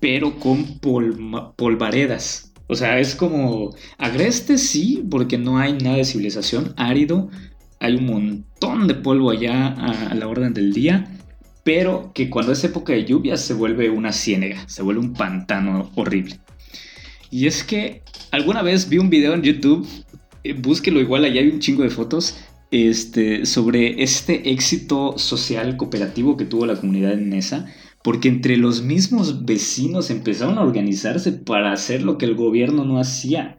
pero 0.01 0.39
con 0.39 0.78
polvaredas. 0.78 2.53
O 2.66 2.74
sea, 2.74 2.99
es 2.99 3.14
como 3.14 3.74
agreste, 3.99 4.59
sí, 4.59 5.05
porque 5.11 5.39
no 5.39 5.59
hay 5.59 5.74
nada 5.74 5.97
de 5.97 6.05
civilización, 6.05 6.72
árido, 6.76 7.28
hay 7.78 7.97
un 7.97 8.07
montón 8.07 8.89
de 8.89 8.95
polvo 8.95 9.30
allá 9.30 9.68
a, 9.68 10.14
la 10.14 10.26
orden 10.26 10.55
del 10.55 10.72
día, 10.72 11.07
pero 11.62 12.12
que 12.14 12.30
cuando 12.30 12.53
es 12.53 12.64
época 12.64 12.95
de 12.95 13.05
lluvias 13.05 13.43
se 13.43 13.53
vuelve 13.53 13.91
una 13.91 14.12
ciénega, 14.12 14.66
se 14.68 14.82
vuelve 14.82 15.01
un 15.01 15.12
pantano 15.12 15.91
horrible. 15.95 16.41
Y 17.30 17.47
es 17.47 17.62
que 17.62 18.03
alguna 18.30 18.62
vez 18.62 18.89
vi 18.89 18.99
un 18.99 19.11
video 19.11 19.35
en 19.35 19.43
YouTube 19.43 19.87
búsquelo 20.53 21.01
igual, 21.01 21.24
allá 21.24 21.40
hay 21.40 21.49
un 21.49 21.61
chingo 21.61 21.82
de 21.82 21.90
fotos 21.90 22.36
este, 22.70 23.47
sobre 23.47 24.03
este 24.03 24.51
éxito 24.51 25.16
social 25.16 25.76
cooperativo 25.76 26.36
que 26.36 26.45
tuvo 26.45 26.66
la 26.66 26.76
comunidad 26.76 27.12
en 27.12 27.30
Nesa, 27.30 27.72
porque 28.03 28.28
entre 28.28 28.57
los 28.57 28.82
mismos 28.82 29.45
vecinos 29.45 30.11
empezaron 30.11 30.59
a 30.59 30.62
organizarse 30.62 31.32
para 31.32 31.72
hacer 31.72 32.03
lo 32.03 32.18
que 32.18 32.26
el 32.26 32.34
gobierno 32.34 32.84
no 32.84 32.99
hacía. 32.99 33.57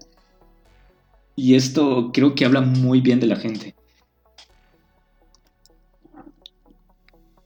Y 1.35 1.55
esto 1.55 2.11
creo 2.13 2.35
que 2.35 2.45
habla 2.45 2.61
muy 2.61 3.01
bien 3.01 3.19
de 3.19 3.27
la 3.27 3.35
gente. 3.35 3.75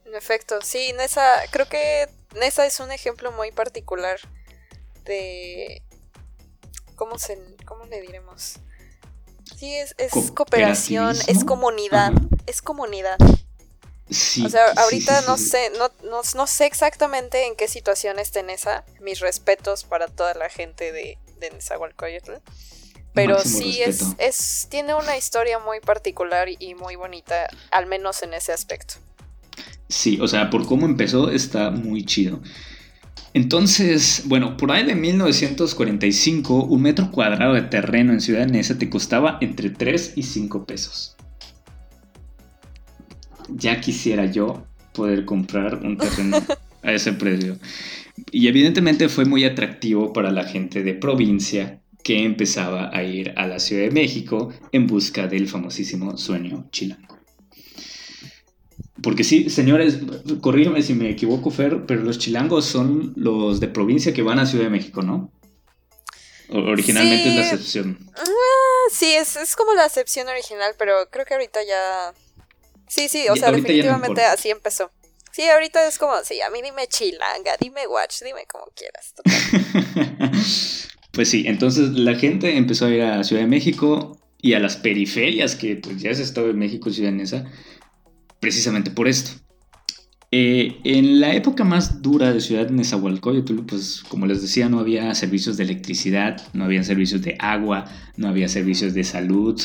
En 0.05 0.15
efecto, 0.15 0.59
sí, 0.61 0.91
Nesa, 0.97 1.23
creo 1.51 1.69
que 1.69 2.07
Nesa 2.39 2.65
es 2.65 2.79
un 2.79 2.91
ejemplo 2.91 3.31
muy 3.31 3.51
particular 3.51 4.19
de... 5.05 5.81
¿Cómo, 6.95 7.17
se, 7.17 7.39
cómo 7.65 7.85
le 7.85 8.01
diremos? 8.01 8.59
Sí, 9.59 9.75
es, 9.75 10.31
cooperación, 10.31 11.17
es 11.27 11.43
comunidad, 11.43 12.13
es 12.45 12.61
comunidad. 12.61 13.17
Sí, 14.09 14.45
o 14.45 14.49
sea, 14.49 14.61
ahorita 14.77 15.21
no 15.27 15.37
sé, 15.37 15.69
no, 15.77 15.91
no, 16.33 16.47
sé 16.47 16.65
exactamente 16.65 17.45
en 17.45 17.57
qué 17.57 17.67
situación 17.67 18.19
está 18.19 18.41
Nesa. 18.41 18.85
Mis 19.01 19.19
respetos 19.19 19.83
para 19.83 20.07
toda 20.07 20.33
la 20.35 20.47
gente 20.49 20.93
de, 20.93 21.17
de 21.41 21.51
Nezahualcóyotl. 21.51 22.35
Pero 23.13 23.39
sí 23.39 23.81
es, 23.81 24.15
es, 24.17 24.67
tiene 24.69 24.93
una 24.93 25.17
historia 25.17 25.59
muy 25.59 25.81
particular 25.81 26.47
y 26.57 26.73
muy 26.75 26.95
bonita, 26.95 27.49
al 27.71 27.85
menos 27.85 28.23
en 28.23 28.33
ese 28.35 28.53
aspecto. 28.53 28.93
Sí, 29.89 30.19
o 30.21 30.27
sea, 30.29 30.49
por 30.49 30.65
cómo 30.67 30.85
empezó 30.85 31.29
está 31.29 31.69
muy 31.69 32.05
chido. 32.05 32.39
Entonces, 33.33 34.23
bueno, 34.25 34.57
por 34.57 34.71
ahí 34.71 34.85
de 34.85 34.95
1945, 34.95 36.63
un 36.63 36.81
metro 36.81 37.11
cuadrado 37.11 37.53
de 37.53 37.61
terreno 37.61 38.11
en 38.11 38.21
Ciudad 38.21 38.47
Neza 38.47 38.77
te 38.77 38.89
costaba 38.89 39.37
entre 39.41 39.69
3 39.69 40.13
y 40.15 40.23
5 40.23 40.65
pesos. 40.65 41.15
Ya 43.49 43.79
quisiera 43.79 44.25
yo 44.25 44.65
poder 44.93 45.25
comprar 45.25 45.79
un 45.85 45.97
terreno 45.97 46.37
a 46.83 46.91
ese 46.91 47.13
precio. 47.13 47.57
Y 48.31 48.47
evidentemente 48.47 49.09
fue 49.09 49.25
muy 49.25 49.45
atractivo 49.45 50.11
para 50.11 50.31
la 50.31 50.43
gente 50.43 50.83
de 50.83 50.93
provincia 50.93 51.81
que 52.03 52.23
empezaba 52.23 52.89
a 52.91 53.03
ir 53.03 53.33
a 53.35 53.45
la 53.45 53.59
Ciudad 53.59 53.83
de 53.83 53.91
México 53.91 54.51
en 54.71 54.87
busca 54.87 55.27
del 55.27 55.47
famosísimo 55.47 56.17
sueño 56.17 56.67
chilango. 56.71 57.18
Porque 59.01 59.23
sí, 59.23 59.49
señores, 59.49 59.99
corrígeme 60.41 60.81
si 60.81 60.93
me 60.93 61.09
equivoco, 61.09 61.51
Fer, 61.51 61.85
pero 61.85 62.01
los 62.01 62.19
chilangos 62.19 62.65
son 62.65 63.13
los 63.15 63.59
de 63.59 63.67
provincia 63.67 64.13
que 64.13 64.21
van 64.21 64.39
a 64.39 64.45
Ciudad 64.45 64.65
de 64.65 64.69
México, 64.69 65.01
¿no? 65.01 65.31
Originalmente 66.49 67.29
es 67.29 67.35
la 67.35 67.41
excepción. 67.41 67.97
Ah, 68.15 68.91
sí, 68.91 69.13
es, 69.13 69.35
es, 69.35 69.55
como 69.55 69.73
la 69.73 69.85
excepción 69.85 70.27
original, 70.27 70.73
pero 70.77 71.07
creo 71.11 71.25
que 71.25 71.35
ahorita 71.35 71.59
ya... 71.63 72.13
Sí, 72.87 73.07
sí, 73.07 73.27
o 73.29 73.35
sea, 73.35 73.51
definitivamente 73.51 74.23
así 74.23 74.49
empezó. 74.49 74.91
Sí, 75.31 75.43
ahorita 75.43 75.87
es 75.87 75.99
como, 75.99 76.13
sí, 76.23 76.41
a 76.41 76.49
mí 76.49 76.61
dime 76.63 76.87
chilanga, 76.87 77.55
dime 77.59 77.87
watch, 77.87 78.23
dime 78.23 78.45
como 78.51 78.65
quieras. 78.75 79.13
pues 81.11 81.29
sí, 81.29 81.43
entonces 81.45 81.91
la 81.91 82.15
gente 82.15 82.57
empezó 82.57 82.87
a 82.87 82.89
ir 82.89 83.01
a 83.03 83.23
Ciudad 83.23 83.43
de 83.43 83.47
México 83.47 84.19
y 84.41 84.53
a 84.53 84.59
las 84.59 84.75
periferias, 84.77 85.55
que 85.55 85.75
pues 85.75 86.01
ya 86.01 86.13
se 86.15 86.23
estado 86.23 86.49
en 86.49 86.57
México, 86.57 86.89
Ciudad 86.89 87.11
Neza, 87.11 87.45
precisamente 88.39 88.91
por 88.91 89.07
esto. 89.07 89.31
Eh, 90.31 90.77
en 90.83 91.19
la 91.19 91.33
época 91.33 91.63
más 91.63 92.03
dura 92.03 92.31
de 92.31 92.39
Ciudad 92.39 92.69
Nezahualcóyotl, 92.69 93.61
pues 93.65 94.03
como 94.07 94.27
les 94.27 94.43
decía, 94.43 94.69
no 94.69 94.79
había 94.79 95.15
servicios 95.15 95.57
de 95.57 95.63
electricidad, 95.63 96.39
no 96.53 96.65
había 96.65 96.83
servicios 96.83 97.23
de 97.23 97.35
agua, 97.39 97.85
no 98.15 98.27
había 98.27 98.47
servicios 98.47 98.93
de 98.93 99.03
salud. 99.03 99.59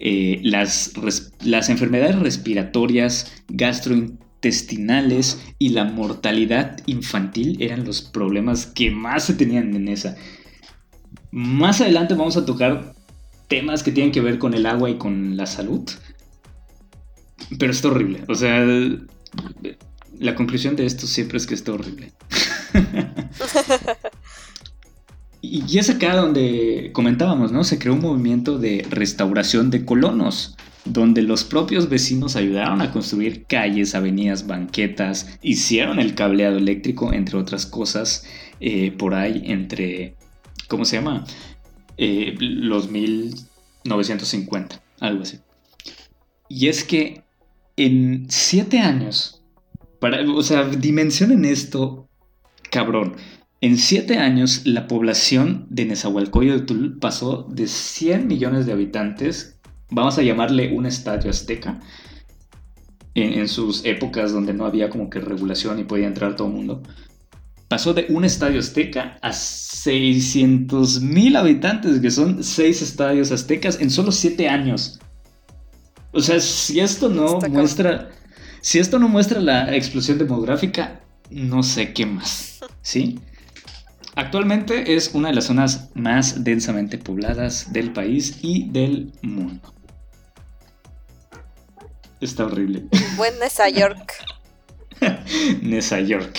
Eh, 0.00 0.40
las, 0.42 0.92
las 1.40 1.70
enfermedades 1.70 2.18
respiratorias, 2.18 3.32
gastrointestinales 3.48 5.40
y 5.58 5.70
la 5.70 5.84
mortalidad 5.84 6.76
infantil 6.84 7.56
eran 7.60 7.84
los 7.84 8.02
problemas 8.02 8.66
que 8.66 8.90
más 8.90 9.24
se 9.24 9.32
tenían 9.32 9.74
en 9.74 9.88
esa. 9.88 10.16
Más 11.30 11.80
adelante 11.80 12.12
vamos 12.12 12.36
a 12.36 12.44
tocar 12.44 12.94
temas 13.48 13.82
que 13.82 13.92
tienen 13.92 14.12
que 14.12 14.20
ver 14.20 14.38
con 14.38 14.52
el 14.52 14.66
agua 14.66 14.90
y 14.90 14.98
con 14.98 15.38
la 15.38 15.46
salud. 15.46 15.88
Pero 17.58 17.72
está 17.72 17.88
horrible. 17.88 18.24
O 18.28 18.34
sea, 18.34 18.64
la 20.18 20.34
conclusión 20.34 20.76
de 20.76 20.86
esto 20.86 21.06
siempre 21.06 21.38
es 21.38 21.46
que 21.46 21.54
está 21.54 21.72
horrible. 21.72 22.12
y 25.42 25.78
es 25.78 25.90
acá 25.90 26.16
donde 26.16 26.90
comentábamos, 26.92 27.52
¿no? 27.52 27.64
Se 27.64 27.78
creó 27.78 27.94
un 27.94 28.00
movimiento 28.00 28.58
de 28.58 28.86
restauración 28.88 29.70
de 29.70 29.84
colonos, 29.84 30.56
donde 30.84 31.22
los 31.22 31.44
propios 31.44 31.88
vecinos 31.88 32.34
ayudaron 32.36 32.80
a 32.80 32.92
construir 32.92 33.44
calles, 33.44 33.94
avenidas, 33.94 34.46
banquetas, 34.46 35.38
hicieron 35.42 36.00
el 36.00 36.14
cableado 36.14 36.58
eléctrico, 36.58 37.12
entre 37.12 37.38
otras 37.38 37.66
cosas, 37.66 38.26
eh, 38.60 38.92
por 38.92 39.14
ahí 39.14 39.42
entre, 39.46 40.16
¿cómo 40.68 40.84
se 40.84 40.96
llama? 40.96 41.24
Eh, 41.98 42.36
los 42.38 42.90
1950, 42.90 44.82
algo 45.00 45.22
así. 45.22 45.38
Y 46.48 46.68
es 46.68 46.84
que 46.84 47.24
en 47.76 48.26
siete 48.28 48.78
años, 48.78 49.42
para, 50.00 50.28
o 50.30 50.42
sea, 50.42 50.64
dimensionen 50.68 51.44
esto, 51.44 52.08
cabrón. 52.70 53.16
En 53.60 53.78
siete 53.78 54.18
años, 54.18 54.62
la 54.64 54.88
población 54.88 55.66
de 55.70 55.84
Nezahualcóyotl 55.84 56.98
pasó 56.98 57.46
de 57.48 57.68
100 57.68 58.26
millones 58.26 58.66
de 58.66 58.72
habitantes, 58.72 59.60
vamos 59.90 60.18
a 60.18 60.22
llamarle 60.22 60.72
un 60.74 60.86
estadio 60.86 61.30
azteca, 61.30 61.80
en, 63.14 63.48
sus 63.48 63.84
épocas 63.84 64.32
donde 64.32 64.54
no 64.54 64.64
había 64.64 64.88
como 64.88 65.10
que 65.10 65.20
regulación 65.20 65.78
y 65.78 65.84
podía 65.84 66.06
entrar 66.06 66.34
todo 66.34 66.48
el 66.48 66.54
mundo, 66.54 66.82
pasó 67.68 67.94
de 67.94 68.06
un 68.08 68.24
estadio 68.24 68.58
azteca 68.58 69.18
a 69.22 69.32
600 69.32 71.00
mil 71.02 71.36
habitantes, 71.36 72.00
que 72.00 72.10
son 72.10 72.42
seis 72.42 72.82
estadios 72.82 73.32
aztecas 73.32 73.80
en 73.80 73.90
solo 73.90 74.12
siete 74.12 74.48
años. 74.48 74.98
O 76.12 76.20
sea, 76.20 76.40
si 76.40 76.78
esto 76.80 77.08
no 77.08 77.40
muestra. 77.40 78.10
Si 78.60 78.78
esto 78.78 78.98
no 78.98 79.08
muestra 79.08 79.40
la 79.40 79.74
explosión 79.74 80.18
demográfica, 80.18 81.00
no 81.30 81.62
sé 81.62 81.92
qué 81.92 82.06
más. 82.06 82.60
¿Sí? 82.82 83.18
Actualmente 84.14 84.94
es 84.94 85.14
una 85.14 85.28
de 85.28 85.34
las 85.34 85.46
zonas 85.46 85.88
más 85.94 86.44
densamente 86.44 86.98
pobladas 86.98 87.72
del 87.72 87.92
país 87.92 88.38
y 88.42 88.70
del 88.70 89.12
mundo. 89.22 89.74
Está 92.20 92.44
horrible. 92.44 92.84
Buen 93.16 93.36
Nesa 93.40 93.68
York. 93.68 94.12
Nesa 95.62 95.98
York. 95.98 96.38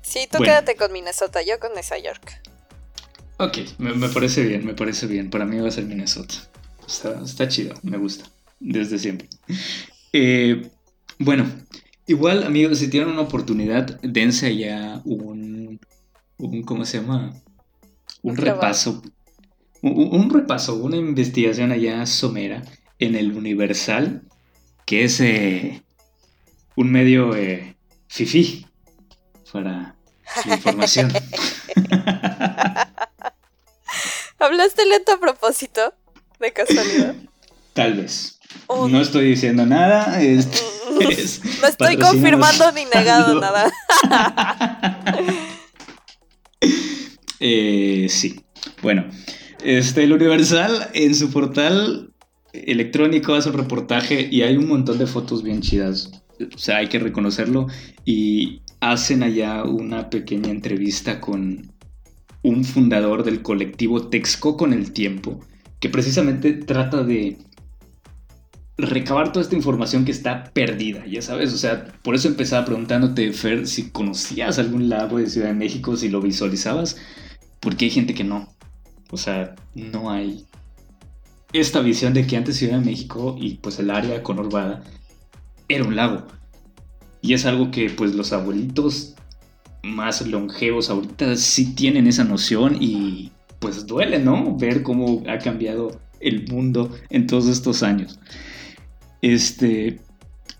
Sí, 0.00 0.28
tú 0.30 0.38
quédate 0.38 0.76
con 0.76 0.92
Minnesota, 0.92 1.42
yo 1.42 1.58
con 1.58 1.74
Nesa 1.74 1.98
York. 1.98 2.40
Ok, 3.38 3.58
me, 3.76 4.08
parece 4.08 4.44
bien, 4.44 4.64
me 4.64 4.72
parece 4.72 5.06
bien. 5.06 5.28
Para 5.28 5.44
mí 5.44 5.58
va 5.58 5.68
a 5.68 5.72
ser 5.72 5.84
Minnesota. 5.84 6.34
está 6.86 7.48
chido, 7.48 7.74
me 7.82 7.98
gusta 7.98 8.24
desde 8.60 8.98
siempre. 8.98 9.28
Eh, 10.12 10.70
bueno, 11.18 11.46
igual, 12.06 12.44
amigos, 12.44 12.78
si 12.78 12.88
tienen 12.88 13.10
una 13.10 13.22
oportunidad, 13.22 14.00
dense 14.02 14.46
allá 14.46 15.00
un, 15.04 15.80
un 16.38 16.62
¿cómo 16.62 16.84
se 16.84 17.00
llama? 17.00 17.34
Un 18.22 18.36
repaso. 18.36 19.02
Un, 19.82 20.30
repaso, 20.30 20.74
una 20.76 20.96
investigación 20.96 21.70
allá 21.70 22.04
somera 22.06 22.62
en 22.98 23.14
el 23.14 23.36
Universal, 23.36 24.22
que 24.84 25.04
es 25.04 25.20
eh, 25.20 25.82
un 26.74 26.90
medio 26.90 27.36
eh, 27.36 27.76
fifi 28.08 28.66
para 29.52 29.94
la 30.44 30.54
información. 30.54 31.12
¿Hablaste 34.38 34.86
lento 34.86 35.12
a 35.12 35.20
propósito? 35.20 35.94
De 36.40 36.52
casualidad. 36.52 37.14
Tal 37.72 37.94
vez. 37.94 38.35
No 38.68 39.00
estoy 39.00 39.28
diciendo 39.30 39.66
nada. 39.66 40.18
no 40.20 41.68
estoy 41.68 41.96
confirmando 41.96 42.72
ni 42.72 42.84
negado 42.84 43.40
nada. 43.40 43.72
Eh, 47.38 48.06
sí. 48.08 48.40
Bueno, 48.80 49.04
este, 49.62 50.04
el 50.04 50.14
Universal 50.14 50.88
en 50.94 51.14
su 51.14 51.30
portal 51.30 52.14
electrónico 52.54 53.34
hace 53.34 53.50
un 53.50 53.58
reportaje 53.58 54.26
y 54.30 54.40
hay 54.40 54.56
un 54.56 54.66
montón 54.68 54.96
de 54.96 55.06
fotos 55.06 55.42
bien 55.42 55.60
chidas. 55.60 56.10
O 56.54 56.58
sea, 56.58 56.78
hay 56.78 56.88
que 56.88 56.98
reconocerlo. 56.98 57.66
Y 58.06 58.62
hacen 58.80 59.22
allá 59.22 59.64
una 59.64 60.10
pequeña 60.10 60.50
entrevista 60.50 61.20
con 61.20 61.72
un 62.42 62.64
fundador 62.64 63.24
del 63.24 63.42
colectivo 63.42 64.08
Texco 64.08 64.56
con 64.56 64.72
el 64.72 64.92
tiempo, 64.92 65.40
que 65.80 65.88
precisamente 65.88 66.52
trata 66.52 67.02
de 67.02 67.38
recabar 68.78 69.32
toda 69.32 69.42
esta 69.42 69.56
información 69.56 70.04
que 70.04 70.12
está 70.12 70.44
perdida, 70.52 71.06
ya 71.06 71.22
sabes, 71.22 71.52
o 71.54 71.56
sea, 71.56 71.86
por 72.02 72.14
eso 72.14 72.28
empezaba 72.28 72.66
preguntándote, 72.66 73.32
Fer, 73.32 73.66
si 73.66 73.90
conocías 73.90 74.58
algún 74.58 74.88
lago 74.88 75.18
de 75.18 75.28
Ciudad 75.28 75.48
de 75.48 75.54
México, 75.54 75.96
si 75.96 76.08
lo 76.08 76.20
visualizabas, 76.20 76.96
porque 77.60 77.86
hay 77.86 77.90
gente 77.90 78.14
que 78.14 78.24
no, 78.24 78.54
o 79.10 79.16
sea, 79.16 79.54
no 79.74 80.10
hay 80.10 80.44
esta 81.52 81.80
visión 81.80 82.12
de 82.12 82.26
que 82.26 82.36
antes 82.36 82.56
Ciudad 82.56 82.78
de 82.78 82.84
México 82.84 83.36
y 83.40 83.54
pues 83.54 83.78
el 83.78 83.90
área 83.90 84.22
conurbada 84.22 84.82
era 85.68 85.84
un 85.84 85.96
lago, 85.96 86.26
y 87.22 87.32
es 87.32 87.46
algo 87.46 87.70
que 87.70 87.88
pues 87.88 88.14
los 88.14 88.32
abuelitos 88.32 89.14
más 89.82 90.26
longevos 90.26 90.90
ahorita 90.90 91.36
sí 91.36 91.74
tienen 91.74 92.06
esa 92.06 92.24
noción 92.24 92.76
y 92.80 93.32
pues 93.58 93.86
duele, 93.86 94.18
¿no? 94.18 94.56
Ver 94.56 94.82
cómo 94.82 95.22
ha 95.28 95.38
cambiado 95.38 95.98
el 96.20 96.46
mundo 96.48 96.90
en 97.08 97.26
todos 97.26 97.46
estos 97.46 97.82
años. 97.82 98.18
Este, 99.22 100.00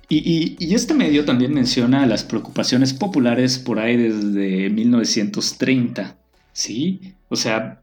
Y, 0.09 0.75
este 0.75 0.95
medio 0.95 1.25
también 1.25 1.53
menciona 1.53 2.07
las 2.07 2.25
preocupaciones 2.25 2.95
populares 2.95 3.59
por 3.59 3.79
ahí 3.79 3.97
desde 3.97 4.71
1930, 4.71 6.17
¿sí? 6.53 7.15
O 7.29 7.37
sea, 7.37 7.83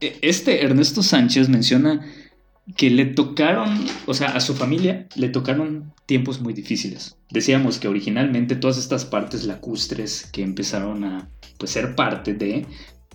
e, 0.00 0.18
este 0.22 0.64
Ernesto 0.64 1.02
Sánchez 1.02 1.48
menciona 1.48 2.04
que 2.76 2.90
le 2.90 3.06
tocaron, 3.06 3.86
o 4.06 4.14
sea, 4.14 4.28
a 4.28 4.40
su 4.40 4.54
familia 4.54 5.06
le 5.16 5.30
tocaron 5.30 5.92
tiempos 6.06 6.40
muy 6.40 6.52
difíciles. 6.52 7.16
Decíamos 7.30 7.78
que 7.78 7.88
originalmente 7.88 8.56
todas 8.56 8.78
estas 8.78 9.04
partes 9.04 9.44
lacustres 9.44 10.28
que 10.32 10.42
empezaron 10.42 11.04
a 11.04 11.30
pues, 11.58 11.70
ser 11.70 11.94
parte 11.94 12.34
de, 12.34 12.66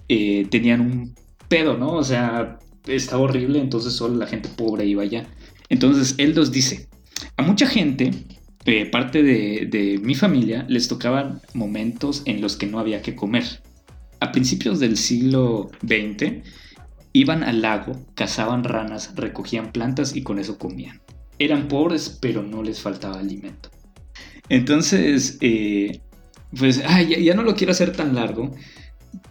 eh, 0.10 0.48
tenían 0.50 0.82
un 0.82 1.16
pedo, 1.48 1.78
¿no? 1.78 1.94
O 1.94 2.04
sea, 2.04 2.60
estaba 2.88 3.24
horrible, 3.24 3.60
entonces 3.60 3.94
solo 3.94 4.16
la 4.16 4.28
gente 4.28 4.50
pobre 4.50 4.86
iba 4.86 5.04
allá. 5.04 5.28
Entonces 5.70 6.16
él 6.18 6.36
nos 6.36 6.52
dice, 6.52 6.88
a 7.38 7.44
mucha 7.44 7.68
gente, 7.68 8.12
parte 8.92 9.24
de, 9.24 10.00
mi 10.02 10.16
familia, 10.16 10.66
les 10.70 10.88
tocaban 10.88 11.42
momentos 11.54 12.24
en 12.26 12.42
los 12.42 12.56
que 12.56 12.68
no 12.68 12.80
había 12.80 13.02
que 13.02 13.16
comer. 13.16 13.44
A 14.20 14.32
principios 14.32 14.80
del 14.80 14.98
siglo 14.98 15.70
XX, 15.82 16.44
iban 17.12 17.44
al 17.44 17.62
lago, 17.62 18.00
cazaban 18.16 18.64
ranas, 18.64 19.14
recogían 19.16 19.72
plantas 19.72 20.16
y 20.16 20.24
con 20.24 20.40
eso 20.40 20.58
comían. 20.58 21.02
Eran 21.40 21.68
pobres, 21.68 22.18
pero 22.22 22.42
no 22.42 22.64
les 22.64 22.80
faltaba 22.80 23.20
alimento. 23.20 23.70
Entonces, 24.50 25.38
eh, 25.42 26.00
pues, 26.58 26.82
ya, 26.82 27.34
no 27.34 27.44
lo 27.44 27.56
quiero 27.56 27.72
hacer 27.72 27.92
tan 27.92 28.16
largo, 28.16 28.56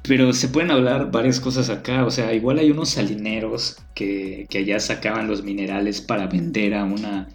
pero 0.03 0.33
se 0.33 0.49
pueden 0.49 0.71
hablar 0.71 1.11
varias 1.11 1.41
cosas 1.41 1.71
acá. 1.71 2.05
O 2.05 2.11
sea, 2.11 2.33
igual 2.35 2.59
hay 2.59 2.71
unos 2.71 2.91
salineros 2.91 3.79
que, 3.95 4.47
que 4.51 4.59
allá 4.59 4.81
sacaban 4.81 5.29
los 5.29 5.43
minerales 5.45 6.01
para 6.01 6.27
vender 6.27 6.75
a 6.75 6.85
una 6.85 7.29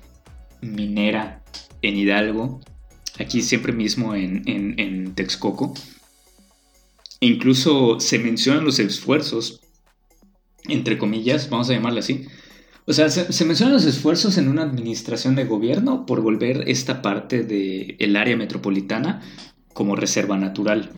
minera 0.62 1.44
en 1.82 1.98
Hidalgo, 1.98 2.60
aquí 3.20 3.42
siempre 3.42 3.74
mismo 3.74 4.16
en, 4.16 5.14
Texcoco. 5.16 5.74
E 7.20 7.28
incluso 7.28 8.00
se 8.00 8.20
mencionan 8.20 8.66
los 8.66 8.80
esfuerzos, 8.80 9.62
entre 10.68 10.98
comillas, 10.98 11.50
vamos 11.50 11.70
a 11.70 11.74
llamarle 11.74 12.00
así. 12.00 12.26
O 12.86 12.94
sea, 12.94 13.10
se, 13.10 13.46
mencionan 13.46 13.74
los 13.74 13.86
esfuerzos 13.86 14.38
en 14.38 14.48
una 14.48 14.64
administración 14.64 15.36
de 15.36 15.46
gobierno 15.46 16.06
por 16.06 16.22
volver 16.22 16.70
esta 16.70 17.02
parte 17.02 17.44
del 17.44 18.16
área 18.16 18.38
metropolitana 18.38 19.22
como 19.74 19.96
reserva 19.96 20.38
natural. 20.38 20.92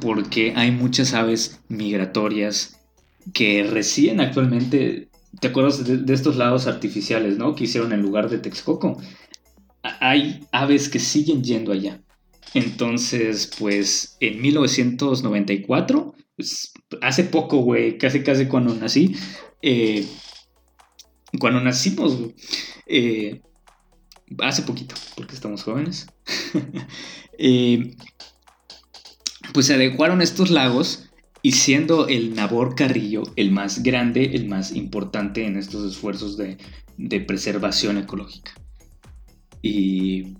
Porque 0.00 0.54
hay 0.56 0.70
muchas 0.70 1.14
aves 1.14 1.60
migratorias 1.68 2.80
que 3.32 3.64
residen 3.64 4.20
actualmente 4.20 5.10
¿Te 5.38 5.48
acuerdas 5.48 5.84
de, 5.84 6.12
estos 6.12 6.36
lados 6.36 6.66
artificiales, 6.66 7.38
¿no? 7.38 7.54
Que 7.54 7.64
hicieron 7.64 7.92
en 7.92 8.02
lugar 8.02 8.28
de 8.28 8.38
Texcoco. 8.38 9.00
Hay 9.82 10.44
aves 10.50 10.88
que 10.88 10.98
siguen 10.98 11.44
yendo 11.44 11.72
allá. 11.72 12.02
Entonces, 12.52 13.50
pues 13.58 14.16
en 14.18 14.42
1994, 14.42 16.14
pues, 16.36 16.72
hace 17.00 17.24
poco, 17.24 17.58
güey, 17.58 17.96
casi 17.96 18.24
casi 18.24 18.46
cuando 18.46 18.74
nací, 18.74 19.14
eh, 19.62 20.04
cuando 21.38 21.60
nacimos, 21.60 22.18
eh, 22.86 23.40
hace 24.40 24.62
poquito, 24.62 24.96
porque 25.14 25.34
estamos 25.34 25.62
jóvenes, 25.62 26.08
eh, 27.38 27.94
pues 29.52 29.66
se 29.66 29.74
adecuaron 29.74 30.22
estos 30.22 30.50
lagos 30.50 31.10
y 31.42 31.52
siendo 31.52 32.08
el 32.08 32.34
Nabor 32.34 32.74
Carrillo 32.74 33.22
el 33.36 33.50
más 33.50 33.82
grande, 33.82 34.32
el 34.34 34.46
más 34.46 34.74
importante 34.74 35.46
en 35.46 35.56
estos 35.56 35.90
esfuerzos 35.90 36.36
de, 36.36 36.58
preservación 37.26 37.96
ecológica. 37.98 38.52
Y, 39.62 40.34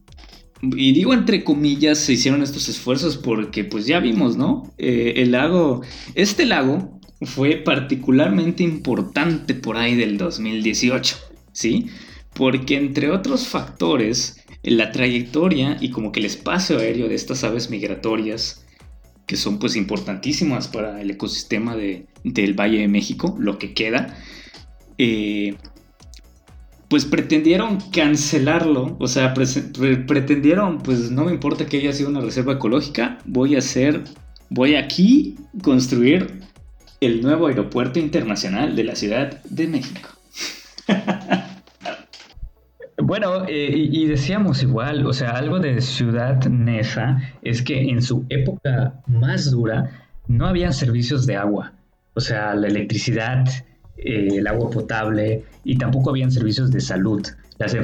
digo 0.63 1.15
entre 1.15 1.43
comillas 1.43 1.99
se 1.99 2.13
hicieron 2.13 2.43
estos 2.43 2.69
esfuerzos 2.69 3.17
porque 3.17 3.65
pues 3.65 3.87
ya 3.87 3.99
vimos, 3.99 4.37
¿no? 4.37 4.75
Eh, 4.77 5.15
el 5.17 5.33
lago, 5.33 5.83
este 6.15 6.45
lago 6.45 7.01
fue 7.23 7.57
particularmente 7.57 8.63
importante 8.63 9.55
por 9.55 9.79
ahí 9.79 9.95
del 9.95 10.19
2018, 10.19 11.17
¿sí? 11.53 11.87
Porque 12.35 12.77
entre 12.77 13.11
otros 13.11 13.49
factores, 13.49 14.37
la 14.63 14.93
trayectoria 14.93 15.79
y 15.81 15.91
como 15.91 16.13
que 16.13 16.21
el 16.21 16.27
espacio 16.27 16.79
aéreo 16.79 17.09
de 17.09 17.15
estas 17.15 17.43
aves 17.45 17.71
migratorias 17.71 18.60
que 19.31 19.37
son 19.37 19.61
pues 19.61 19.77
importantísimas 19.77 20.67
para 20.67 21.01
el 21.01 21.09
ecosistema 21.13 21.77
de, 21.77 22.07
del 22.25 22.59
Valle 22.59 22.79
de 22.79 22.89
México, 22.89 23.37
lo 23.39 23.61
que 23.61 23.75
queda, 23.75 24.19
eh, 24.99 25.55
pues 26.89 27.05
pretendieron 27.05 27.79
cancelarlo, 27.93 28.97
o 28.99 29.07
sea, 29.07 29.33
pretendieron, 29.33 30.79
pues 30.79 31.13
no 31.13 31.27
me 31.27 31.31
importa 31.31 31.67
que 31.67 31.77
haya 31.77 31.93
sido 31.93 32.09
una 32.09 32.21
reserva 32.21 32.55
ecológica, 32.55 33.19
voy 33.25 33.55
a 33.55 33.59
hacer, 33.59 34.03
voy 34.49 34.75
aquí 34.75 35.37
construir 35.63 36.41
el 37.01 37.23
nuevo 37.23 37.47
aeropuerto 37.47 38.01
internacional 38.01 38.75
de 38.75 38.83
la 38.83 38.97
Ciudad 38.97 39.41
de 39.45 39.69
México. 39.69 40.09
Bueno, 43.11 43.45
eh, 43.49 43.89
y, 43.91 44.07
decíamos 44.07 44.63
igual, 44.63 45.05
o 45.05 45.13
sea, 45.13 45.31
algo 45.31 45.59
de 45.59 45.81
Ciudad 45.81 46.45
Neza 46.45 47.19
es 47.43 47.61
que 47.61 47.91
en 47.91 48.03
su 48.03 48.25
época 48.29 49.03
más 49.09 49.51
dura 49.51 50.07
no 50.29 50.47
había 50.47 50.71
servicios 50.71 51.27
de 51.27 51.35
agua, 51.35 51.73
o 52.15 52.21
sea, 52.21 52.55
la 52.55 52.69
electricidad, 52.69 53.49
eh, 53.97 54.29
el 54.37 54.47
agua 54.47 54.71
potable 54.71 55.43
y 55.65 55.77
tampoco 55.77 56.11
habían 56.11 56.31
servicios 56.31 56.71
de 56.71 56.81
salud. 56.81 57.27
Las, 57.59 57.75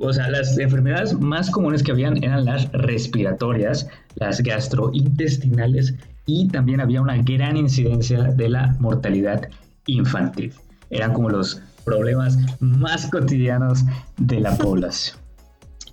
o 0.00 0.12
sea, 0.14 0.30
las 0.30 0.56
enfermedades 0.56 1.20
más 1.20 1.50
comunes 1.50 1.82
que 1.82 1.92
habían 1.92 2.24
eran 2.24 2.46
las 2.46 2.72
respiratorias, 2.72 3.86
las 4.14 4.42
gastrointestinales 4.42 5.96
y 6.24 6.48
también 6.48 6.80
había 6.80 7.02
una 7.02 7.18
gran 7.18 7.58
incidencia 7.58 8.22
de 8.22 8.48
la 8.48 8.74
mortalidad 8.80 9.50
infantil. 9.84 10.54
Eran 10.88 11.12
como 11.12 11.28
los 11.28 11.60
problemas 11.84 12.38
más 12.60 13.06
cotidianos 13.06 13.84
de 14.18 14.40
la 14.40 14.56
población. 14.56 15.18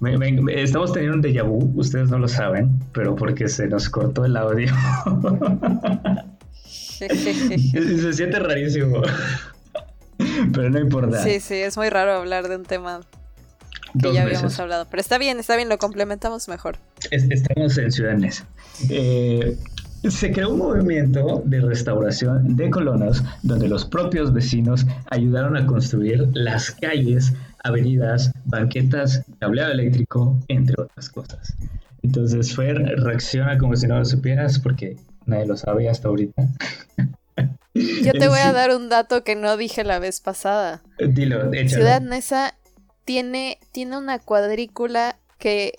Estamos 0.49 0.93
teniendo 0.93 1.17
un 1.17 1.21
déjà 1.21 1.43
vu, 1.43 1.73
ustedes 1.75 2.09
no 2.09 2.19
lo 2.19 2.27
saben, 2.27 2.79
pero 2.93 3.15
porque 3.15 3.49
se 3.49 3.67
nos 3.67 3.89
cortó 3.89 4.23
el 4.25 4.37
audio. 4.37 4.73
se 6.69 8.13
siente 8.13 8.39
rarísimo. 8.39 9.01
Pero 10.53 10.69
no 10.69 10.79
importa. 10.79 11.23
Sí, 11.23 11.39
sí, 11.39 11.55
es 11.55 11.77
muy 11.77 11.89
raro 11.89 12.13
hablar 12.13 12.47
de 12.47 12.55
un 12.57 12.63
tema 12.63 13.01
que 14.01 14.13
ya 14.13 14.23
habíamos 14.23 14.59
hablado. 14.59 14.87
Pero 14.89 15.01
está 15.01 15.17
bien, 15.17 15.39
está 15.39 15.55
bien, 15.55 15.69
lo 15.69 15.77
complementamos 15.77 16.47
mejor. 16.47 16.77
estamos 17.11 17.77
en 17.77 17.91
Ciudad 17.91 18.15
Neza. 18.15 18.45
Eh, 18.89 19.57
se 20.07 20.31
creó 20.31 20.53
un 20.53 20.59
movimiento 20.59 21.41
de 21.45 21.61
restauración 21.61 22.55
de 22.55 22.69
colonos 22.69 23.23
donde 23.43 23.67
los 23.67 23.85
propios 23.85 24.31
vecinos 24.33 24.85
ayudaron 25.09 25.57
a 25.57 25.65
construir 25.65 26.29
las 26.33 26.71
calles, 26.71 27.33
avenidas, 27.63 28.31
banquetas, 28.45 29.23
cableado 29.39 29.71
eléctrico, 29.73 30.39
entre 30.47 30.75
otras 30.81 31.09
cosas. 31.09 31.55
Entonces 32.01 32.55
Fer 32.55 32.77
reacciona 32.77 33.57
como 33.57 33.75
si 33.75 33.87
no 33.87 33.99
lo 33.99 34.05
supieras 34.05 34.59
porque 34.59 34.95
nadie 35.25 35.45
lo 35.45 35.57
sabe 35.57 35.89
hasta 35.89 36.07
ahorita. 36.07 36.47
Yo 37.73 38.13
te 38.13 38.27
voy 38.27 38.39
a 38.39 38.51
dar 38.51 38.75
un 38.75 38.89
dato 38.89 39.23
que 39.23 39.35
no 39.35 39.55
dije 39.57 39.83
la 39.83 39.99
vez 39.99 40.21
pasada. 40.21 40.81
Dilo, 40.97 41.53
échalo. 41.53 41.69
Ciudad 41.69 42.01
Nesa 42.01 42.55
tiene, 43.05 43.59
tiene 43.71 43.97
una 43.97 44.19
cuadrícula 44.19 45.17
que 45.37 45.73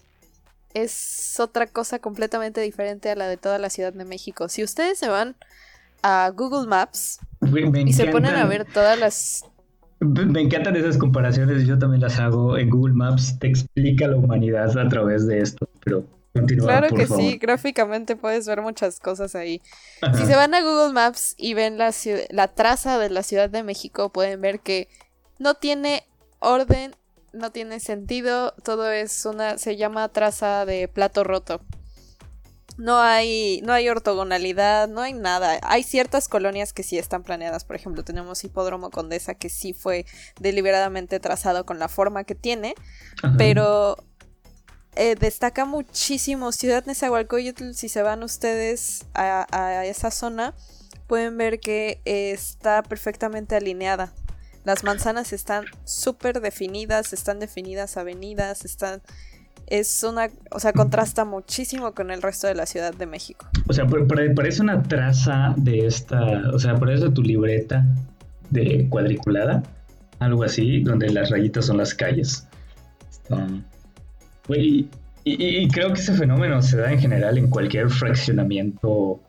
es 0.74 1.38
otra 1.40 1.66
cosa 1.66 1.98
completamente 1.98 2.60
diferente 2.60 3.10
a 3.10 3.16
la 3.16 3.28
de 3.28 3.36
toda 3.36 3.58
la 3.58 3.70
Ciudad 3.70 3.92
de 3.92 4.04
México. 4.04 4.48
Si 4.48 4.62
ustedes 4.62 4.98
se 4.98 5.08
van 5.08 5.36
a 6.02 6.32
Google 6.34 6.66
Maps 6.66 7.18
y 7.84 7.92
se 7.92 8.06
ponen 8.06 8.34
a 8.34 8.46
ver 8.46 8.64
todas 8.64 8.98
las... 8.98 9.44
Me 10.00 10.40
encantan 10.40 10.76
esas 10.76 10.96
comparaciones, 10.96 11.66
yo 11.66 11.78
también 11.78 12.00
las 12.00 12.18
hago 12.18 12.56
en 12.56 12.70
Google 12.70 12.94
Maps, 12.94 13.38
te 13.38 13.48
explica 13.48 14.08
la 14.08 14.16
humanidad 14.16 14.78
a 14.78 14.88
través 14.88 15.26
de 15.26 15.40
esto, 15.40 15.68
pero 15.84 16.06
continúa. 16.32 16.68
Claro 16.68 16.96
que 16.96 17.06
sí, 17.06 17.36
gráficamente 17.36 18.16
puedes 18.16 18.46
ver 18.46 18.62
muchas 18.62 18.98
cosas 18.98 19.34
ahí. 19.34 19.60
Si 20.14 20.24
se 20.24 20.36
van 20.36 20.54
a 20.54 20.62
Google 20.62 20.94
Maps 20.94 21.34
y 21.36 21.52
ven 21.52 21.76
la, 21.76 21.92
la 22.30 22.48
traza 22.48 22.98
de 22.98 23.10
la 23.10 23.22
Ciudad 23.22 23.50
de 23.50 23.62
México, 23.62 24.10
pueden 24.10 24.40
ver 24.40 24.60
que 24.60 24.88
no 25.38 25.54
tiene 25.54 26.04
orden 26.38 26.96
no 27.32 27.52
tiene 27.52 27.80
sentido, 27.80 28.52
todo 28.64 28.90
es 28.90 29.24
una, 29.24 29.58
se 29.58 29.76
llama 29.76 30.08
traza 30.08 30.64
de 30.66 30.88
plato 30.88 31.24
roto. 31.24 31.60
No 32.76 32.98
hay, 32.98 33.60
no 33.62 33.74
hay 33.74 33.90
ortogonalidad, 33.90 34.88
no 34.88 35.02
hay 35.02 35.12
nada. 35.12 35.58
Hay 35.62 35.82
ciertas 35.82 36.28
colonias 36.28 36.72
que 36.72 36.82
sí 36.82 36.96
están 36.96 37.22
planeadas. 37.22 37.64
Por 37.64 37.76
ejemplo, 37.76 38.04
tenemos 38.04 38.42
Hipódromo 38.42 38.90
Condesa 38.90 39.34
que 39.34 39.50
sí 39.50 39.74
fue 39.74 40.06
deliberadamente 40.40 41.20
trazado 41.20 41.66
con 41.66 41.78
la 41.78 41.88
forma 41.88 42.24
que 42.24 42.34
tiene. 42.34 42.74
Pero 43.36 43.98
eh, 44.96 45.14
destaca 45.14 45.66
muchísimo 45.66 46.52
Ciudad 46.52 46.86
Nezahualcóyotl. 46.86 47.72
Si 47.74 47.90
se 47.90 48.02
van 48.02 48.22
ustedes 48.22 49.04
a, 49.12 49.46
a 49.50 49.84
esa 49.84 50.10
zona, 50.10 50.54
pueden 51.06 51.36
ver 51.36 51.60
que 51.60 52.00
está 52.04 52.82
perfectamente 52.82 53.56
alineada 53.56 54.14
Las 54.64 54.84
manzanas 54.84 55.32
están 55.32 55.64
súper 55.84 56.40
definidas, 56.40 57.12
están 57.12 57.38
definidas 57.38 57.96
avenidas, 57.96 58.64
están 58.64 59.00
es 59.70 60.02
una, 60.02 60.28
o 60.50 60.58
sea, 60.58 60.72
contrasta 60.72 61.24
muchísimo 61.24 61.94
con 61.94 62.10
el 62.10 62.20
resto 62.20 62.48
de 62.48 62.54
la 62.54 62.66
Ciudad 62.66 62.92
de 62.92 63.06
México. 63.06 63.46
O 63.68 63.72
sea, 63.72 63.86
parece 63.86 64.62
una 64.62 64.82
traza 64.82 65.54
de 65.56 65.86
esta, 65.86 66.50
o 66.52 66.58
sea, 66.58 66.74
parece 66.76 67.08
tu 67.10 67.22
libreta 67.22 67.86
de 68.50 68.88
cuadriculada, 68.88 69.62
algo 70.18 70.42
así, 70.42 70.80
donde 70.82 71.08
las 71.10 71.30
rayitas 71.30 71.66
son 71.66 71.78
las 71.78 71.94
calles. 71.94 72.46
y, 74.48 75.68
creo 75.68 75.92
que 75.92 76.00
ese 76.00 76.14
fenómeno 76.14 76.60
se 76.62 76.76
da 76.76 76.90
en 76.90 76.98
general 76.98 77.38
en 77.38 77.48
cualquier 77.48 77.90
fraccionamiento 77.90 79.20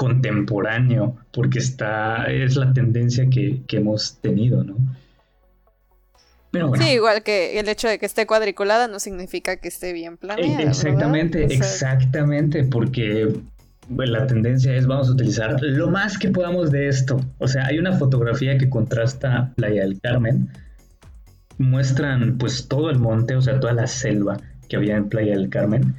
contemporáneo, 0.00 1.14
porque 1.30 1.58
está, 1.58 2.24
es 2.24 2.56
la 2.56 2.72
tendencia 2.72 3.28
que, 3.28 3.60
que 3.66 3.76
hemos 3.76 4.16
tenido, 4.22 4.64
¿no? 4.64 4.78
Sí, 6.78 6.92
igual 6.92 7.22
que 7.22 7.60
el 7.60 7.68
hecho 7.68 7.86
de 7.86 7.98
que 7.98 8.06
esté 8.06 8.26
cuadriculada 8.26 8.88
no 8.88 8.98
significa 8.98 9.56
que 9.56 9.68
esté 9.68 9.92
bien 9.92 10.16
planeada. 10.16 10.62
Exactamente, 10.62 11.44
exactamente, 11.44 12.64
porque 12.64 13.30
la 13.90 14.26
tendencia 14.26 14.74
es 14.74 14.86
vamos 14.86 15.10
a 15.10 15.12
utilizar 15.12 15.58
lo 15.60 15.90
más 15.90 16.16
que 16.16 16.30
podamos 16.30 16.70
de 16.70 16.88
esto. 16.88 17.20
O 17.36 17.46
sea, 17.46 17.66
hay 17.66 17.78
una 17.78 17.92
fotografía 17.92 18.56
que 18.56 18.70
contrasta 18.70 19.52
Playa 19.54 19.82
del 19.82 20.00
Carmen. 20.00 20.48
Muestran 21.58 22.38
pues 22.38 22.68
todo 22.68 22.88
el 22.88 22.98
monte, 22.98 23.36
o 23.36 23.42
sea, 23.42 23.60
toda 23.60 23.74
la 23.74 23.86
selva 23.86 24.40
que 24.66 24.76
había 24.76 24.96
en 24.96 25.10
Playa 25.10 25.32
del 25.32 25.50
Carmen. 25.50 25.94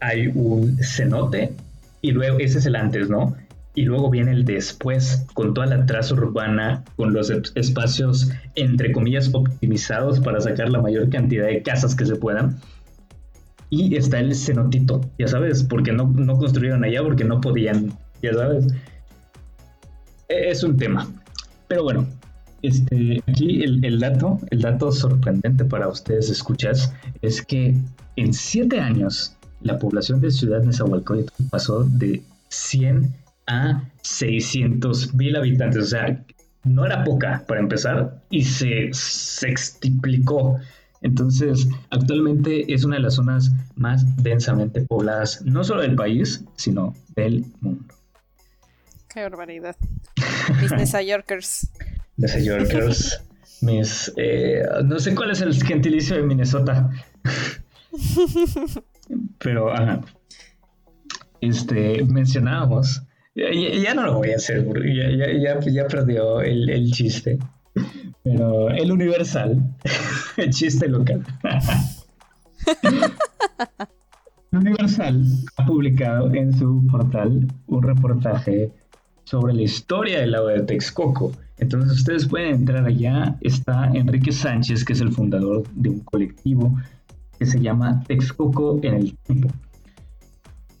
Hay 0.00 0.28
un 0.34 0.78
cenote 0.82 1.52
y 2.02 2.12
luego 2.12 2.38
ese 2.38 2.58
es 2.58 2.66
el 2.66 2.76
antes, 2.76 3.08
¿no? 3.08 3.36
y 3.76 3.82
luego 3.82 4.10
viene 4.10 4.32
el 4.32 4.44
después, 4.44 5.26
con 5.34 5.52
toda 5.52 5.66
la 5.66 5.84
traza 5.84 6.14
urbana, 6.14 6.82
con 6.96 7.12
los 7.12 7.30
espacios, 7.54 8.32
entre 8.54 8.90
comillas, 8.90 9.30
optimizados 9.34 10.18
para 10.18 10.40
sacar 10.40 10.70
la 10.70 10.80
mayor 10.80 11.10
cantidad 11.10 11.46
de 11.46 11.62
casas 11.62 11.94
que 11.94 12.06
se 12.06 12.16
puedan. 12.16 12.58
Y 13.68 13.94
está 13.94 14.18
el 14.18 14.34
cenotito, 14.34 15.02
ya 15.18 15.28
sabes, 15.28 15.62
porque 15.62 15.92
no, 15.92 16.06
no 16.06 16.38
construyeron 16.38 16.84
allá 16.84 17.02
porque 17.02 17.24
no 17.24 17.38
podían, 17.38 17.92
ya 18.22 18.32
sabes. 18.32 18.66
E, 20.30 20.50
es 20.50 20.64
un 20.64 20.78
tema. 20.78 21.06
Pero 21.68 21.82
bueno, 21.82 22.06
este, 22.62 23.22
aquí 23.26 23.62
el, 23.62 23.84
el, 23.84 24.00
dato, 24.00 24.40
el 24.50 24.62
dato 24.62 24.90
sorprendente 24.90 25.66
para 25.66 25.88
ustedes, 25.88 26.30
escuchas, 26.30 26.94
es 27.20 27.42
que 27.42 27.74
en 28.16 28.32
siete 28.32 28.80
años 28.80 29.35
la 29.66 29.78
población 29.78 30.20
de 30.20 30.30
Ciudad 30.30 30.62
Nezahualcóyotl 30.62 31.32
pasó 31.50 31.84
de 31.84 32.22
100 32.48 33.14
a 33.46 33.82
600 34.02 35.14
mil 35.14 35.36
habitantes. 35.36 35.82
O 35.82 35.86
sea, 35.86 36.24
no 36.64 36.84
era 36.84 37.04
poca 37.04 37.44
para 37.46 37.60
empezar 37.60 38.20
y 38.30 38.44
se 38.44 38.88
sextiplicó. 38.92 40.58
Entonces, 41.02 41.68
actualmente 41.90 42.72
es 42.72 42.84
una 42.84 42.96
de 42.96 43.02
las 43.02 43.14
zonas 43.14 43.52
más 43.76 44.04
densamente 44.22 44.80
pobladas, 44.82 45.42
no 45.44 45.62
solo 45.62 45.82
del 45.82 45.94
país, 45.94 46.44
sino 46.56 46.94
del 47.14 47.44
mundo. 47.60 47.84
Qué 49.08 49.22
barbaridad. 49.22 49.76
Mis 50.60 50.92
Yorkers. 51.06 51.70
Nesa 52.16 52.38
Yorkers. 52.38 53.22
mis. 53.60 54.12
Eh, 54.16 54.62
no 54.84 54.98
sé 54.98 55.14
cuál 55.14 55.30
es 55.30 55.40
el 55.40 55.54
gentilicio 55.62 56.16
de 56.16 56.22
Minnesota. 56.22 56.90
Pero, 59.38 59.72
Este, 61.40 62.04
mencionábamos 62.04 63.02
ya, 63.36 63.94
no 63.94 64.02
lo 64.02 64.14
voy 64.14 64.30
a 64.30 64.36
hacer, 64.36 64.64
ya, 64.82 65.60
ya, 65.66 65.86
perdió 65.86 66.40
el, 66.40 66.90
chiste. 66.90 67.38
Pero 68.22 68.70
el 68.70 68.90
universal, 68.90 69.62
el 70.38 70.50
chiste 70.50 70.88
local. 70.88 71.22
Universal 74.52 75.22
ha 75.58 75.66
publicado 75.66 76.32
en 76.32 76.56
su 76.56 76.86
portal 76.90 77.46
un 77.66 77.82
reportaje 77.82 78.72
sobre 79.24 79.52
la 79.52 79.62
historia 79.62 80.20
del 80.20 80.30
lago 80.30 80.46
de 80.48 80.62
Texcoco. 80.62 81.32
Entonces 81.58 81.98
ustedes 81.98 82.26
pueden 82.26 82.54
entrar 82.54 82.86
allá. 82.86 83.36
Está 83.42 83.90
Enrique 83.92 84.32
Sánchez, 84.32 84.82
que 84.82 84.94
es 84.94 85.02
el 85.02 85.12
fundador 85.12 85.64
de 85.74 85.90
un 85.90 86.00
colectivo 86.00 86.74
que 87.38 87.46
se 87.46 87.60
llama 87.60 88.02
Texcoco 88.06 88.80
en 88.82 88.94
el 88.94 89.16
tiempo. 89.18 89.48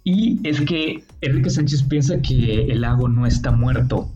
Y 0.04 0.38
es 0.48 0.60
que 0.60 1.02
Enrique 1.20 1.50
Sánchez 1.50 1.82
piensa 1.82 2.20
que 2.20 2.66
el 2.66 2.82
lago 2.82 3.08
no 3.08 3.26
está 3.26 3.50
muerto, 3.50 4.08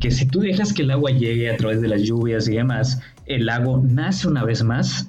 que 0.00 0.10
si 0.10 0.26
tú 0.26 0.40
dejas 0.40 0.72
que 0.72 0.82
el 0.82 0.90
agua 0.92 1.10
llegue 1.10 1.50
a 1.50 1.56
través 1.56 1.80
de 1.80 1.88
las 1.88 2.02
lluvias 2.02 2.46
y 2.46 2.52
demás, 2.52 3.00
el 3.26 3.46
lago 3.46 3.82
nace 3.82 4.28
una 4.28 4.44
vez 4.44 4.62
más. 4.62 5.08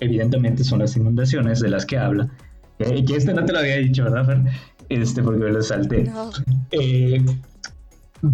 Evidentemente 0.00 0.64
son 0.64 0.78
las 0.78 0.96
inundaciones 0.96 1.60
de 1.60 1.68
las 1.68 1.84
que 1.84 1.98
habla. 1.98 2.28
Eh, 2.78 3.04
que 3.04 3.16
este 3.16 3.34
no 3.34 3.44
te 3.44 3.52
lo 3.52 3.58
había 3.58 3.76
dicho, 3.76 4.04
¿verdad, 4.04 4.26
Fer? 4.26 4.42
Este, 4.88 5.22
porque 5.22 5.44
me 5.44 5.50
lo 5.50 5.62
salté. 5.62 6.10
Eh, 6.70 7.24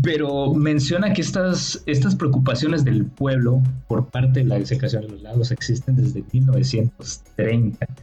pero 0.03 0.55
menciona 0.55 1.13
que 1.13 1.23
estas, 1.23 1.83
estas 1.87 2.15
preocupaciones 2.15 2.85
del 2.85 3.05
pueblo 3.05 3.61
por 3.89 4.07
parte 4.09 4.41
de 4.41 4.47
la 4.47 4.59
desecación 4.59 5.03
de 5.03 5.09
los 5.09 5.23
lagos 5.23 5.51
existen 5.51 5.97
desde 5.97 6.25
1930. 6.33 7.87
O 7.87 7.95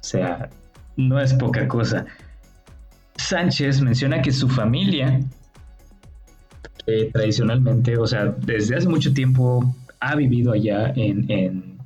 sea, 0.00 0.50
no 0.96 1.20
es 1.20 1.32
poca 1.34 1.66
cosa. 1.66 2.06
Sánchez 3.16 3.80
menciona 3.80 4.20
que 4.20 4.30
su 4.30 4.48
familia, 4.48 5.20
tradicionalmente, 7.12 7.96
o 7.96 8.06
sea, 8.06 8.26
desde 8.26 8.76
hace 8.76 8.88
mucho 8.88 9.12
tiempo 9.12 9.74
ha 10.00 10.14
vivido 10.14 10.52
allá 10.52 10.92
en, 10.94 11.30
en, 11.30 11.76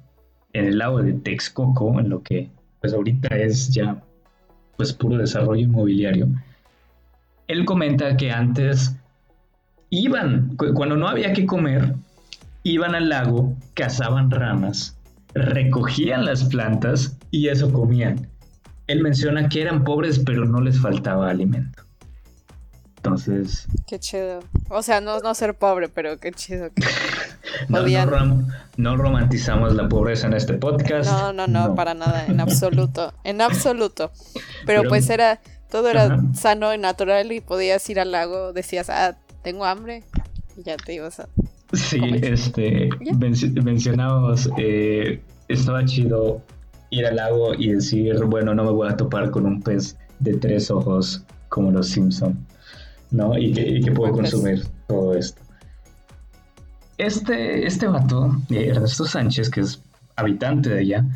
el 0.53 0.79
lago 0.79 1.01
de 1.01 1.13
Texcoco, 1.13 2.01
en 2.01 2.09
lo 2.09 2.23
que 2.25 2.51
pues 2.81 2.93
ahorita 2.93 3.37
es 3.37 3.69
ya 3.69 4.03
pues 4.77 4.93
puro 4.93 5.17
desarrollo 5.19 5.63
inmobiliario. 5.63 6.29
Él 7.47 7.65
comenta 7.65 8.17
que 8.17 8.33
antes 8.33 8.97
iban, 9.91 10.57
cuando 10.57 10.97
no 10.97 11.09
había 11.09 11.33
que 11.33 11.47
comer, 11.47 11.95
iban 12.63 12.95
al 12.95 13.09
lago, 13.09 13.55
cazaban 13.75 14.31
ramas, 14.31 14.97
recogían 15.35 16.25
las 16.25 16.45
plantas 16.45 17.17
y 17.31 17.49
eso 17.49 17.73
comían 17.73 18.29
él 18.91 19.03
menciona 19.03 19.49
que 19.49 19.63
eran 19.63 19.85
pobres, 19.85 20.19
pero 20.19 20.45
no 20.47 20.61
les 20.61 20.81
faltaba 20.81 21.31
alimento. 21.31 21.85
Entonces. 22.97 23.69
Qué 23.87 24.01
chido. 24.01 24.41
O 24.69 24.83
sea, 24.83 25.01
no, 25.01 25.21
no 25.21 25.33
ser 25.37 25.55
pobre, 25.55 25.89
pero 25.89 26.19
qué 26.19 26.33
chido. 26.33 26.71
Que 26.75 26.83
no, 28.77 28.97
romantizamos 28.97 29.75
la 29.75 29.89
pobreza 29.89 30.27
en 30.27 30.33
este 30.35 30.55
podcast. 30.55 31.09
No, 31.09 31.33
no, 31.33 31.47
no, 31.47 31.77
para 31.77 31.95
nada, 31.95 32.27
en 32.27 32.41
absoluto. 32.41 33.15
En 33.23 33.41
absoluto. 33.41 34.11
Pero, 34.67 34.83
pues 34.89 35.09
era. 35.09 35.41
Todo 35.71 35.89
era 35.89 36.19
sano 36.35 36.75
y 36.75 36.79
natural 36.79 37.31
y 37.31 37.41
podías 37.41 37.89
ir 37.89 38.01
al 38.01 38.11
lago, 38.11 38.53
decías, 38.53 38.91
ah, 38.91 39.17
tengo 39.43 39.65
hambre, 39.65 40.03
y 40.57 40.63
ya 40.63 40.77
te 40.77 40.95
ibas 40.95 41.21
a. 41.21 41.29
Sí, 41.73 42.01
este. 42.23 42.89
mencionamos, 43.63 44.51
eh, 44.59 45.23
estaba 45.49 45.85
chido 45.85 46.43
ir 46.91 47.07
al 47.07 47.17
lago 47.17 47.55
y 47.55 47.73
decir, 47.73 48.17
bueno, 48.25 48.55
no 48.55 48.65
me 48.65 48.73
voy 48.73 48.89
a 48.89 48.97
topar 48.97 49.31
con 49.31 49.47
un 49.47 49.63
pez 49.63 49.97
de 50.19 50.35
tres 50.37 50.71
ojos 50.71 51.25
como 51.49 51.71
los 51.71 51.89
Simpson, 51.89 52.47
¿no? 53.11 53.39
Y 53.39 53.53
que, 53.53 53.63
y 53.63 53.91
puedo 53.91 54.13
consumir 54.13 54.65
todo 54.89 55.15
esto. 55.15 55.41
Este, 56.99 57.67
este 57.67 57.87
vato, 57.87 58.37
eh, 58.51 58.69
Ernesto 58.69 59.05
Sánchez, 59.05 59.49
que 59.49 59.61
es 59.61 59.83
habitante 60.17 60.69
de 60.69 60.81
allá, 60.81 61.07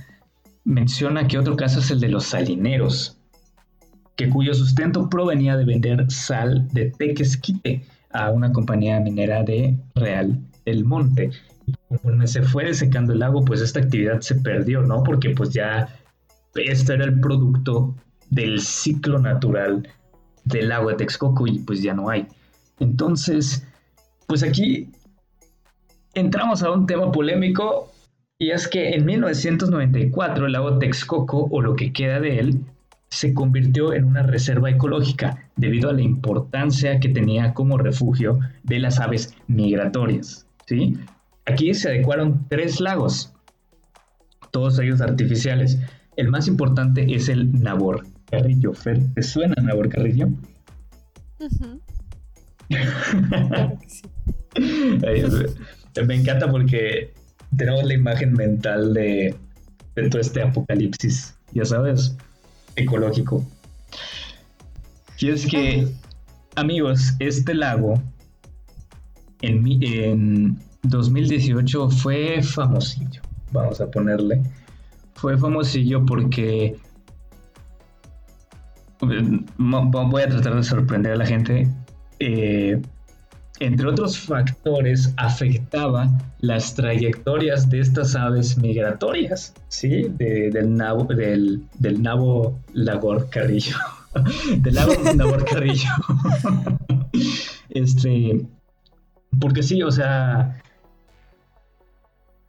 menciona 0.65 1.27
que 1.27 1.39
otro 1.39 1.57
caso 1.57 1.81
es 1.81 1.91
el 1.91 2.01
de 2.01 2.09
los 2.09 2.25
salineros, 2.25 3.19
que 4.17 4.31
cuyo 4.31 4.55
sustento 4.55 5.09
provenía 5.11 5.57
de 5.57 5.65
vender 5.65 6.11
sal 6.11 6.69
de 6.73 6.91
Tequesquite 6.91 7.85
a 8.15 8.31
una 8.31 8.53
compañía 8.53 9.01
minera 9.01 9.43
de 9.43 9.77
Real 9.95 10.39
del 10.65 10.85
Monte 10.85 11.31
conforme 11.89 12.27
se 12.27 12.43
fue 12.43 12.65
desecando 12.65 13.13
el 13.13 13.21
lago, 13.21 13.45
pues 13.45 13.61
esta 13.61 13.81
actividad 13.81 14.21
se 14.21 14.37
perdió, 14.37 14.83
¿no? 14.83 15.03
Porque 15.03 15.31
pues 15.31 15.51
ya 15.51 15.89
este 16.55 16.95
era 16.95 17.05
el 17.05 17.21
producto 17.21 17.95
del 18.31 18.61
ciclo 18.61 19.19
natural 19.19 19.89
del 20.45 20.69
lago 20.69 20.91
de 20.91 20.97
Texcoco 20.97 21.47
y 21.47 21.59
pues 21.61 21.83
ya 21.83 21.95
no 21.95 22.09
hay. 22.09 22.27
Entonces, 22.79 23.67
pues 24.27 24.43
aquí 24.43 24.91
entramos 26.15 26.63
a 26.63 26.71
un 26.71 26.87
tema 26.87 27.11
polémico 27.11 27.91
y 28.39 28.51
es 28.51 28.69
que 28.69 28.91
en 28.91 29.05
1994 29.05 30.47
el 30.47 30.53
lago 30.53 30.79
Texcoco 30.79 31.49
o 31.51 31.63
lo 31.63 31.77
que 31.77 31.93
queda 31.93 32.21
de 32.21 32.39
él 32.39 32.61
se 33.15 33.33
convirtió 33.33 33.95
en 33.95 34.07
una 34.07 34.25
reserva 34.25 34.71
ecológica 34.71 35.49
debido 35.55 35.89
a 35.89 35.93
la 35.93 36.03
importancia 36.03 36.99
que 36.99 37.09
tenía 37.09 37.55
como 37.55 37.79
refugio 37.79 38.41
de 38.65 38.81
las 38.81 38.99
aves 38.99 39.37
migratorias. 39.47 40.49
¿sí? 40.67 40.99
Aquí 41.47 41.73
se 41.75 41.91
adecuaron 41.91 42.45
tres 42.49 42.81
lagos, 42.81 43.33
todos 44.51 44.81
ellos 44.81 45.01
artificiales. 45.01 45.79
El 46.17 46.29
más 46.29 46.49
importante 46.49 47.07
es 47.15 47.29
el 47.29 47.53
Nabor 47.63 48.05
Carrillo. 48.29 48.75
Fer, 48.75 49.01
¿te 49.15 49.23
suena 49.23 49.55
Nabor 49.63 49.91
Carrillo? 49.91 50.27
Me 56.05 56.15
encanta 56.17 56.51
porque 56.51 57.13
tenemos 57.57 57.85
la 57.85 57.95
imagen 57.95 58.33
mental 58.33 58.93
de, 58.93 59.37
de 59.95 60.09
todo 60.09 60.21
este 60.21 60.43
apocalipsis, 60.43 61.39
ya 61.53 61.65
sabes, 61.65 62.17
ecológico. 62.77 63.45
Y 65.19 65.31
es 65.31 65.47
que, 65.47 65.89
amigos, 66.57 67.15
este 67.19 67.55
lago 67.55 68.03
en, 69.41 69.83
en 69.83 70.59
2018 70.83 71.91
fue 71.91 72.43
famosillo, 72.43 73.23
vamos 73.53 73.81
a 73.81 73.91
ponerle. 73.91 74.43
Fue 75.15 75.39
famosillo 75.39 76.05
porque 76.05 76.77
voy 78.99 80.23
a 80.23 80.29
tratar 80.29 80.57
de 80.57 80.63
sorprender 80.63 81.13
a 81.13 81.17
la 81.17 81.27
gente. 81.27 81.69
Eh, 82.19 82.81
entre 83.61 83.87
otros 83.87 84.19
factores, 84.19 85.15
afectaba 85.17 86.09
las 86.41 86.75
trayectorias 86.75 87.71
de 87.71 87.81
estas 87.81 88.17
aves 88.17 88.59
migratorias, 88.59 89.55
¿sí? 89.69 90.07
del, 90.09 90.77
nabo, 90.77 91.05
del, 91.05 91.63
del 91.79 92.03
nabo 92.03 92.59
lagor 92.73 93.31
carrillo. 93.31 93.77
del 94.59 94.75
lago 94.75 94.93
Nabor 95.15 95.45
carrillo. 95.45 95.91
este, 97.71 98.47
porque 99.41 99.63
sí, 99.63 99.83
o 99.83 99.91
sea, 99.91 100.61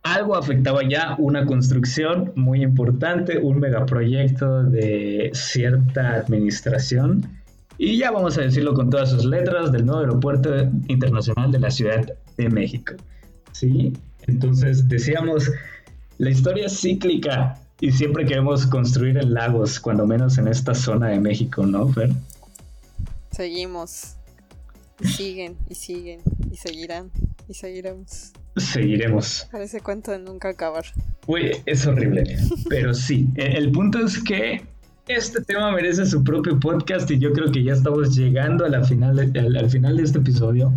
algo 0.04 0.36
afectaba 0.36 0.82
ya 0.88 1.16
una 1.18 1.46
construcción 1.46 2.32
muy 2.36 2.64
importante, 2.64 3.38
un 3.38 3.60
megaproyecto 3.60 4.64
de 4.64 5.32
cierta 5.34 6.14
administración. 6.14 7.28
Y 7.78 7.98
ya 7.98 8.12
vamos 8.12 8.38
a 8.38 8.42
decirlo 8.42 8.74
con 8.74 8.90
todas 8.90 9.10
sus 9.10 9.26
letras 9.26 9.72
del 9.72 9.86
nuevo 9.86 10.02
aeropuerto 10.02 10.50
internacional 10.88 11.52
de 11.52 11.60
la 11.60 11.72
Ciudad 11.72 12.14
de 12.38 12.50
México. 12.50 12.94
¿Sí? 13.52 13.94
Entonces 14.28 14.88
decíamos, 14.88 15.52
la 16.18 16.30
historia 16.30 16.68
es 16.68 16.80
cíclica 16.80 17.60
y 17.80 17.92
siempre 17.92 18.26
queremos 18.26 18.66
construir 18.66 19.18
en 19.18 19.34
lagos, 19.34 19.80
cuando 19.80 20.08
menos 20.08 20.38
en 20.38 20.48
esta 20.48 20.74
zona 20.74 21.10
de 21.10 21.20
México, 21.20 21.66
¿no, 21.66 21.88
Fer? 21.90 22.12
Seguimos. 23.32 24.16
Y 25.02 25.08
siguen, 25.08 25.58
y 25.70 25.76
siguen, 25.76 26.22
y 26.50 26.56
seguirán, 26.56 27.12
y 27.50 27.54
seguiremos. 27.54 28.32
Seguiremos. 28.56 29.48
Parece 29.52 29.82
cuento 29.82 30.12
de 30.12 30.20
nunca 30.20 30.50
acabar. 30.50 30.86
Es 31.66 31.86
horrible. 31.86 32.38
Pero 32.70 32.94
sí, 32.94 33.28
el 33.36 33.72
punto 33.74 34.00
es 34.00 34.24
que 34.24 34.66
este 35.08 35.42
tema 35.42 35.72
merece 35.72 36.06
su 36.06 36.24
propio 36.24 36.60
podcast 36.60 37.10
y 37.12 37.20
yo 37.20 37.32
creo 37.32 37.52
que 37.52 37.64
ya 37.64 37.74
estamos 37.74 38.16
llegando 38.16 38.66
a 38.66 38.84
final, 38.84 39.20
al, 39.20 39.70
final 39.70 39.98
de 39.98 40.04
este 40.04 40.18
episodio. 40.20 40.74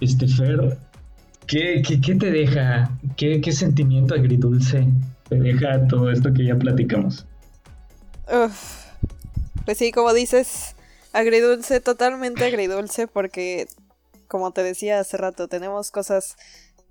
Este 0.00 0.26
Fer, 0.26 0.78
¿qué, 1.46 1.82
te 2.18 2.30
deja? 2.30 2.90
¿Qué, 3.16 3.40
¿Qué, 3.40 3.52
sentimiento 3.52 4.14
agridulce 4.14 4.86
te 5.28 5.38
deja 5.38 5.86
todo 5.88 6.10
esto 6.10 6.32
que 6.34 6.44
ya 6.44 6.56
platicamos? 6.56 7.24
Pues 9.64 9.78
sí, 9.78 9.92
como 9.92 10.12
dices, 10.12 10.76
agridulce, 11.12 11.80
totalmente 11.80 12.44
agridulce, 12.44 13.06
porque 13.06 13.68
como 14.28 14.50
te 14.52 14.62
decía 14.62 15.00
hace 15.00 15.16
rato, 15.16 15.48
tenemos 15.48 15.90
cosas 15.90 16.36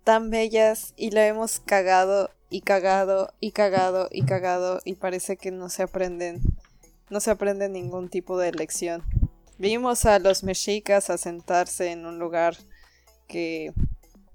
tan 0.04 0.30
bellas 0.30 0.94
y 0.96 1.12
la 1.12 1.28
hemos 1.28 1.60
cagado 1.60 2.30
y 2.50 2.62
cagado 2.62 3.34
y 3.40 3.52
cagado 3.52 4.10
y 4.12 4.24
cagado 4.24 4.80
y 4.84 4.96
parece 4.96 5.38
que 5.38 5.52
no 5.52 5.70
se 5.70 5.84
aprenden, 5.84 6.42
no 7.12 7.20
se 7.20 7.30
aprende 7.30 7.70
ningún 7.70 8.10
tipo 8.10 8.40
de 8.40 8.52
lección. 8.54 9.04
Vimos 9.60 10.06
a 10.06 10.18
los 10.18 10.44
mexicas 10.44 11.12
a 11.12 11.18
sentarse 11.18 11.92
en 11.92 12.06
un 12.06 12.18
lugar 12.18 12.56
que 13.28 13.74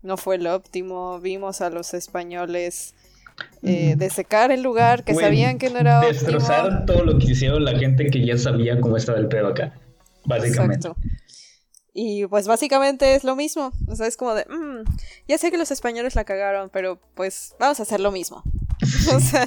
no 0.03 0.17
fue 0.17 0.39
lo 0.39 0.55
óptimo, 0.55 1.19
vimos 1.19 1.61
a 1.63 1.71
los 1.71 1.95
españoles 1.95 2.95
eh, 3.63 3.97
de 3.97 4.11
secar 4.11 4.53
el 4.53 4.63
lugar 4.63 5.05
que 5.05 5.15
sabían 5.15 5.59
que 5.59 5.71
no 5.71 5.79
era 5.79 6.01
óptimo. 6.01 6.13
Destrozar 6.13 6.87
todo 6.87 7.03
lo 7.03 7.19
que 7.19 7.33
hicieron 7.33 7.65
la 7.65 7.77
gente 7.77 8.07
que 8.07 8.25
ya 8.25 8.39
sabía 8.39 8.81
cómo 8.81 8.97
estaba 8.97 9.19
el 9.19 9.27
pedo 9.27 9.49
acá, 9.49 9.75
básicamente. 10.25 10.89
Exacto. 10.89 11.01
Y 11.93 12.27
pues 12.27 12.47
básicamente 12.47 13.15
es 13.15 13.25
lo 13.25 13.37
mismo. 13.37 13.73
O 13.89 13.97
sea, 13.97 14.07
es 14.07 14.19
como 14.19 14.35
de, 14.35 14.45
mm, 14.45 14.85
ya 15.27 15.39
sé 15.39 15.51
que 15.51 15.57
los 15.57 15.71
españoles 15.71 16.15
la 16.15 16.25
cagaron, 16.25 16.69
pero 16.71 17.01
pues 17.15 17.57
vamos 17.59 17.81
a 17.81 17.85
hacer 17.85 18.01
lo 18.01 18.13
mismo. 18.13 18.43
o 19.15 19.21
sea... 19.21 19.47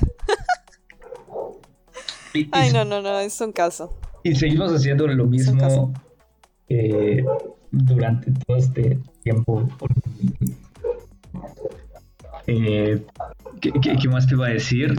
Ay, 2.52 2.72
no, 2.74 2.86
no, 2.86 3.02
no, 3.02 3.20
es 3.20 3.40
un 3.42 3.52
caso. 3.52 3.94
Y 4.24 4.36
seguimos 4.36 4.72
haciendo 4.74 5.08
lo 5.08 5.26
mismo 5.26 5.94
eh, 6.68 7.24
durante 7.72 8.32
todo 8.32 8.58
este 8.58 9.00
tiempo. 9.24 9.68
Eh, 12.48 13.04
¿qué, 13.62 13.72
qué 13.72 14.08
más 14.10 14.28
te 14.28 14.36
iba 14.36 14.48
a 14.48 14.50
decir? 14.50 14.96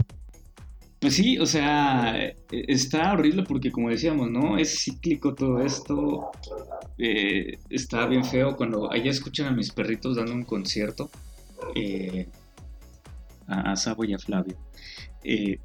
Pues 1.01 1.15
sí, 1.15 1.39
o 1.39 1.47
sea, 1.47 2.15
está 2.51 3.13
horrible 3.13 3.41
porque 3.41 3.71
como 3.71 3.89
decíamos, 3.89 4.29
¿no? 4.29 4.59
Es 4.59 4.83
cíclico 4.83 5.33
todo 5.33 5.59
esto. 5.59 6.29
Eh, 6.99 7.57
está 7.71 8.05
bien 8.05 8.23
feo 8.23 8.55
cuando 8.55 8.91
allá 8.91 9.09
escuchan 9.09 9.47
a 9.47 9.51
mis 9.51 9.71
perritos 9.71 10.15
dando 10.15 10.33
un 10.33 10.43
concierto. 10.43 11.09
Eh, 11.73 12.27
a, 13.47 13.75
Sabo 13.75 14.03
y 14.05 14.13
a 14.13 14.19
Flavio. 14.19 14.55
Eh, 15.23 15.57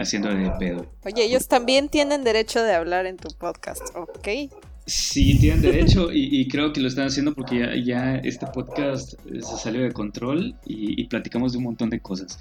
haciendo 0.00 0.34
de 0.34 0.50
pedo. 0.58 0.86
Oye, 1.04 1.24
ellos 1.24 1.48
también 1.48 1.88
tienen 1.88 2.24
derecho 2.24 2.62
de 2.62 2.74
hablar 2.74 3.06
en 3.06 3.16
tu 3.16 3.28
podcast, 3.36 3.82
¿ok? 3.94 4.52
Sí, 4.86 5.38
tienen 5.38 5.62
derecho 5.62 6.10
y, 6.12 6.48
creo 6.48 6.72
que 6.72 6.80
lo 6.80 6.88
están 6.88 7.06
haciendo 7.06 7.34
porque 7.34 7.82
ya, 7.84 8.16
este 8.16 8.46
podcast 8.46 9.14
se 9.24 9.56
salió 9.62 9.82
de 9.82 9.92
control 9.92 10.56
y, 10.66 11.00
y 11.00 11.04
platicamos 11.06 11.52
de 11.52 11.58
un 11.58 11.64
montón 11.64 11.90
de 11.90 12.00
cosas. 12.00 12.38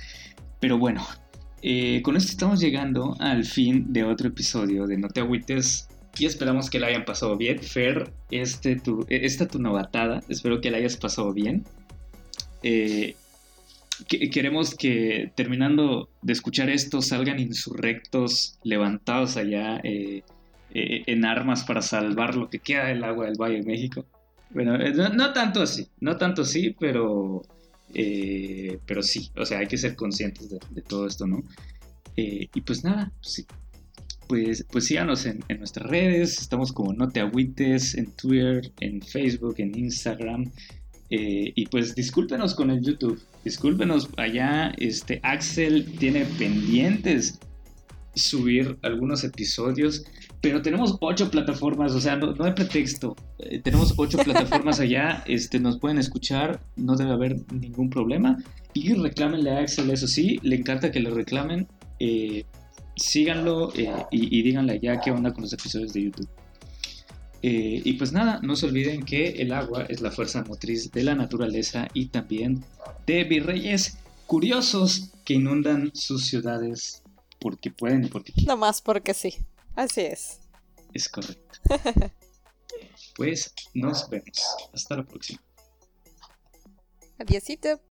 Pero 0.60 0.80
bueno, 0.80 1.06
eh, 1.62 2.02
con 2.04 2.16
esto 2.16 2.32
estamos 2.32 2.60
llegando 2.60 3.16
al 3.20 3.44
fin 3.44 3.92
de 3.92 4.04
otro 4.04 4.30
episodio 4.30 4.88
de 4.88 4.98
No 4.98 5.10
te 5.10 5.20
agüites 5.20 5.90
y 6.18 6.26
esperamos 6.26 6.70
que 6.70 6.80
la 6.80 6.88
hayan 6.88 7.06
pasado 7.06 7.38
bien. 7.38 7.60
Fer, 7.60 8.12
este 8.32 8.78
tu, 8.78 9.06
esta 9.10 9.48
tu 9.48 9.60
novatada, 9.60 10.22
espero 10.30 10.62
que 10.62 10.72
la 10.72 10.78
hayas 10.78 10.98
pasado 10.98 11.34
bien. 11.34 11.66
Eh, 12.64 13.16
queremos 14.08 14.76
que 14.76 15.32
terminando 15.36 16.10
de 16.22 16.34
escuchar 16.34 16.70
esto 16.70 17.02
salgan 17.02 17.40
insurrectos 17.40 18.60
levantados 18.64 19.38
allá 19.38 19.80
eh, 19.84 20.24
en 20.72 21.26
armas 21.26 21.64
para 21.64 21.82
salvar 21.82 22.36
lo 22.36 22.50
que 22.50 22.60
queda 22.60 22.86
del 22.86 23.04
agua 23.04 23.26
del 23.26 23.38
Valle 23.38 23.62
de 23.62 23.66
México. 23.66 24.06
Bueno, 24.52 24.78
no 24.78 25.34
tanto 25.34 25.62
así, 25.62 25.88
no 26.00 26.18
tanto 26.18 26.42
así, 26.42 26.76
pero 26.80 27.44
eh, 27.94 28.80
pero 28.86 29.02
sí, 29.02 29.32
o 29.36 29.46
sea, 29.46 29.60
hay 29.60 29.68
que 29.68 29.78
ser 29.78 29.96
conscientes 29.96 30.50
de, 30.50 30.82
todo 30.82 31.08
esto, 31.08 31.26
¿no? 31.26 31.44
Eh, 32.16 32.48
y 32.54 32.62
pues 32.62 32.84
nada, 32.84 33.12
pues 33.22 33.34
sí. 33.34 33.46
Pues, 34.28 34.64
pues 34.72 34.86
síganos 34.86 35.26
en, 35.26 35.44
nuestras 35.58 35.90
redes, 35.90 36.40
estamos 36.40 36.72
como 36.72 36.94
No 36.94 37.10
Te 37.10 37.20
Agüites, 37.20 37.96
en 37.96 38.12
Twitter, 38.12 38.72
en 38.80 39.02
Facebook, 39.02 39.56
en 39.58 39.76
Instagram. 39.76 40.52
Eh, 41.10 41.52
y 41.56 41.66
pues 41.68 41.96
discúlpenos 41.96 42.54
con 42.54 42.70
el 42.70 42.82
YouTube, 42.82 43.20
discúlpenos 43.44 44.10
allá, 44.18 44.74
este 44.78 45.20
Axel 45.24 45.98
tiene 45.98 46.26
pendientes 46.26 47.40
subir 48.14 48.78
algunos 48.84 49.24
episodios 49.24 50.06
pero 50.42 50.62
tenemos 50.62 50.98
ocho 51.02 51.30
plataformas, 51.30 51.94
o 51.94 52.00
sea, 52.00 52.16
no, 52.16 52.34
hay 52.44 52.54
pretexto. 52.54 53.16
Eh, 53.40 53.60
tenemos 53.60 53.94
ocho 53.98 54.18
plataformas 54.24 54.80
allá, 54.80 55.24
este, 55.28 55.60
nos 55.60 55.80
pueden 55.80 55.98
escuchar, 55.98 56.62
no 56.78 56.96
debe 56.96 57.12
haber 57.12 57.38
ningún 57.52 57.90
problema. 57.90 58.38
Y 58.74 58.94
reclámenle 58.94 59.52
a 59.52 59.60
Axel, 59.60 59.90
eso 59.90 60.08
sí, 60.08 60.40
le 60.44 60.56
encanta 60.56 60.92
que 60.92 61.02
le 61.02 61.10
reclamen. 61.10 61.68
Eh, 62.00 62.46
síganlo 62.96 63.74
eh, 63.76 63.92
y, 64.12 64.42
díganle 64.42 64.74
allá 64.74 65.02
qué 65.02 65.12
onda 65.12 65.34
con 65.34 65.44
los 65.44 65.52
episodios 65.52 65.94
de 65.94 66.04
YouTube. 66.04 66.30
Y 67.42 67.94
pues 67.94 68.12
nada, 68.12 68.40
no 68.44 68.56
se 68.56 68.66
olviden 68.66 69.04
que 69.04 69.42
el 69.42 69.54
agua 69.54 69.84
es 69.84 70.02
la 70.02 70.12
fuerza 70.12 70.44
motriz 70.44 70.92
de 70.92 71.04
la 71.04 71.16
naturaleza 71.16 71.88
y 71.94 72.08
también 72.08 72.64
de 73.06 73.24
virreyes 73.24 73.98
curiosos 74.26 75.12
que 75.26 75.36
inundan 75.36 75.92
sus 75.94 76.28
ciudades 76.28 77.02
porque 77.40 77.72
pueden 77.72 78.06
y 78.06 78.08
porque 78.08 78.34
quieren. 78.34 78.50
No 78.50 78.58
más 78.58 78.82
porque 78.82 79.14
sí. 79.14 79.36
Así 79.76 80.02
es. 80.02 80.40
Es 80.94 81.08
correcto. 81.08 81.60
pues 83.16 83.54
nos 83.74 84.10
vemos. 84.10 84.44
Hasta 84.74 84.98
la 84.98 85.04
próxima. 85.04 85.42
Adiósito. 87.18 87.82